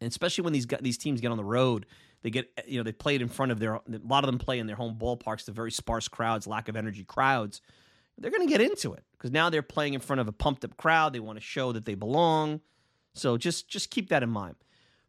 And 0.00 0.10
especially 0.10 0.42
when 0.42 0.54
these 0.54 0.66
these 0.80 0.98
teams 0.98 1.20
get 1.20 1.30
on 1.30 1.36
the 1.36 1.44
road, 1.44 1.86
they 2.22 2.30
get 2.30 2.50
you 2.66 2.78
know 2.78 2.82
they 2.82 2.92
played 2.92 3.22
in 3.22 3.28
front 3.28 3.52
of 3.52 3.60
their 3.60 3.74
a 3.74 3.82
lot 4.02 4.24
of 4.24 4.28
them 4.28 4.38
play 4.38 4.58
in 4.58 4.66
their 4.66 4.76
home 4.76 4.96
ballparks, 4.98 5.44
the 5.44 5.52
very 5.52 5.70
sparse 5.70 6.08
crowds, 6.08 6.48
lack 6.48 6.68
of 6.68 6.74
energy 6.74 7.04
crowds 7.04 7.60
they're 8.18 8.30
going 8.30 8.46
to 8.46 8.50
get 8.50 8.60
into 8.60 8.92
it 8.92 9.04
because 9.16 9.30
now 9.30 9.50
they're 9.50 9.62
playing 9.62 9.94
in 9.94 10.00
front 10.00 10.20
of 10.20 10.28
a 10.28 10.32
pumped 10.32 10.64
up 10.64 10.76
crowd. 10.76 11.12
They 11.12 11.20
want 11.20 11.38
to 11.38 11.44
show 11.44 11.72
that 11.72 11.84
they 11.84 11.94
belong. 11.94 12.60
So 13.14 13.36
just 13.36 13.68
just 13.68 13.90
keep 13.90 14.08
that 14.10 14.22
in 14.22 14.30
mind. 14.30 14.56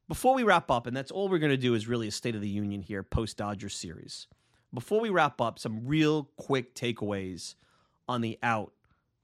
Before 0.08 0.34
we 0.34 0.44
wrap 0.44 0.72
up, 0.72 0.88
and 0.88 0.96
that's 0.96 1.12
all 1.12 1.28
we're 1.28 1.40
going 1.40 1.52
to 1.52 1.58
do 1.58 1.74
is 1.74 1.88
really 1.88 2.08
a 2.08 2.12
State 2.12 2.36
of 2.36 2.42
the 2.42 2.48
Union 2.48 2.82
here 2.82 3.04
post 3.04 3.38
Dodger 3.38 3.70
series. 3.70 4.28
Before 4.74 5.02
we 5.02 5.10
wrap 5.10 5.42
up, 5.42 5.60
some 5.60 5.86
real 5.86 6.30
quick 6.38 6.76
takeaways 6.76 7.56
on 8.08 8.22
the 8.22 8.38
out 8.42 8.72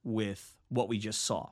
with 0.03 0.57
what 0.69 0.89
we 0.89 0.97
just 0.97 1.23
saw. 1.23 1.49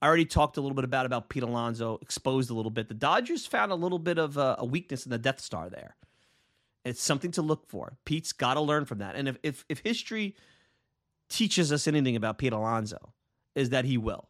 I 0.00 0.06
already 0.06 0.24
talked 0.24 0.56
a 0.56 0.60
little 0.60 0.74
bit 0.74 0.84
about 0.84 1.06
about 1.06 1.28
Pete 1.28 1.42
Alonso, 1.42 1.98
exposed 2.00 2.50
a 2.50 2.54
little 2.54 2.70
bit. 2.70 2.88
The 2.88 2.94
Dodgers 2.94 3.46
found 3.46 3.72
a 3.72 3.76
little 3.76 3.98
bit 3.98 4.18
of 4.18 4.36
a, 4.36 4.56
a 4.58 4.64
weakness 4.64 5.04
in 5.04 5.10
the 5.10 5.18
Death 5.18 5.40
Star 5.40 5.68
there. 5.68 5.96
It's 6.84 7.02
something 7.02 7.32
to 7.32 7.42
look 7.42 7.66
for. 7.66 7.96
Pete's 8.04 8.32
got 8.32 8.54
to 8.54 8.60
learn 8.60 8.84
from 8.84 8.98
that. 8.98 9.16
And 9.16 9.28
if, 9.28 9.38
if, 9.42 9.64
if 9.68 9.80
history 9.80 10.36
teaches 11.28 11.72
us 11.72 11.86
anything 11.86 12.16
about 12.16 12.38
Pete 12.38 12.52
Alonso 12.52 13.12
is 13.54 13.70
that 13.70 13.84
he 13.84 13.98
will. 13.98 14.28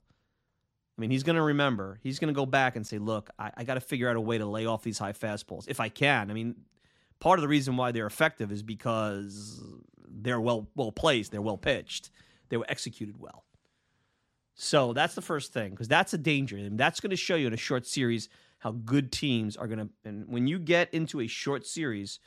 I 0.96 1.00
mean, 1.00 1.10
he's 1.10 1.22
going 1.22 1.36
to 1.36 1.42
remember. 1.42 1.98
He's 2.02 2.18
going 2.18 2.32
to 2.32 2.36
go 2.38 2.46
back 2.46 2.76
and 2.76 2.86
say, 2.86 2.98
look, 2.98 3.28
I, 3.38 3.52
I 3.58 3.64
got 3.64 3.74
to 3.74 3.80
figure 3.80 4.08
out 4.08 4.16
a 4.16 4.20
way 4.20 4.38
to 4.38 4.46
lay 4.46 4.64
off 4.64 4.82
these 4.82 4.98
high 4.98 5.12
fastballs 5.12 5.68
if 5.68 5.78
I 5.78 5.88
can. 5.88 6.30
I 6.30 6.34
mean, 6.34 6.56
part 7.20 7.38
of 7.38 7.42
the 7.42 7.48
reason 7.48 7.76
why 7.76 7.92
they're 7.92 8.06
effective 8.06 8.50
is 8.50 8.62
because 8.62 9.62
they're 10.08 10.40
well 10.40 10.68
well 10.74 10.92
placed, 10.92 11.32
they're 11.32 11.42
well 11.42 11.58
pitched, 11.58 12.10
they 12.48 12.56
were 12.56 12.66
executed 12.68 13.16
well. 13.18 13.44
So 14.54 14.94
that's 14.94 15.14
the 15.14 15.22
first 15.22 15.52
thing 15.52 15.72
because 15.72 15.88
that's 15.88 16.14
a 16.14 16.18
danger, 16.18 16.56
and 16.56 16.78
that's 16.78 17.00
going 17.00 17.10
to 17.10 17.16
show 17.16 17.36
you 17.36 17.46
in 17.46 17.52
a 17.52 17.58
short 17.58 17.86
series 17.86 18.30
how 18.58 18.72
good 18.72 19.12
teams 19.12 19.56
are 19.56 19.66
going 19.66 19.80
to. 19.80 19.88
And 20.04 20.26
when 20.28 20.46
you 20.46 20.58
get 20.58 20.92
into 20.94 21.20
a 21.20 21.26
short 21.26 21.66
series, 21.66 22.20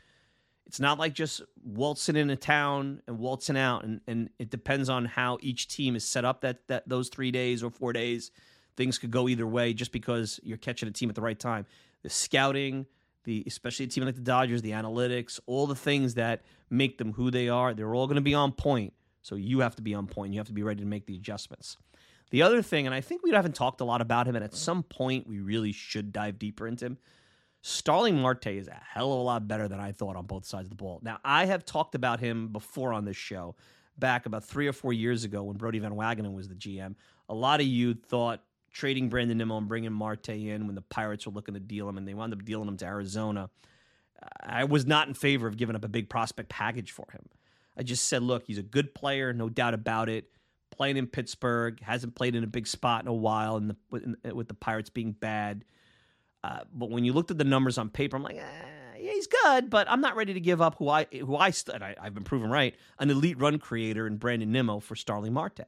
it's 0.70 0.80
not 0.80 1.00
like 1.00 1.14
just 1.14 1.42
waltzing 1.64 2.16
in 2.16 2.30
a 2.30 2.36
town 2.36 3.02
and 3.08 3.18
waltzing 3.18 3.58
out, 3.58 3.86
and, 3.86 4.02
and 4.06 4.30
it 4.38 4.52
depends 4.52 4.88
on 4.88 5.06
how 5.06 5.40
each 5.42 5.68
team 5.68 5.96
is 5.96 6.06
set 6.06 6.26
up 6.26 6.42
that, 6.42 6.68
that 6.68 6.88
those 6.88 7.10
three 7.10 7.32
days 7.32 7.64
or 7.64 7.72
four 7.72 7.92
days. 7.92 8.30
Things 8.78 9.00
could 9.00 9.10
go 9.10 9.28
either 9.28 9.48
way 9.48 9.74
just 9.74 9.92
because 9.92 10.40
you're 10.44 10.60
catching 10.60 10.88
a 10.88 10.92
team 10.92 11.10
at 11.10 11.16
the 11.16 11.24
right 11.24 11.40
time. 11.40 11.66
The 12.04 12.10
scouting, 12.12 12.86
the 13.24 13.44
especially 13.48 13.86
a 13.86 13.88
team 13.88 14.06
like 14.06 14.14
the 14.14 14.22
Dodgers, 14.22 14.62
the 14.62 14.70
analytics, 14.70 15.40
all 15.48 15.66
the 15.66 15.74
things 15.74 16.14
that 16.14 16.44
make 16.70 17.00
them 17.00 17.14
who 17.14 17.32
they 17.32 17.50
are, 17.50 17.74
they're 17.74 17.96
all 17.96 18.06
going 18.06 18.18
to 18.18 18.22
be 18.22 18.36
on 18.36 18.52
point. 18.52 18.94
So 19.24 19.34
you 19.34 19.62
have 19.62 19.76
to 19.78 19.82
be 19.82 19.96
on 19.96 20.06
point. 20.06 20.34
You 20.34 20.40
have 20.40 20.48
to 20.48 20.54
be 20.54 20.62
ready 20.62 20.82
to 20.82 20.88
make 20.88 21.08
the 21.08 21.16
adjustments. 21.16 21.78
The 22.30 22.44
other 22.44 22.62
thing, 22.62 22.86
and 22.86 22.94
I 22.94 23.02
think 23.02 23.24
we 23.24 23.32
haven't 23.32 23.56
talked 23.56 23.82
a 23.82 23.86
lot 23.86 24.02
about 24.02 24.28
him, 24.28 24.36
and 24.36 24.46
at 24.46 24.54
some 24.54 24.84
point 24.84 25.26
we 25.26 25.40
really 25.40 25.72
should 25.72 26.14
dive 26.14 26.38
deeper 26.38 26.68
into 26.68 26.86
him. 26.86 26.98
Starling 27.62 28.19
Marte 28.19 28.48
is 28.48 28.67
a 28.67 28.82
hell 28.93 29.12
of 29.12 29.19
a 29.19 29.22
lot 29.22 29.48
better 29.48 29.67
than 29.67 29.80
I 29.80 29.91
thought 29.91 30.15
on 30.15 30.26
both 30.26 30.45
sides 30.45 30.67
of 30.67 30.69
the 30.69 30.76
ball. 30.76 31.00
Now, 31.04 31.19
I 31.26 31.45
have 31.45 31.65
talked 31.65 31.93
about 31.93 32.19
him 32.19 32.48
before 32.48 32.93
on 32.93 33.04
this 33.06 33.17
show, 33.17 33.56
back 33.98 34.26
about 34.26 34.45
three 34.45 34.67
or 34.67 34.74
four 34.74 34.93
years 34.93 35.26
ago 35.26 35.43
when 35.43 35.58
Brodie 35.58 35.80
Van 35.80 35.91
Wagenen 35.91 36.34
was 36.34 36.48
the 36.48 36.56
GM. 36.56 36.95
A 37.28 37.34
lot 37.34 37.60
of 37.60 37.67
you 37.67 37.93
thought 37.93 38.41
trading 38.72 39.10
Brandon 39.10 39.38
Nimmo 39.38 39.58
and 39.58 39.67
bringing 39.67 39.91
Marte 39.91 40.30
in 40.30 40.67
when 40.67 40.76
the 40.76 40.82
Pirates 40.82 41.26
were 41.26 41.34
looking 41.34 41.54
to 41.56 41.60
deal 41.60 41.89
him, 41.89 41.98
and 41.98 42.08
they 42.08 42.13
wound 42.13 42.34
up 42.34 42.45
dealing 42.45 42.67
him 42.67 42.78
to 42.78 42.86
Arizona. 42.86 43.50
I 44.41 44.63
was 44.63 44.86
not 44.86 45.08
in 45.08 45.13
favor 45.13 45.48
of 45.48 45.58
giving 45.58 45.76
up 45.76 45.84
a 45.84 45.89
big 45.89 46.10
prospect 46.10 46.50
package 46.50 46.91
for 46.91 47.08
him. 47.12 47.26
I 47.78 47.84
just 47.84 48.08
said, 48.08 48.22
look, 48.24 48.43
he's 48.45 48.58
a 48.58 48.63
good 48.63 48.93
player, 48.93 49.34
no 49.34 49.50
doubt 49.50 49.74
about 49.74 50.08
it. 50.10 50.30
Playing 50.72 50.98
in 50.98 51.08
Pittsburgh, 51.08 51.82
hasn't 51.82 52.15
played 52.15 52.36
in 52.36 52.43
a 52.43 52.48
big 52.48 52.67
spot 52.67 53.02
in 53.02 53.08
a 53.08 53.13
while, 53.13 53.58
and 53.58 53.76
with 54.34 54.48
the 54.48 54.54
Pirates 54.54 54.89
being 54.89 55.12
bad. 55.12 55.65
Uh, 56.43 56.60
but 56.73 56.89
when 56.89 57.04
you 57.04 57.13
looked 57.13 57.32
at 57.32 57.38
the 57.38 57.43
numbers 57.43 57.78
on 57.78 57.89
paper, 57.89 58.15
I'm 58.15 58.23
like, 58.23 58.38
eh, 58.38 58.99
yeah, 58.99 59.12
he's 59.12 59.28
good, 59.28 59.69
but 59.69 59.89
I'm 59.89 60.02
not 60.02 60.15
ready 60.15 60.34
to 60.34 60.39
give 60.39 60.62
up 60.62 60.75
who 60.78 60.89
I 60.89 61.06
who 61.12 61.36
I, 61.36 61.52
st- 61.52 61.82
I 61.82 61.95
I've 62.02 62.13
been 62.13 62.23
proven 62.23 62.49
right 62.49 62.75
an 62.99 63.10
elite 63.10 63.39
run 63.39 63.60
creator 63.60 64.08
in 64.08 64.17
Brandon 64.17 64.52
Nimmo 64.52 64.80
for 64.80 64.95
Starling 64.95 65.34
Marte, 65.34 65.67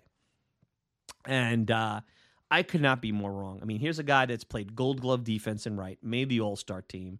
and 1.25 1.69
uh, 1.69 2.01
I 2.49 2.63
could 2.63 2.81
not 2.81 3.01
be 3.01 3.11
more 3.11 3.31
wrong. 3.31 3.59
I 3.61 3.65
mean, 3.65 3.79
here's 3.79 3.99
a 3.99 4.03
guy 4.03 4.25
that's 4.25 4.43
played 4.43 4.75
Gold 4.75 5.01
Glove 5.01 5.23
defense 5.23 5.65
and 5.65 5.77
right, 5.77 5.97
made 6.01 6.29
the 6.29 6.41
All 6.41 6.55
Star 6.55 6.81
team. 6.81 7.19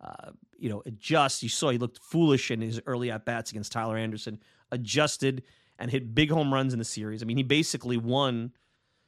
Uh, 0.00 0.30
you 0.58 0.68
know, 0.68 0.82
adjust. 0.86 1.42
You 1.42 1.48
saw 1.48 1.70
he 1.70 1.78
looked 1.78 1.98
foolish 1.98 2.50
in 2.50 2.60
his 2.60 2.80
early 2.86 3.10
at 3.10 3.24
bats 3.24 3.50
against 3.50 3.72
Tyler 3.72 3.96
Anderson. 3.96 4.40
Adjusted 4.70 5.42
and 5.78 5.90
hit 5.90 6.14
big 6.14 6.30
home 6.30 6.52
runs 6.52 6.72
in 6.72 6.78
the 6.78 6.84
series. 6.84 7.22
I 7.22 7.26
mean, 7.26 7.36
he 7.36 7.42
basically 7.42 7.96
won. 7.96 8.52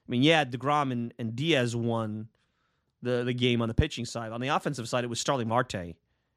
I 0.08 0.10
mean, 0.10 0.22
yeah, 0.22 0.44
Degrom 0.44 0.90
and, 0.90 1.14
and 1.18 1.36
Diaz 1.36 1.76
won 1.76 2.28
the 3.02 3.24
the 3.24 3.34
game 3.34 3.62
on 3.62 3.68
the 3.68 3.74
pitching 3.74 4.04
side. 4.04 4.32
On 4.32 4.40
the 4.40 4.48
offensive 4.48 4.88
side, 4.88 5.04
it 5.04 5.08
was 5.08 5.20
Starling 5.20 5.48
Marte 5.48 5.94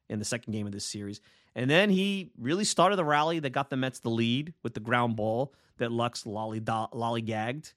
in 0.08 0.18
the 0.18 0.24
second 0.24 0.52
game 0.52 0.66
of 0.66 0.72
this 0.72 0.84
series. 0.84 1.20
And 1.54 1.70
then 1.70 1.88
he 1.88 2.32
really 2.38 2.64
started 2.64 2.96
the 2.96 3.04
rally 3.04 3.38
that 3.38 3.50
got 3.50 3.70
the 3.70 3.76
Mets 3.76 4.00
the 4.00 4.10
lead 4.10 4.54
with 4.62 4.74
the 4.74 4.80
ground 4.80 5.16
ball 5.16 5.54
that 5.78 5.92
Lux 5.92 6.26
lolly 6.26 6.60
lollygagged, 6.60 7.72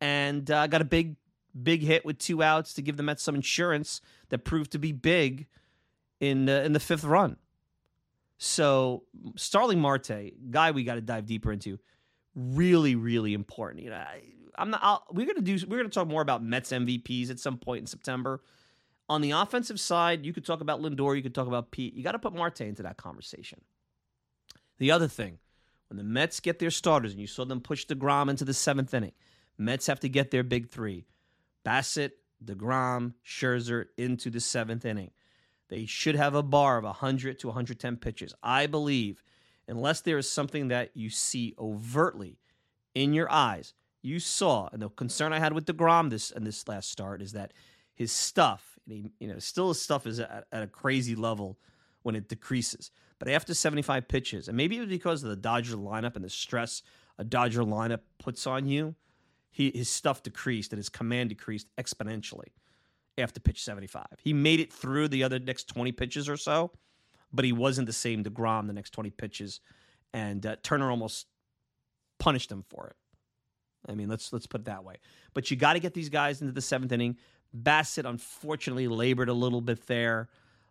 and 0.00 0.50
uh, 0.50 0.66
got 0.66 0.80
a 0.80 0.84
big 0.84 1.16
big 1.60 1.82
hit 1.82 2.04
with 2.04 2.18
two 2.18 2.42
outs 2.42 2.74
to 2.74 2.82
give 2.82 2.96
the 2.96 3.02
Mets 3.02 3.22
some 3.22 3.34
insurance 3.34 4.00
that 4.30 4.44
proved 4.44 4.72
to 4.72 4.78
be 4.78 4.92
big 4.92 5.46
in 6.20 6.48
uh, 6.48 6.62
in 6.64 6.72
the 6.72 6.80
fifth 6.80 7.04
run. 7.04 7.36
So 8.38 9.04
Starling 9.36 9.80
Marte, 9.80 10.32
guy 10.50 10.72
we 10.72 10.84
got 10.84 10.96
to 10.96 11.00
dive 11.00 11.26
deeper 11.26 11.52
into, 11.52 11.78
really 12.34 12.94
really 12.94 13.32
important. 13.32 13.84
You 13.84 13.90
know, 13.90 14.04
I'm 14.56 14.70
not. 14.70 14.80
I'll, 14.82 15.04
we're 15.10 15.26
gonna 15.26 15.40
do. 15.40 15.58
We're 15.66 15.78
gonna 15.78 15.88
talk 15.88 16.08
more 16.08 16.22
about 16.22 16.42
Mets 16.42 16.70
MVPs 16.70 17.30
at 17.30 17.38
some 17.38 17.58
point 17.58 17.80
in 17.80 17.86
September. 17.86 18.40
On 19.08 19.20
the 19.20 19.32
offensive 19.32 19.78
side, 19.78 20.24
you 20.24 20.32
could 20.32 20.46
talk 20.46 20.60
about 20.60 20.80
Lindor. 20.80 21.16
You 21.16 21.22
could 21.22 21.34
talk 21.34 21.46
about 21.46 21.70
Pete. 21.70 21.94
You 21.94 22.02
got 22.02 22.12
to 22.12 22.18
put 22.18 22.34
Marte 22.34 22.62
into 22.62 22.82
that 22.84 22.96
conversation. 22.96 23.60
The 24.78 24.90
other 24.90 25.08
thing, 25.08 25.38
when 25.88 25.98
the 25.98 26.04
Mets 26.04 26.40
get 26.40 26.58
their 26.58 26.70
starters, 26.70 27.12
and 27.12 27.20
you 27.20 27.26
saw 27.26 27.44
them 27.44 27.60
push 27.60 27.86
Degrom 27.86 28.30
into 28.30 28.44
the 28.44 28.54
seventh 28.54 28.94
inning, 28.94 29.12
Mets 29.58 29.86
have 29.88 30.00
to 30.00 30.08
get 30.08 30.30
their 30.30 30.42
big 30.42 30.70
three: 30.70 31.06
Bassitt, 31.64 32.12
Degrom, 32.44 33.14
Scherzer 33.24 33.86
into 33.98 34.30
the 34.30 34.40
seventh 34.40 34.84
inning. 34.84 35.10
They 35.68 35.86
should 35.86 36.16
have 36.16 36.34
a 36.34 36.42
bar 36.42 36.78
of 36.78 36.84
100 36.84 37.38
to 37.40 37.48
110 37.48 37.96
pitches. 37.96 38.34
I 38.42 38.66
believe, 38.66 39.22
unless 39.66 40.00
there 40.02 40.18
is 40.18 40.30
something 40.30 40.68
that 40.68 40.90
you 40.94 41.10
see 41.10 41.54
overtly 41.58 42.38
in 42.94 43.12
your 43.12 43.30
eyes 43.30 43.74
you 44.04 44.20
saw, 44.20 44.68
and 44.72 44.82
the 44.82 44.90
concern 44.90 45.32
I 45.32 45.38
had 45.38 45.54
with 45.54 45.64
Degrom 45.64 46.10
this 46.10 46.30
and 46.30 46.46
this 46.46 46.68
last 46.68 46.90
start 46.90 47.22
is 47.22 47.32
that 47.32 47.52
his 47.94 48.12
stuff, 48.12 48.78
he, 48.86 49.10
you 49.18 49.26
know, 49.26 49.38
still 49.38 49.68
his 49.68 49.80
stuff 49.80 50.06
is 50.06 50.20
at, 50.20 50.46
at, 50.52 50.62
a 50.62 50.66
crazy 50.66 51.14
level 51.14 51.58
when 52.02 52.14
it 52.14 52.28
decreases. 52.28 52.90
But 53.18 53.28
after 53.28 53.54
75 53.54 54.06
pitches, 54.06 54.48
and 54.48 54.56
maybe 54.56 54.76
it 54.76 54.80
was 54.80 54.88
because 54.90 55.22
of 55.22 55.30
the 55.30 55.36
Dodger 55.36 55.76
lineup 55.76 56.16
and 56.16 56.24
the 56.24 56.28
stress 56.28 56.82
a 57.18 57.24
Dodger 57.24 57.62
lineup 57.62 58.00
puts 58.18 58.46
on 58.46 58.66
you, 58.66 58.94
he 59.50 59.70
his 59.74 59.88
stuff 59.88 60.22
decreased 60.22 60.72
and 60.72 60.78
his 60.78 60.88
command 60.88 61.30
decreased 61.30 61.68
exponentially 61.78 62.48
after 63.16 63.40
pitch 63.40 63.62
75. 63.62 64.04
He 64.20 64.32
made 64.32 64.60
it 64.60 64.72
through 64.72 65.08
the 65.08 65.22
other 65.22 65.38
next 65.38 65.68
20 65.68 65.92
pitches 65.92 66.28
or 66.28 66.36
so, 66.36 66.72
but 67.32 67.44
he 67.44 67.52
wasn't 67.52 67.86
the 67.86 67.92
same 67.92 68.22
Degrom 68.22 68.66
the 68.66 68.72
next 68.72 68.90
20 68.90 69.10
pitches, 69.10 69.60
and 70.12 70.44
uh, 70.44 70.56
Turner 70.62 70.90
almost 70.90 71.26
punished 72.18 72.52
him 72.52 72.64
for 72.68 72.88
it. 72.88 72.96
I 73.88 73.94
mean, 73.94 74.08
let's 74.08 74.32
let's 74.32 74.46
put 74.46 74.62
it 74.62 74.64
that 74.66 74.84
way. 74.84 74.96
But 75.34 75.50
you 75.50 75.56
got 75.56 75.74
to 75.74 75.80
get 75.80 75.94
these 75.94 76.08
guys 76.08 76.40
into 76.40 76.52
the 76.52 76.60
seventh 76.60 76.92
inning. 76.92 77.16
Bassitt 77.56 78.08
unfortunately 78.08 78.88
labored 78.88 79.28
a 79.28 79.34
little 79.34 79.60
bit 79.60 79.86
there 79.86 80.28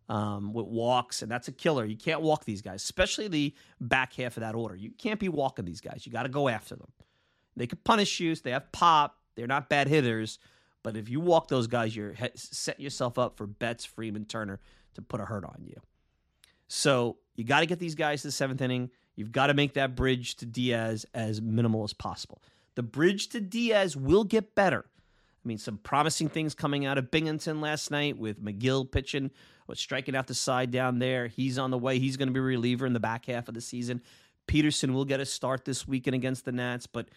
um, 0.10 0.54
with 0.54 0.65
walks, 0.65 1.21
and 1.21 1.32
that's 1.32 1.47
a 1.47 1.52
killer. 1.52 1.86
You 1.86 1.95
can't 1.95 2.21
walk 2.21 2.45
these 2.45 2.62
guys, 2.62 2.84
especially 2.84 3.28
the 3.28 3.54
back 3.80 4.13
half 4.13 4.38
of 4.38 4.41
that 4.41 4.56
order. 4.56 4.76
You 4.76 4.91
can't 4.91 5.19
be 5.19 5.30
walking 5.30 5.65
these 5.65 5.82
guys. 5.82 6.06
You 6.06 6.12
got 6.12 6.23
to 6.23 6.30
go 6.30 6.49
after 6.49 6.76
them. 6.76 6.91
They 7.56 7.67
can 7.67 7.80
punish 7.84 8.19
you. 8.19 8.36
They 8.36 8.52
have 8.52 8.71
pop. 8.71 9.17
They're 9.36 9.47
not 9.47 9.69
bad 9.69 9.88
hitters, 9.88 10.39
but 10.84 10.97
if 10.97 11.10
you 11.10 11.19
walk 11.19 11.47
those 11.47 11.67
guys, 11.67 11.95
you're 11.95 12.13
setting 12.36 12.84
yourself 12.84 13.17
up 13.17 13.38
for 13.38 13.47
Betts, 13.47 13.86
Freeman, 13.86 14.26
Turner 14.26 14.60
to 14.95 15.02
put 15.02 15.19
a 15.19 15.26
hurt 15.26 15.43
on 15.43 15.63
you. 15.65 15.80
So 16.67 17.17
you 17.36 17.43
got 17.43 17.62
to 17.62 17.65
get 17.65 17.80
these 17.80 17.95
guys 17.95 18.21
to 18.21 18.28
the 18.28 18.32
seventh 18.32 18.62
inning. 18.62 18.91
You've 19.15 19.32
got 19.32 19.47
to 19.47 19.54
make 19.54 19.73
that 19.73 19.95
bridge 19.95 20.36
to 20.38 20.45
Diaz 20.45 21.06
as 21.13 21.41
minimal 21.41 21.84
as 21.84 21.93
possible. 21.93 22.41
The 22.76 22.84
bridge 22.84 23.30
to 23.30 23.40
Diaz 23.40 23.96
will 23.96 24.24
get 24.24 24.56
better. 24.56 24.86
I 25.44 25.48
mean, 25.48 25.58
some 25.58 25.78
promising 25.78 26.30
things 26.30 26.56
coming 26.56 26.86
out 26.86 26.98
of 26.98 27.12
Binghamton 27.12 27.60
last 27.62 27.92
night 27.92 28.18
with 28.18 28.44
Megill 28.44 28.90
pitching, 28.90 29.32
was 29.68 29.80
striking 29.80 30.16
out 30.16 30.28
the 30.28 30.34
side 30.34 30.72
down 30.72 31.00
there. 31.00 31.28
He's 31.28 31.58
on 31.58 31.72
the 31.72 31.78
way. 31.78 32.00
He's 32.00 32.18
going 32.18 32.28
to 32.28 32.34
be 32.34 32.40
a 32.40 32.44
reliever 32.44 32.86
in 32.86 32.94
the 32.94 33.00
back 33.00 33.26
half 33.26 33.48
of 33.48 33.54
the 33.54 33.62
season. 33.62 34.02
Peterson 34.48 34.94
will 34.94 35.06
get 35.06 35.20
a 35.20 35.26
start 35.26 35.66
this 35.66 35.88
weekend 35.88 36.16
against 36.16 36.46
the 36.46 36.52
Nats, 36.52 36.88
but 36.88 37.08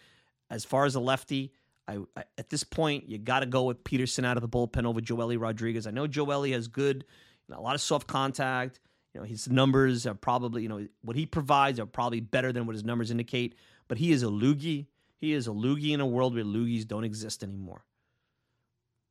as 0.49 0.63
far 0.63 0.85
as 0.85 0.95
a 0.95 0.99
lefty, 0.99 1.51
I, 1.87 1.99
I, 2.15 2.23
at 2.37 2.49
this 2.49 2.63
point 2.63 3.09
you 3.09 3.17
got 3.17 3.41
to 3.41 3.45
go 3.45 3.63
with 3.63 3.83
Peterson 3.83 4.23
out 4.25 4.37
of 4.37 4.41
the 4.41 4.49
bullpen 4.49 4.85
over 4.85 5.01
Joely 5.01 5.39
Rodriguez. 5.39 5.87
I 5.87 5.91
know 5.91 6.07
Joely 6.07 6.53
has 6.53 6.67
good, 6.67 7.05
you 7.47 7.53
know, 7.53 7.59
a 7.59 7.63
lot 7.63 7.75
of 7.75 7.81
soft 7.81 8.07
contact. 8.07 8.79
You 9.13 9.21
know, 9.21 9.25
his 9.25 9.49
numbers 9.49 10.05
are 10.05 10.13
probably, 10.13 10.63
you 10.63 10.69
know, 10.69 10.87
what 11.01 11.15
he 11.15 11.25
provides 11.25 11.79
are 11.79 11.85
probably 11.85 12.19
better 12.19 12.51
than 12.51 12.65
what 12.65 12.75
his 12.75 12.83
numbers 12.83 13.11
indicate. 13.11 13.55
But 13.87 13.97
he 13.97 14.11
is 14.11 14.23
a 14.23 14.27
loogie. 14.27 14.87
He 15.17 15.33
is 15.33 15.47
a 15.47 15.51
loogie 15.51 15.93
in 15.93 15.99
a 15.99 16.05
world 16.05 16.35
where 16.35 16.43
loogies 16.43 16.87
don't 16.87 17.03
exist 17.03 17.43
anymore. 17.43 17.83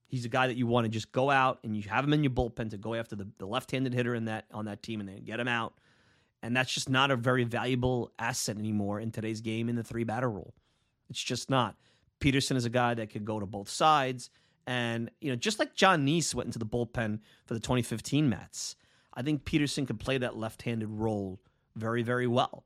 He's 0.07 0.25
a 0.25 0.29
guy 0.29 0.47
that 0.47 0.57
you 0.57 0.66
want 0.66 0.85
to 0.85 0.88
just 0.88 1.11
go 1.11 1.31
out 1.31 1.59
and 1.64 1.77
you 1.77 1.83
have 1.88 2.05
him 2.05 2.12
in 2.12 2.23
your 2.23 2.31
bullpen 2.31 2.71
to 2.71 2.79
go 2.79 2.95
after 2.95 3.16
the, 3.16 3.29
the 3.38 3.47
left-handed 3.47 3.92
hitter 3.92 4.14
in 4.14 4.27
that 4.27 4.45
on 4.53 4.66
that 4.66 4.83
team 4.83 5.01
and 5.01 5.09
then 5.09 5.25
get 5.25 5.40
him 5.40 5.49
out. 5.49 5.75
And 6.42 6.57
that's 6.57 6.73
just 6.73 6.88
not 6.88 7.11
a 7.11 7.16
very 7.16 7.42
valuable 7.42 8.12
asset 8.19 8.57
anymore 8.57 9.01
in 9.01 9.11
today's 9.11 9.40
game 9.40 9.69
in 9.69 9.75
the 9.75 9.83
three 9.83 10.05
batter 10.05 10.31
rule. 10.31 10.55
It's 11.11 11.23
just 11.23 11.51
not. 11.51 11.77
Peterson 12.21 12.57
is 12.57 12.64
a 12.64 12.71
guy 12.71 12.95
that 12.95 13.11
could 13.11 13.25
go 13.25 13.40
to 13.40 13.47
both 13.47 13.69
sides. 13.69 14.31
And, 14.66 15.11
you 15.21 15.31
know, 15.31 15.37
just 15.37 15.59
like 15.59 15.75
Jon 15.75 16.07
Niese 16.07 16.35
went 16.35 16.47
into 16.47 16.59
the 16.59 16.66
bullpen 16.66 17.21
for 17.47 17.55
the 17.55 17.61
2015 17.61 18.29
Mets, 18.29 18.77
I 19.14 19.23
think 19.23 19.45
Peterson 19.45 19.87
could 19.87 19.99
play 19.99 20.19
that 20.19 20.37
left 20.37 20.62
handed 20.62 20.88
role 20.88 21.40
very, 21.75 22.03
very 22.03 22.27
well. 22.27 22.64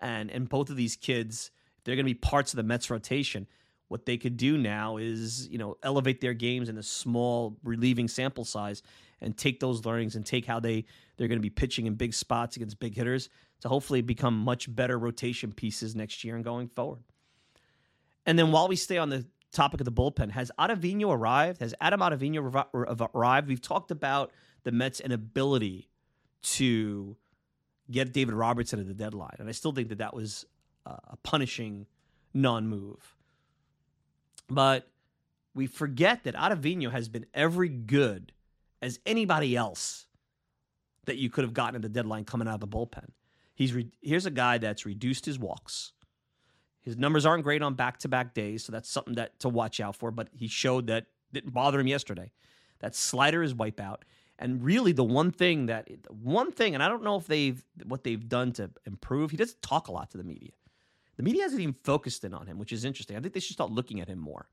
And 0.00 0.30
and 0.30 0.48
both 0.48 0.68
of 0.68 0.76
these 0.76 0.96
kids 0.96 1.50
they're 1.84 1.96
going 1.96 2.06
to 2.06 2.10
be 2.10 2.18
parts 2.18 2.52
of 2.52 2.56
the 2.56 2.62
Mets 2.62 2.90
rotation. 2.90 3.46
What 3.88 4.06
they 4.06 4.16
could 4.16 4.36
do 4.36 4.56
now 4.56 4.96
is, 4.96 5.46
you 5.48 5.58
know, 5.58 5.76
elevate 5.82 6.20
their 6.20 6.34
games 6.34 6.68
in 6.68 6.78
a 6.78 6.82
small 6.82 7.56
relieving 7.62 8.08
sample 8.08 8.44
size 8.44 8.82
and 9.20 9.36
take 9.36 9.60
those 9.60 9.84
learnings 9.84 10.16
and 10.16 10.24
take 10.24 10.46
how 10.46 10.60
they 10.60 10.84
they're 11.16 11.28
going 11.28 11.38
to 11.38 11.42
be 11.42 11.50
pitching 11.50 11.86
in 11.86 11.94
big 11.94 12.12
spots 12.12 12.56
against 12.56 12.80
big 12.80 12.94
hitters 12.94 13.28
to 13.60 13.68
hopefully 13.68 14.02
become 14.02 14.36
much 14.36 14.74
better 14.74 14.98
rotation 14.98 15.52
pieces 15.52 15.94
next 15.94 16.24
year 16.24 16.34
and 16.34 16.44
going 16.44 16.68
forward. 16.68 17.02
And 18.26 18.38
then 18.38 18.52
while 18.52 18.68
we 18.68 18.76
stay 18.76 18.98
on 18.98 19.10
the 19.10 19.26
topic 19.52 19.80
of 19.80 19.84
the 19.84 19.92
bullpen, 19.92 20.30
has 20.32 20.50
Ottavino 20.58 21.10
arrived? 21.10 21.60
Has 21.60 21.74
Adam 21.80 22.00
Ottavino 22.00 22.66
arrived? 23.14 23.48
We've 23.48 23.62
talked 23.62 23.90
about 23.90 24.32
the 24.64 24.72
Mets' 24.72 25.00
inability 25.00 25.88
to 26.42 27.16
get 27.90 28.12
David 28.12 28.34
Robertson 28.34 28.80
at 28.80 28.86
the 28.86 28.94
deadline, 28.94 29.36
and 29.38 29.48
I 29.48 29.52
still 29.52 29.72
think 29.72 29.88
that 29.90 29.98
that 29.98 30.14
was 30.14 30.46
a 30.86 31.16
punishing 31.22 31.86
non-move. 32.32 33.16
But 34.48 34.88
we 35.54 35.66
forget 35.66 36.24
that 36.24 36.34
Ottavino 36.34 36.90
has 36.90 37.08
been 37.08 37.26
every 37.32 37.68
good 37.68 38.32
as 38.82 38.98
anybody 39.06 39.56
else 39.56 40.06
that 41.06 41.16
you 41.16 41.30
could 41.30 41.44
have 41.44 41.54
gotten 41.54 41.76
at 41.76 41.82
the 41.82 41.88
deadline 41.88 42.24
coming 42.24 42.48
out 42.48 42.54
of 42.54 42.60
the 42.60 42.68
bullpen. 42.68 43.10
He's 43.54 43.72
re- 43.72 43.92
here's 44.02 44.26
a 44.26 44.30
guy 44.30 44.58
that's 44.58 44.84
reduced 44.84 45.26
his 45.26 45.38
walks. 45.38 45.92
His 46.80 46.96
numbers 46.98 47.24
aren't 47.24 47.44
great 47.44 47.62
on 47.62 47.74
back-to-back 47.74 48.34
days, 48.34 48.64
so 48.64 48.72
that's 48.72 48.90
something 48.90 49.14
that 49.14 49.38
to 49.40 49.48
watch 49.48 49.80
out 49.80 49.96
for. 49.96 50.10
But 50.10 50.28
he 50.32 50.48
showed 50.48 50.88
that 50.88 51.06
didn't 51.32 51.54
bother 51.54 51.80
him 51.80 51.86
yesterday. 51.86 52.32
That 52.80 52.94
slider 52.94 53.42
is 53.42 53.54
wipeout, 53.54 53.98
and 54.38 54.62
really 54.62 54.92
the 54.92 55.04
one 55.04 55.30
thing 55.30 55.66
that 55.66 55.88
one 56.10 56.52
thing, 56.52 56.74
and 56.74 56.82
I 56.82 56.88
don't 56.88 57.02
know 57.02 57.16
if 57.16 57.26
they've 57.26 57.64
what 57.86 58.04
they've 58.04 58.28
done 58.28 58.52
to 58.52 58.70
improve. 58.84 59.30
He 59.30 59.36
doesn't 59.36 59.62
talk 59.62 59.88
a 59.88 59.92
lot 59.92 60.10
to 60.10 60.18
the 60.18 60.24
media. 60.24 60.50
The 61.16 61.22
media 61.22 61.42
hasn't 61.42 61.60
even 61.60 61.74
focused 61.84 62.24
in 62.24 62.34
on 62.34 62.46
him, 62.46 62.58
which 62.58 62.72
is 62.72 62.84
interesting. 62.84 63.16
I 63.16 63.20
think 63.20 63.34
they 63.34 63.40
should 63.40 63.54
start 63.54 63.70
looking 63.70 64.00
at 64.00 64.08
him 64.08 64.18
more. 64.18 64.48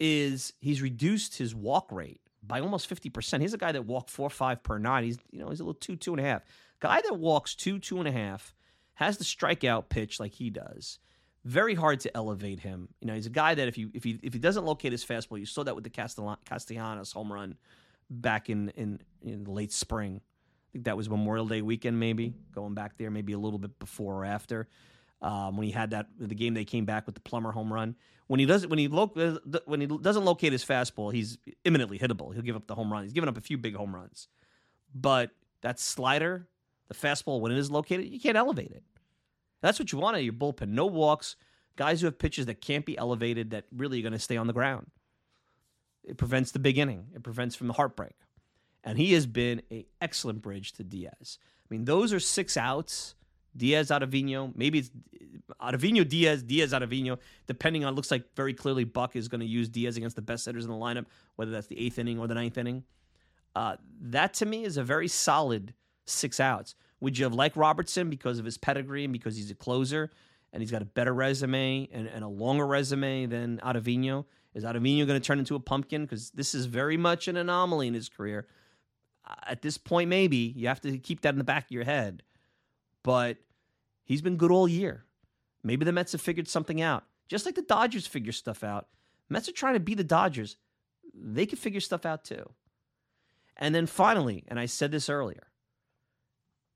Is 0.00 0.52
he's 0.60 0.82
reduced 0.82 1.38
his 1.38 1.54
walk 1.54 1.90
rate 1.90 2.20
by 2.42 2.60
almost 2.60 2.88
50%. 2.90 3.40
He's 3.40 3.54
a 3.54 3.58
guy 3.58 3.72
that 3.72 3.86
walked 3.86 4.10
four 4.10 4.30
five 4.30 4.62
per 4.62 4.78
nine. 4.78 5.04
He's 5.04 5.18
you 5.30 5.38
know, 5.38 5.50
he's 5.50 5.60
a 5.60 5.64
little 5.64 5.74
two, 5.74 5.96
two 5.96 6.12
and 6.12 6.20
a 6.20 6.24
half. 6.24 6.42
Guy 6.80 7.00
that 7.00 7.14
walks 7.14 7.54
two, 7.54 7.78
two 7.78 7.98
and 7.98 8.08
a 8.08 8.12
half, 8.12 8.54
has 8.94 9.18
the 9.18 9.24
strikeout 9.24 9.88
pitch 9.88 10.20
like 10.20 10.32
he 10.32 10.50
does. 10.50 10.98
Very 11.44 11.74
hard 11.74 12.00
to 12.00 12.16
elevate 12.16 12.60
him. 12.60 12.88
You 13.00 13.06
know, 13.06 13.14
he's 13.14 13.26
a 13.26 13.30
guy 13.30 13.54
that 13.54 13.68
if 13.68 13.78
you 13.78 13.90
if 13.94 14.04
he 14.04 14.18
if 14.22 14.32
he 14.32 14.38
doesn't 14.38 14.64
locate 14.64 14.92
his 14.92 15.04
fastball, 15.04 15.38
you 15.38 15.46
saw 15.46 15.62
that 15.62 15.74
with 15.74 15.84
the 15.84 15.90
Castellanos 15.90 17.12
home 17.12 17.32
run 17.32 17.56
back 18.10 18.50
in 18.50 18.70
in, 18.70 19.00
in 19.22 19.44
late 19.44 19.72
spring. 19.72 20.20
I 20.20 20.68
think 20.72 20.84
that 20.86 20.96
was 20.96 21.08
Memorial 21.08 21.46
Day 21.46 21.62
weekend, 21.62 22.00
maybe 22.00 22.34
going 22.52 22.74
back 22.74 22.98
there, 22.98 23.10
maybe 23.10 23.32
a 23.32 23.38
little 23.38 23.58
bit 23.58 23.78
before 23.78 24.14
or 24.14 24.24
after 24.24 24.68
um, 25.22 25.56
when 25.56 25.66
he 25.66 25.72
had 25.72 25.90
that 25.90 26.06
the 26.18 26.34
game 26.34 26.54
they 26.54 26.64
came 26.64 26.84
back 26.84 27.06
with 27.06 27.14
the 27.14 27.20
plumber 27.20 27.52
home 27.52 27.72
run. 27.72 27.96
When 28.26 28.40
he 28.40 28.46
does 28.46 28.66
when 28.66 28.78
he 28.78 28.88
lo- 28.88 29.12
uh, 29.16 29.58
when 29.66 29.80
he 29.80 29.86
doesn't 29.86 30.24
locate 30.24 30.52
his 30.52 30.64
fastball, 30.64 31.12
he's 31.12 31.38
imminently 31.64 31.98
hittable. 31.98 32.32
He'll 32.32 32.42
give 32.42 32.56
up 32.56 32.66
the 32.66 32.74
home 32.74 32.92
run. 32.92 33.02
He's 33.02 33.12
given 33.12 33.28
up 33.28 33.36
a 33.36 33.42
few 33.42 33.58
big 33.58 33.76
home 33.76 33.94
runs, 33.94 34.28
but 34.94 35.30
that 35.62 35.78
slider, 35.80 36.46
the 36.88 36.94
fastball, 36.94 37.40
when 37.40 37.52
it 37.52 37.58
is 37.58 37.70
located, 37.70 38.06
you 38.06 38.20
can't 38.20 38.36
elevate 38.36 38.70
it. 38.70 38.82
That's 39.62 39.78
what 39.78 39.92
you 39.92 39.98
want 39.98 40.16
of 40.16 40.22
your 40.22 40.34
bullpen. 40.34 40.68
No 40.68 40.84
walks, 40.84 41.36
guys 41.76 42.00
who 42.00 42.06
have 42.06 42.18
pitches 42.18 42.46
that 42.46 42.60
can't 42.60 42.84
be 42.84 42.98
elevated 42.98 43.50
that 43.50 43.64
really 43.74 43.98
are 43.98 44.02
going 44.02 44.12
to 44.12 44.18
stay 44.18 44.36
on 44.36 44.46
the 44.46 44.52
ground. 44.52 44.90
It 46.04 46.18
prevents 46.18 46.50
the 46.52 46.58
big 46.58 46.76
inning. 46.76 47.06
It 47.14 47.22
prevents 47.22 47.56
from 47.56 47.68
the 47.68 47.72
heartbreak. 47.72 48.12
And 48.84 48.98
he 48.98 49.14
has 49.14 49.26
been 49.26 49.62
an 49.70 49.84
excellent 50.02 50.42
bridge 50.42 50.72
to 50.74 50.84
Diaz. 50.84 51.38
I 51.40 51.66
mean, 51.70 51.86
those 51.86 52.12
are 52.12 52.20
six 52.20 52.58
outs. 52.58 53.14
Diaz 53.56 53.90
Ottavino, 53.90 54.52
maybe 54.56 54.78
it's 54.80 54.90
Ottavino 55.60 56.08
Diaz, 56.08 56.42
Diaz 56.42 56.72
Ottavino, 56.72 57.18
depending 57.46 57.84
on 57.84 57.92
it 57.92 57.96
looks 57.96 58.10
like 58.10 58.24
very 58.34 58.54
clearly 58.54 58.84
Buck 58.84 59.16
is 59.16 59.28
going 59.28 59.40
to 59.40 59.46
use 59.46 59.68
Diaz 59.68 59.96
against 59.96 60.16
the 60.16 60.22
best 60.22 60.46
hitters 60.46 60.64
in 60.64 60.70
the 60.70 60.76
lineup, 60.76 61.06
whether 61.36 61.50
that's 61.50 61.66
the 61.66 61.78
eighth 61.78 61.98
inning 61.98 62.18
or 62.18 62.26
the 62.26 62.34
ninth 62.34 62.58
inning. 62.58 62.84
Uh, 63.54 63.76
that 64.00 64.34
to 64.34 64.46
me 64.46 64.64
is 64.64 64.76
a 64.76 64.82
very 64.82 65.08
solid 65.08 65.74
six 66.06 66.40
outs. 66.40 66.74
Would 67.00 67.18
you 67.18 67.24
have 67.24 67.34
liked 67.34 67.56
Robertson 67.56 68.10
because 68.10 68.38
of 68.38 68.44
his 68.44 68.58
pedigree 68.58 69.04
and 69.04 69.12
because 69.12 69.36
he's 69.36 69.50
a 69.50 69.54
closer 69.54 70.10
and 70.52 70.62
he's 70.62 70.70
got 70.70 70.82
a 70.82 70.86
better 70.86 71.12
resume 71.12 71.88
and, 71.92 72.06
and 72.06 72.24
a 72.24 72.28
longer 72.28 72.66
resume 72.66 73.26
than 73.26 73.58
Ottavino? 73.58 74.24
Is 74.54 74.64
Ottavino 74.64 75.06
going 75.06 75.20
to 75.20 75.26
turn 75.26 75.38
into 75.38 75.54
a 75.54 75.60
pumpkin? 75.60 76.02
Because 76.02 76.30
this 76.30 76.54
is 76.54 76.66
very 76.66 76.96
much 76.96 77.28
an 77.28 77.36
anomaly 77.36 77.88
in 77.88 77.94
his 77.94 78.08
career. 78.08 78.46
At 79.46 79.62
this 79.62 79.78
point, 79.78 80.08
maybe 80.10 80.52
you 80.56 80.68
have 80.68 80.80
to 80.82 80.98
keep 80.98 81.22
that 81.22 81.34
in 81.34 81.38
the 81.38 81.44
back 81.44 81.64
of 81.64 81.70
your 81.70 81.84
head. 81.84 82.22
But 83.02 83.38
he's 84.04 84.22
been 84.22 84.36
good 84.36 84.50
all 84.50 84.68
year. 84.68 85.04
Maybe 85.62 85.84
the 85.84 85.92
Mets 85.92 86.12
have 86.12 86.20
figured 86.20 86.48
something 86.48 86.80
out. 86.80 87.04
Just 87.28 87.46
like 87.46 87.54
the 87.54 87.62
Dodgers 87.62 88.06
figure 88.06 88.32
stuff 88.32 88.62
out. 88.62 88.88
Mets 89.28 89.48
are 89.48 89.52
trying 89.52 89.74
to 89.74 89.80
be 89.80 89.94
the 89.94 90.04
Dodgers. 90.04 90.56
They 91.14 91.46
can 91.46 91.58
figure 91.58 91.80
stuff 91.80 92.04
out 92.04 92.24
too. 92.24 92.50
And 93.56 93.74
then 93.74 93.86
finally, 93.86 94.44
and 94.48 94.58
I 94.58 94.66
said 94.66 94.90
this 94.90 95.08
earlier, 95.08 95.48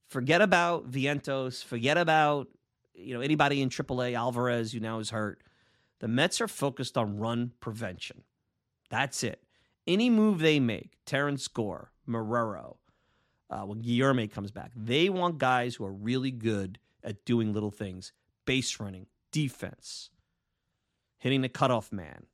forget 0.08 0.40
about 0.40 0.90
Vientos, 0.90 1.62
forget 1.62 1.98
about 1.98 2.48
you 2.94 3.14
know 3.14 3.20
anybody 3.20 3.60
in 3.62 3.68
AAA, 3.68 4.14
Alvarez, 4.14 4.72
who 4.72 4.80
now 4.80 4.98
is 5.00 5.10
hurt. 5.10 5.42
The 6.00 6.08
Mets 6.08 6.40
are 6.40 6.48
focused 6.48 6.96
on 6.96 7.18
run 7.18 7.52
prevention. 7.60 8.22
That's 8.90 9.22
it. 9.22 9.42
Any 9.86 10.08
move 10.10 10.38
they 10.38 10.60
make, 10.60 10.92
Terrence 11.04 11.48
Gore, 11.48 11.92
Marrero, 12.08 12.76
uh, 13.50 13.62
when 13.62 13.82
Guillorme 13.82 14.30
comes 14.30 14.50
back, 14.50 14.70
they 14.76 15.08
want 15.08 15.38
guys 15.38 15.74
who 15.74 15.84
are 15.84 15.92
really 15.92 16.30
good 16.30 16.78
at 17.08 17.24
doing 17.24 17.52
little 17.52 17.70
things 17.70 18.12
base 18.44 18.78
running, 18.78 19.06
defense, 19.32 20.10
hitting 21.18 21.40
the 21.40 21.48
cutoff 21.48 21.90
man. 21.90 22.26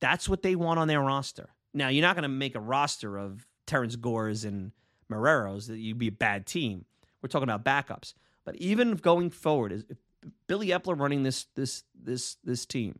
That's 0.00 0.28
what 0.28 0.42
they 0.42 0.56
want 0.56 0.78
on 0.78 0.88
their 0.88 1.00
roster. 1.00 1.50
Now, 1.72 1.88
you're 1.88 2.02
not 2.02 2.16
going 2.16 2.22
to 2.22 2.28
make 2.28 2.54
a 2.54 2.60
roster 2.60 3.16
of 3.16 3.46
Terrence 3.66 3.96
Gores 3.96 4.44
and 4.44 4.72
Marreros 5.10 5.68
that 5.68 5.78
you'd 5.78 5.98
be 5.98 6.08
a 6.08 6.12
bad 6.12 6.46
team. 6.46 6.84
We're 7.22 7.28
talking 7.28 7.48
about 7.48 7.64
backups. 7.64 8.14
But 8.44 8.56
even 8.56 8.94
going 8.94 9.30
forward, 9.30 9.72
is 9.72 9.84
Billy 10.46 10.68
Eppler 10.68 10.98
running 10.98 11.22
this 11.22 11.46
this 11.54 11.84
this 11.94 12.36
this 12.44 12.66
team, 12.66 12.98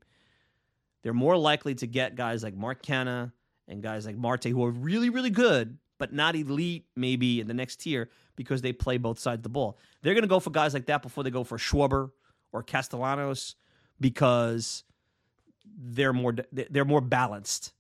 they're 1.03 1.15
more 1.15 1.37
likely 1.37 1.75
to 1.77 1.87
get 1.87 2.17
guys 2.17 2.43
like 2.43 2.55
Mark 2.55 2.83
Canha 2.83 3.33
and 3.69 3.83
guys 3.83 4.07
like 4.07 4.17
Marte 4.17 4.45
who 4.45 4.65
are 4.65 4.71
really 4.71 5.11
really 5.11 5.31
good, 5.31 5.79
but 5.99 6.13
not 6.13 6.35
elite 6.35 6.87
maybe 6.97 7.41
in 7.41 7.47
the 7.47 7.55
next 7.55 7.77
tier 7.77 8.09
because 8.37 8.63
they 8.63 8.73
play 8.73 8.99
both 8.99 9.19
sides 9.19 9.41
of 9.41 9.43
the 9.43 9.49
ball. 9.49 9.79
They're 10.03 10.15
going 10.15 10.23
to 10.23 10.29
go 10.29 10.41
for 10.41 10.51
guys 10.51 10.75
like 10.75 10.87
that 10.87 11.03
before 11.03 11.25
they 11.25 11.31
go 11.31 11.45
for 11.45 11.59
Schwarber 11.59 12.11
or 12.53 12.63
Castellanos 12.63 13.57
because 14.01 14.85
they're 15.77 16.13
more 16.13 16.35
they're 16.53 16.85
more 16.85 17.01
balanced. 17.01 17.73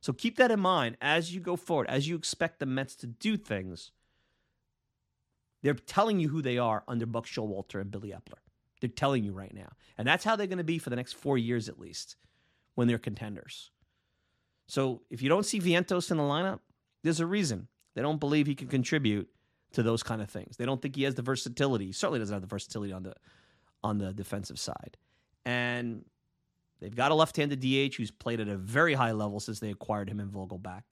So 0.00 0.12
keep 0.12 0.36
that 0.38 0.50
in 0.50 0.58
mind 0.58 0.96
as 1.00 1.32
you 1.32 1.40
go 1.40 1.54
forward, 1.56 1.86
as 1.88 2.08
you 2.08 2.16
expect 2.16 2.58
the 2.58 2.66
Mets 2.66 2.96
to 2.96 3.06
do 3.06 3.36
things. 3.36 3.92
They're 5.62 5.74
telling 5.74 6.18
you 6.18 6.28
who 6.28 6.42
they 6.42 6.58
are 6.58 6.82
under 6.88 7.06
Buck 7.06 7.24
Showalter 7.24 7.80
and 7.80 7.90
Billy 7.90 8.08
Eppler. 8.08 8.40
They're 8.80 8.90
telling 8.90 9.22
you 9.22 9.32
right 9.32 9.54
now. 9.54 9.70
And 9.96 10.08
that's 10.08 10.24
how 10.24 10.34
they're 10.34 10.48
going 10.48 10.58
to 10.58 10.64
be 10.64 10.78
for 10.78 10.90
the 10.90 10.96
next 10.96 11.12
four 11.12 11.38
years 11.38 11.68
at 11.68 11.78
least 11.78 12.16
when 12.74 12.88
they're 12.88 12.98
contenders. 12.98 13.70
So 14.66 15.02
if 15.08 15.22
you 15.22 15.28
don't 15.28 15.46
see 15.46 15.60
Vientos 15.60 16.10
in 16.10 16.16
the 16.16 16.22
lineup, 16.24 16.58
there's 17.04 17.20
a 17.20 17.26
reason. 17.26 17.68
They 17.94 18.02
don't 18.02 18.18
believe 18.18 18.48
he 18.48 18.56
can 18.56 18.66
contribute 18.68 19.28
to 19.72 19.82
those 19.82 20.02
kind 20.02 20.22
of 20.22 20.30
things. 20.30 20.56
They 20.56 20.66
don't 20.66 20.80
think 20.80 20.96
he 20.96 21.02
has 21.04 21.14
the 21.14 21.22
versatility. 21.22 21.86
He 21.86 21.92
certainly 21.92 22.18
doesn't 22.18 22.34
have 22.34 22.42
the 22.42 22.48
versatility 22.48 22.92
on 22.92 23.02
the 23.02 23.14
on 23.84 23.98
the 23.98 24.12
defensive 24.12 24.58
side. 24.58 24.96
And 25.44 26.04
they've 26.80 26.94
got 26.94 27.10
a 27.10 27.14
left-handed 27.14 27.60
DH 27.60 27.96
who's 27.96 28.12
played 28.12 28.40
at 28.40 28.48
a 28.48 28.56
very 28.56 28.94
high 28.94 29.12
level 29.12 29.40
since 29.40 29.58
they 29.58 29.70
acquired 29.70 30.08
him 30.08 30.20
in 30.20 30.30
Vogelbach. 30.30 30.82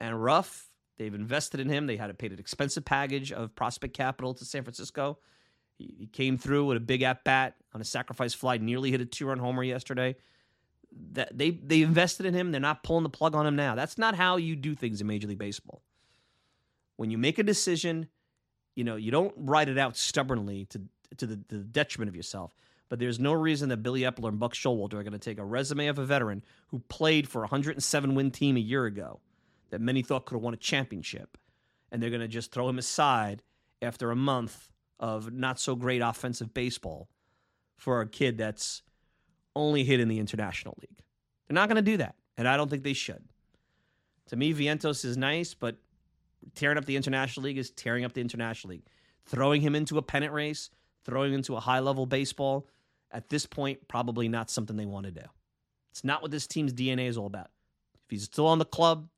And 0.00 0.22
Ruf, 0.22 0.70
they've 0.96 1.12
invested 1.12 1.60
in 1.60 1.68
him. 1.68 1.86
They 1.86 1.96
had 1.96 2.06
to 2.06 2.14
pay 2.14 2.28
an 2.28 2.38
expensive 2.38 2.84
package 2.84 3.30
of 3.30 3.54
prospect 3.54 3.94
capital 3.94 4.32
to 4.34 4.44
San 4.44 4.62
Francisco. 4.62 5.18
He, 5.76 5.94
he 5.98 6.06
came 6.06 6.38
through 6.38 6.64
with 6.64 6.78
a 6.78 6.80
big 6.80 7.02
at 7.02 7.24
bat 7.24 7.56
on 7.74 7.80
a 7.80 7.84
sacrifice 7.84 8.32
fly, 8.32 8.56
nearly 8.56 8.90
hit 8.90 9.00
a 9.00 9.06
two-run 9.06 9.38
homer 9.38 9.62
yesterday. 9.62 10.16
That 11.12 11.36
they 11.36 11.50
they 11.50 11.82
invested 11.82 12.24
in 12.24 12.32
him. 12.32 12.50
They're 12.50 12.62
not 12.62 12.82
pulling 12.82 13.02
the 13.02 13.10
plug 13.10 13.34
on 13.34 13.46
him 13.46 13.56
now. 13.56 13.74
That's 13.74 13.98
not 13.98 14.14
how 14.14 14.36
you 14.36 14.56
do 14.56 14.74
things 14.74 15.02
in 15.02 15.06
Major 15.06 15.28
League 15.28 15.38
Baseball 15.38 15.82
when 16.98 17.10
you 17.10 17.16
make 17.16 17.38
a 17.38 17.42
decision, 17.42 18.08
you 18.74 18.84
know, 18.84 18.96
you 18.96 19.10
don't 19.10 19.32
write 19.36 19.68
it 19.68 19.78
out 19.78 19.96
stubbornly 19.96 20.66
to 20.66 20.82
to 21.16 21.26
the, 21.26 21.40
the 21.48 21.58
detriment 21.58 22.10
of 22.10 22.14
yourself. 22.14 22.52
But 22.90 22.98
there's 22.98 23.18
no 23.18 23.32
reason 23.32 23.70
that 23.70 23.78
Billy 23.78 24.02
Eppler 24.02 24.28
and 24.28 24.38
Buck 24.38 24.52
Showalter 24.52 24.94
are 24.94 25.02
going 25.02 25.12
to 25.12 25.18
take 25.18 25.38
a 25.38 25.44
resume 25.44 25.86
of 25.86 25.98
a 25.98 26.04
veteran 26.04 26.42
who 26.68 26.80
played 26.88 27.28
for 27.28 27.40
a 27.40 27.48
107 27.48 28.14
win 28.14 28.30
team 28.30 28.56
a 28.56 28.60
year 28.60 28.84
ago 28.84 29.20
that 29.70 29.80
many 29.80 30.02
thought 30.02 30.26
could 30.26 30.34
have 30.34 30.42
won 30.42 30.54
a 30.54 30.58
championship, 30.58 31.38
and 31.90 32.02
they're 32.02 32.10
going 32.10 32.20
to 32.20 32.28
just 32.28 32.52
throw 32.52 32.68
him 32.68 32.78
aside 32.78 33.42
after 33.80 34.10
a 34.10 34.16
month 34.16 34.70
of 34.98 35.32
not 35.32 35.60
so 35.60 35.76
great 35.76 36.02
offensive 36.02 36.52
baseball 36.52 37.08
for 37.76 38.00
a 38.00 38.08
kid 38.08 38.36
that's 38.38 38.82
only 39.54 39.84
hit 39.84 40.00
in 40.00 40.08
the 40.08 40.18
International 40.18 40.76
League. 40.80 41.02
They're 41.46 41.54
not 41.54 41.68
going 41.68 41.76
to 41.76 41.82
do 41.82 41.98
that, 41.98 42.16
and 42.36 42.48
I 42.48 42.56
don't 42.56 42.68
think 42.68 42.82
they 42.82 42.92
should. 42.92 43.22
To 44.28 44.36
me, 44.36 44.52
Vientos 44.52 45.04
is 45.04 45.16
nice, 45.16 45.54
but 45.54 45.76
tearing 46.54 46.78
up 46.78 46.84
the 46.84 46.96
International 46.96 47.44
League 47.44 47.58
is 47.58 47.70
tearing 47.70 48.04
up 48.04 48.12
the 48.12 48.20
International 48.20 48.72
League. 48.72 48.86
Throwing 49.26 49.60
him 49.60 49.74
into 49.74 49.98
a 49.98 50.02
pennant 50.02 50.32
race, 50.32 50.70
throwing 51.04 51.32
him 51.32 51.38
into 51.38 51.56
a 51.56 51.60
high 51.60 51.80
level 51.80 52.06
baseball, 52.06 52.66
at 53.10 53.28
this 53.28 53.46
point, 53.46 53.88
probably 53.88 54.28
not 54.28 54.50
something 54.50 54.76
they 54.76 54.86
want 54.86 55.06
to 55.06 55.12
do. 55.12 55.22
It's 55.90 56.04
not 56.04 56.22
what 56.22 56.30
this 56.30 56.46
team's 56.46 56.72
DNA 56.72 57.08
is 57.08 57.16
all 57.16 57.26
about. 57.26 57.50
If 58.04 58.10
he's 58.10 58.24
still 58.24 58.46
on 58.46 58.58
the 58.58 58.64
club 58.64 59.08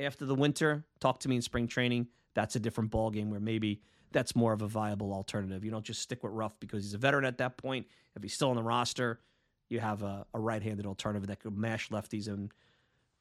after 0.00 0.24
the 0.24 0.34
winter, 0.34 0.84
talk 1.00 1.20
to 1.20 1.28
me 1.28 1.36
in 1.36 1.42
spring 1.42 1.68
training. 1.68 2.08
That's 2.34 2.56
a 2.56 2.60
different 2.60 2.90
ball 2.90 3.10
game 3.10 3.30
where 3.30 3.40
maybe 3.40 3.80
that's 4.12 4.34
more 4.34 4.52
of 4.52 4.62
a 4.62 4.68
viable 4.68 5.12
alternative. 5.12 5.64
You 5.64 5.70
don't 5.70 5.84
just 5.84 6.00
stick 6.00 6.22
with 6.22 6.32
Ruf 6.32 6.52
because 6.60 6.84
he's 6.84 6.94
a 6.94 6.98
veteran 6.98 7.24
at 7.24 7.38
that 7.38 7.56
point. 7.56 7.86
If 8.16 8.22
he's 8.22 8.34
still 8.34 8.50
on 8.50 8.56
the 8.56 8.62
roster, 8.62 9.20
you 9.68 9.80
have 9.80 10.02
a, 10.02 10.26
a 10.34 10.40
right-handed 10.40 10.86
alternative 10.86 11.26
that 11.28 11.40
could 11.40 11.56
mash 11.56 11.88
lefties 11.90 12.28
and 12.28 12.52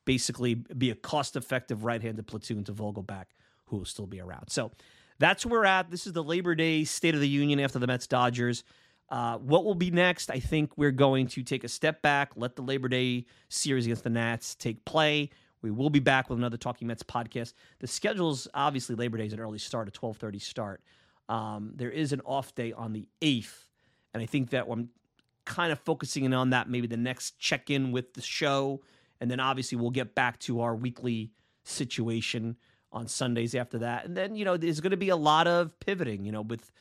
basically 0.05 0.55
be 0.55 0.89
a 0.89 0.95
cost-effective 0.95 1.83
right-handed 1.83 2.27
platoon 2.27 2.63
to 2.65 2.73
Vogelbach 2.73 3.25
who 3.65 3.77
will 3.77 3.85
still 3.85 4.07
be 4.07 4.19
around. 4.19 4.49
So 4.49 4.71
that's 5.19 5.45
where 5.45 5.61
we're 5.61 5.65
at. 5.65 5.91
This 5.91 6.07
is 6.07 6.13
the 6.13 6.23
Labor 6.23 6.55
Day 6.55 6.83
State 6.83 7.15
of 7.15 7.21
the 7.21 7.29
Union 7.29 7.59
after 7.59 7.79
the 7.79 7.87
Mets 7.87 8.07
Dodgers. 8.07 8.63
Uh, 9.09 9.37
what 9.37 9.63
will 9.63 9.75
be 9.75 9.91
next? 9.91 10.31
I 10.31 10.39
think 10.39 10.77
we're 10.77 10.91
going 10.91 11.27
to 11.27 11.43
take 11.43 11.63
a 11.63 11.67
step 11.67 12.01
back, 12.01 12.31
let 12.35 12.55
the 12.55 12.63
Labor 12.63 12.87
Day 12.87 13.25
series 13.49 13.85
against 13.85 14.03
the 14.03 14.09
Nats 14.09 14.55
take 14.55 14.83
play. 14.85 15.29
We 15.61 15.71
will 15.71 15.89
be 15.89 15.99
back 15.99 16.29
with 16.29 16.39
another 16.39 16.57
Talking 16.57 16.87
Mets 16.87 17.03
podcast. 17.03 17.53
The 17.79 17.87
schedule's 17.87 18.47
obviously 18.53 18.95
Labor 18.95 19.17
Day 19.17 19.27
is 19.27 19.33
an 19.33 19.39
early 19.39 19.59
start, 19.59 19.87
a 19.87 19.91
twelve 19.91 20.17
thirty 20.17 20.39
start. 20.39 20.81
Um, 21.29 21.71
there 21.75 21.91
is 21.91 22.11
an 22.11 22.21
off 22.25 22.53
day 22.55 22.73
on 22.73 22.91
the 22.91 23.07
eighth, 23.21 23.69
and 24.13 24.21
I 24.21 24.25
think 24.25 24.49
that 24.49 24.65
I'm 24.69 24.89
kind 25.45 25.71
of 25.71 25.79
focusing 25.79 26.25
in 26.25 26.33
on 26.33 26.49
that. 26.49 26.69
Maybe 26.69 26.87
the 26.87 26.97
next 26.97 27.39
check 27.39 27.69
in 27.69 27.91
with 27.91 28.13
the 28.13 28.21
show, 28.21 28.81
and 29.21 29.31
then 29.31 29.39
obviously 29.39 29.77
we'll 29.77 29.91
get 29.91 30.15
back 30.15 30.39
to 30.39 30.61
our 30.61 30.75
weekly 30.75 31.31
situation 31.63 32.57
on 32.93 33.07
Sundays 33.07 33.55
after 33.55 33.79
that. 33.79 34.05
And 34.05 34.15
then, 34.15 34.35
you 34.35 34.45
know, 34.45 34.55
there's 34.55 34.79
going 34.79 34.91
to 34.91 34.97
be 34.97 35.09
a 35.09 35.15
lot 35.15 35.47
of 35.47 35.77
pivoting, 35.79 36.23
you 36.23 36.31
know, 36.31 36.41
with 36.41 36.71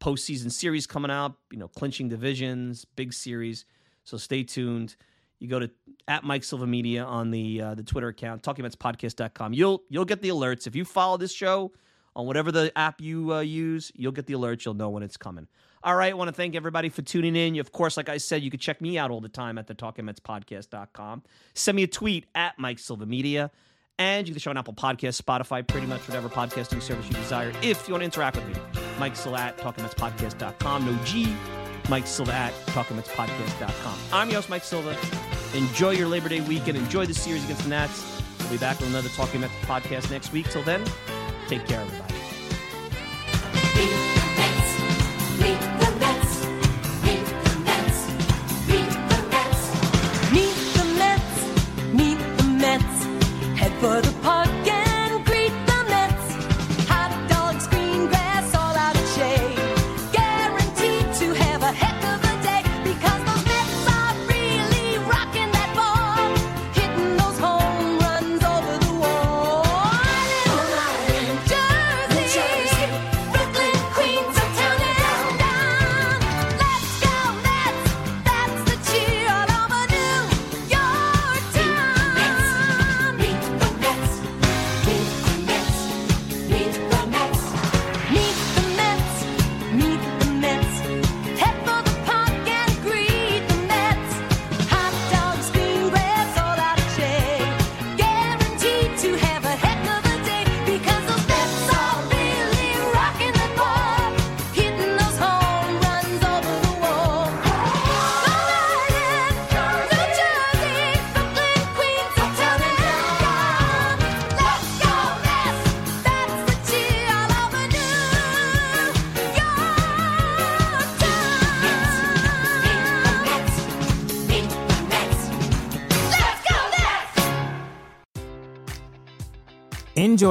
postseason 0.00 0.50
series 0.50 0.86
coming 0.86 1.10
out, 1.10 1.34
you 1.50 1.58
know, 1.58 1.68
clinching 1.68 2.08
divisions, 2.08 2.84
big 2.84 3.12
series. 3.12 3.64
So 4.04 4.16
stay 4.16 4.44
tuned. 4.44 4.96
You 5.40 5.48
go 5.48 5.58
to 5.58 5.70
at 6.08 6.24
Mike 6.24 6.44
Silva 6.44 6.66
Media 6.66 7.04
on 7.04 7.30
the 7.30 7.60
uh, 7.60 7.74
the 7.74 7.82
Twitter 7.82 8.08
account, 8.08 8.42
talkingmetspodcast.com. 8.42 9.52
You'll 9.52 9.82
you'll 9.90 10.06
get 10.06 10.22
the 10.22 10.30
alerts. 10.30 10.66
If 10.66 10.74
you 10.74 10.84
follow 10.84 11.18
this 11.18 11.32
show 11.32 11.72
on 12.14 12.26
whatever 12.26 12.50
the 12.50 12.72
app 12.78 13.00
you 13.02 13.34
uh, 13.34 13.40
use, 13.40 13.92
you'll 13.94 14.12
get 14.12 14.26
the 14.26 14.34
alerts. 14.34 14.64
You'll 14.64 14.74
know 14.74 14.88
when 14.88 15.02
it's 15.02 15.18
coming. 15.18 15.46
All 15.82 15.94
right, 15.94 16.10
I 16.10 16.14
want 16.14 16.28
to 16.28 16.32
thank 16.32 16.56
everybody 16.56 16.88
for 16.88 17.02
tuning 17.02 17.36
in. 17.36 17.60
Of 17.60 17.70
course, 17.70 17.96
like 17.96 18.08
I 18.08 18.16
said, 18.16 18.42
you 18.42 18.50
can 18.50 18.58
check 18.58 18.80
me 18.80 18.96
out 18.96 19.10
all 19.10 19.20
the 19.20 19.28
time 19.28 19.58
at 19.58 19.66
the 19.66 19.74
talkingmetspodcast.com. 19.74 21.22
Send 21.54 21.76
me 21.76 21.82
a 21.82 21.86
tweet 21.86 22.26
at 22.34 22.58
Mike 22.58 22.78
Silva 22.78 23.06
Media. 23.06 23.50
And 23.98 24.28
you 24.28 24.34
can 24.34 24.40
show 24.40 24.50
on 24.50 24.56
Apple 24.56 24.74
Podcasts, 24.74 25.20
Spotify, 25.20 25.66
pretty 25.66 25.86
much 25.86 26.06
whatever 26.06 26.28
podcasting 26.28 26.82
service 26.82 27.06
you 27.08 27.14
desire. 27.14 27.52
If 27.62 27.88
you 27.88 27.94
want 27.94 28.02
to 28.02 28.04
interact 28.06 28.36
with 28.36 28.46
me, 28.46 28.54
Mike 28.98 29.16
Silva 29.16 29.38
at 29.38 29.58
talkingmetspodcast.com. 29.58 30.86
No 30.86 31.04
G, 31.04 31.34
Mike 31.88 32.06
Silva 32.06 32.34
at 32.34 32.52
talkingmetspodcast.com. 32.66 33.98
I'm 34.12 34.28
your 34.28 34.36
host, 34.36 34.50
Mike 34.50 34.64
Silva. 34.64 34.96
Enjoy 35.54 35.90
your 35.90 36.08
Labor 36.08 36.28
Day 36.28 36.42
weekend. 36.42 36.76
Enjoy 36.76 37.06
the 37.06 37.14
series 37.14 37.44
against 37.44 37.62
the 37.62 37.70
Nats. 37.70 38.22
We'll 38.40 38.50
be 38.50 38.58
back 38.58 38.78
with 38.78 38.90
another 38.90 39.08
Talking 39.10 39.40
Mets 39.40 39.54
podcast 39.64 40.10
next 40.10 40.32
week. 40.32 40.48
Till 40.50 40.62
then, 40.62 40.84
Take 41.48 41.66
care, 41.66 41.80
everybody. 41.80 42.15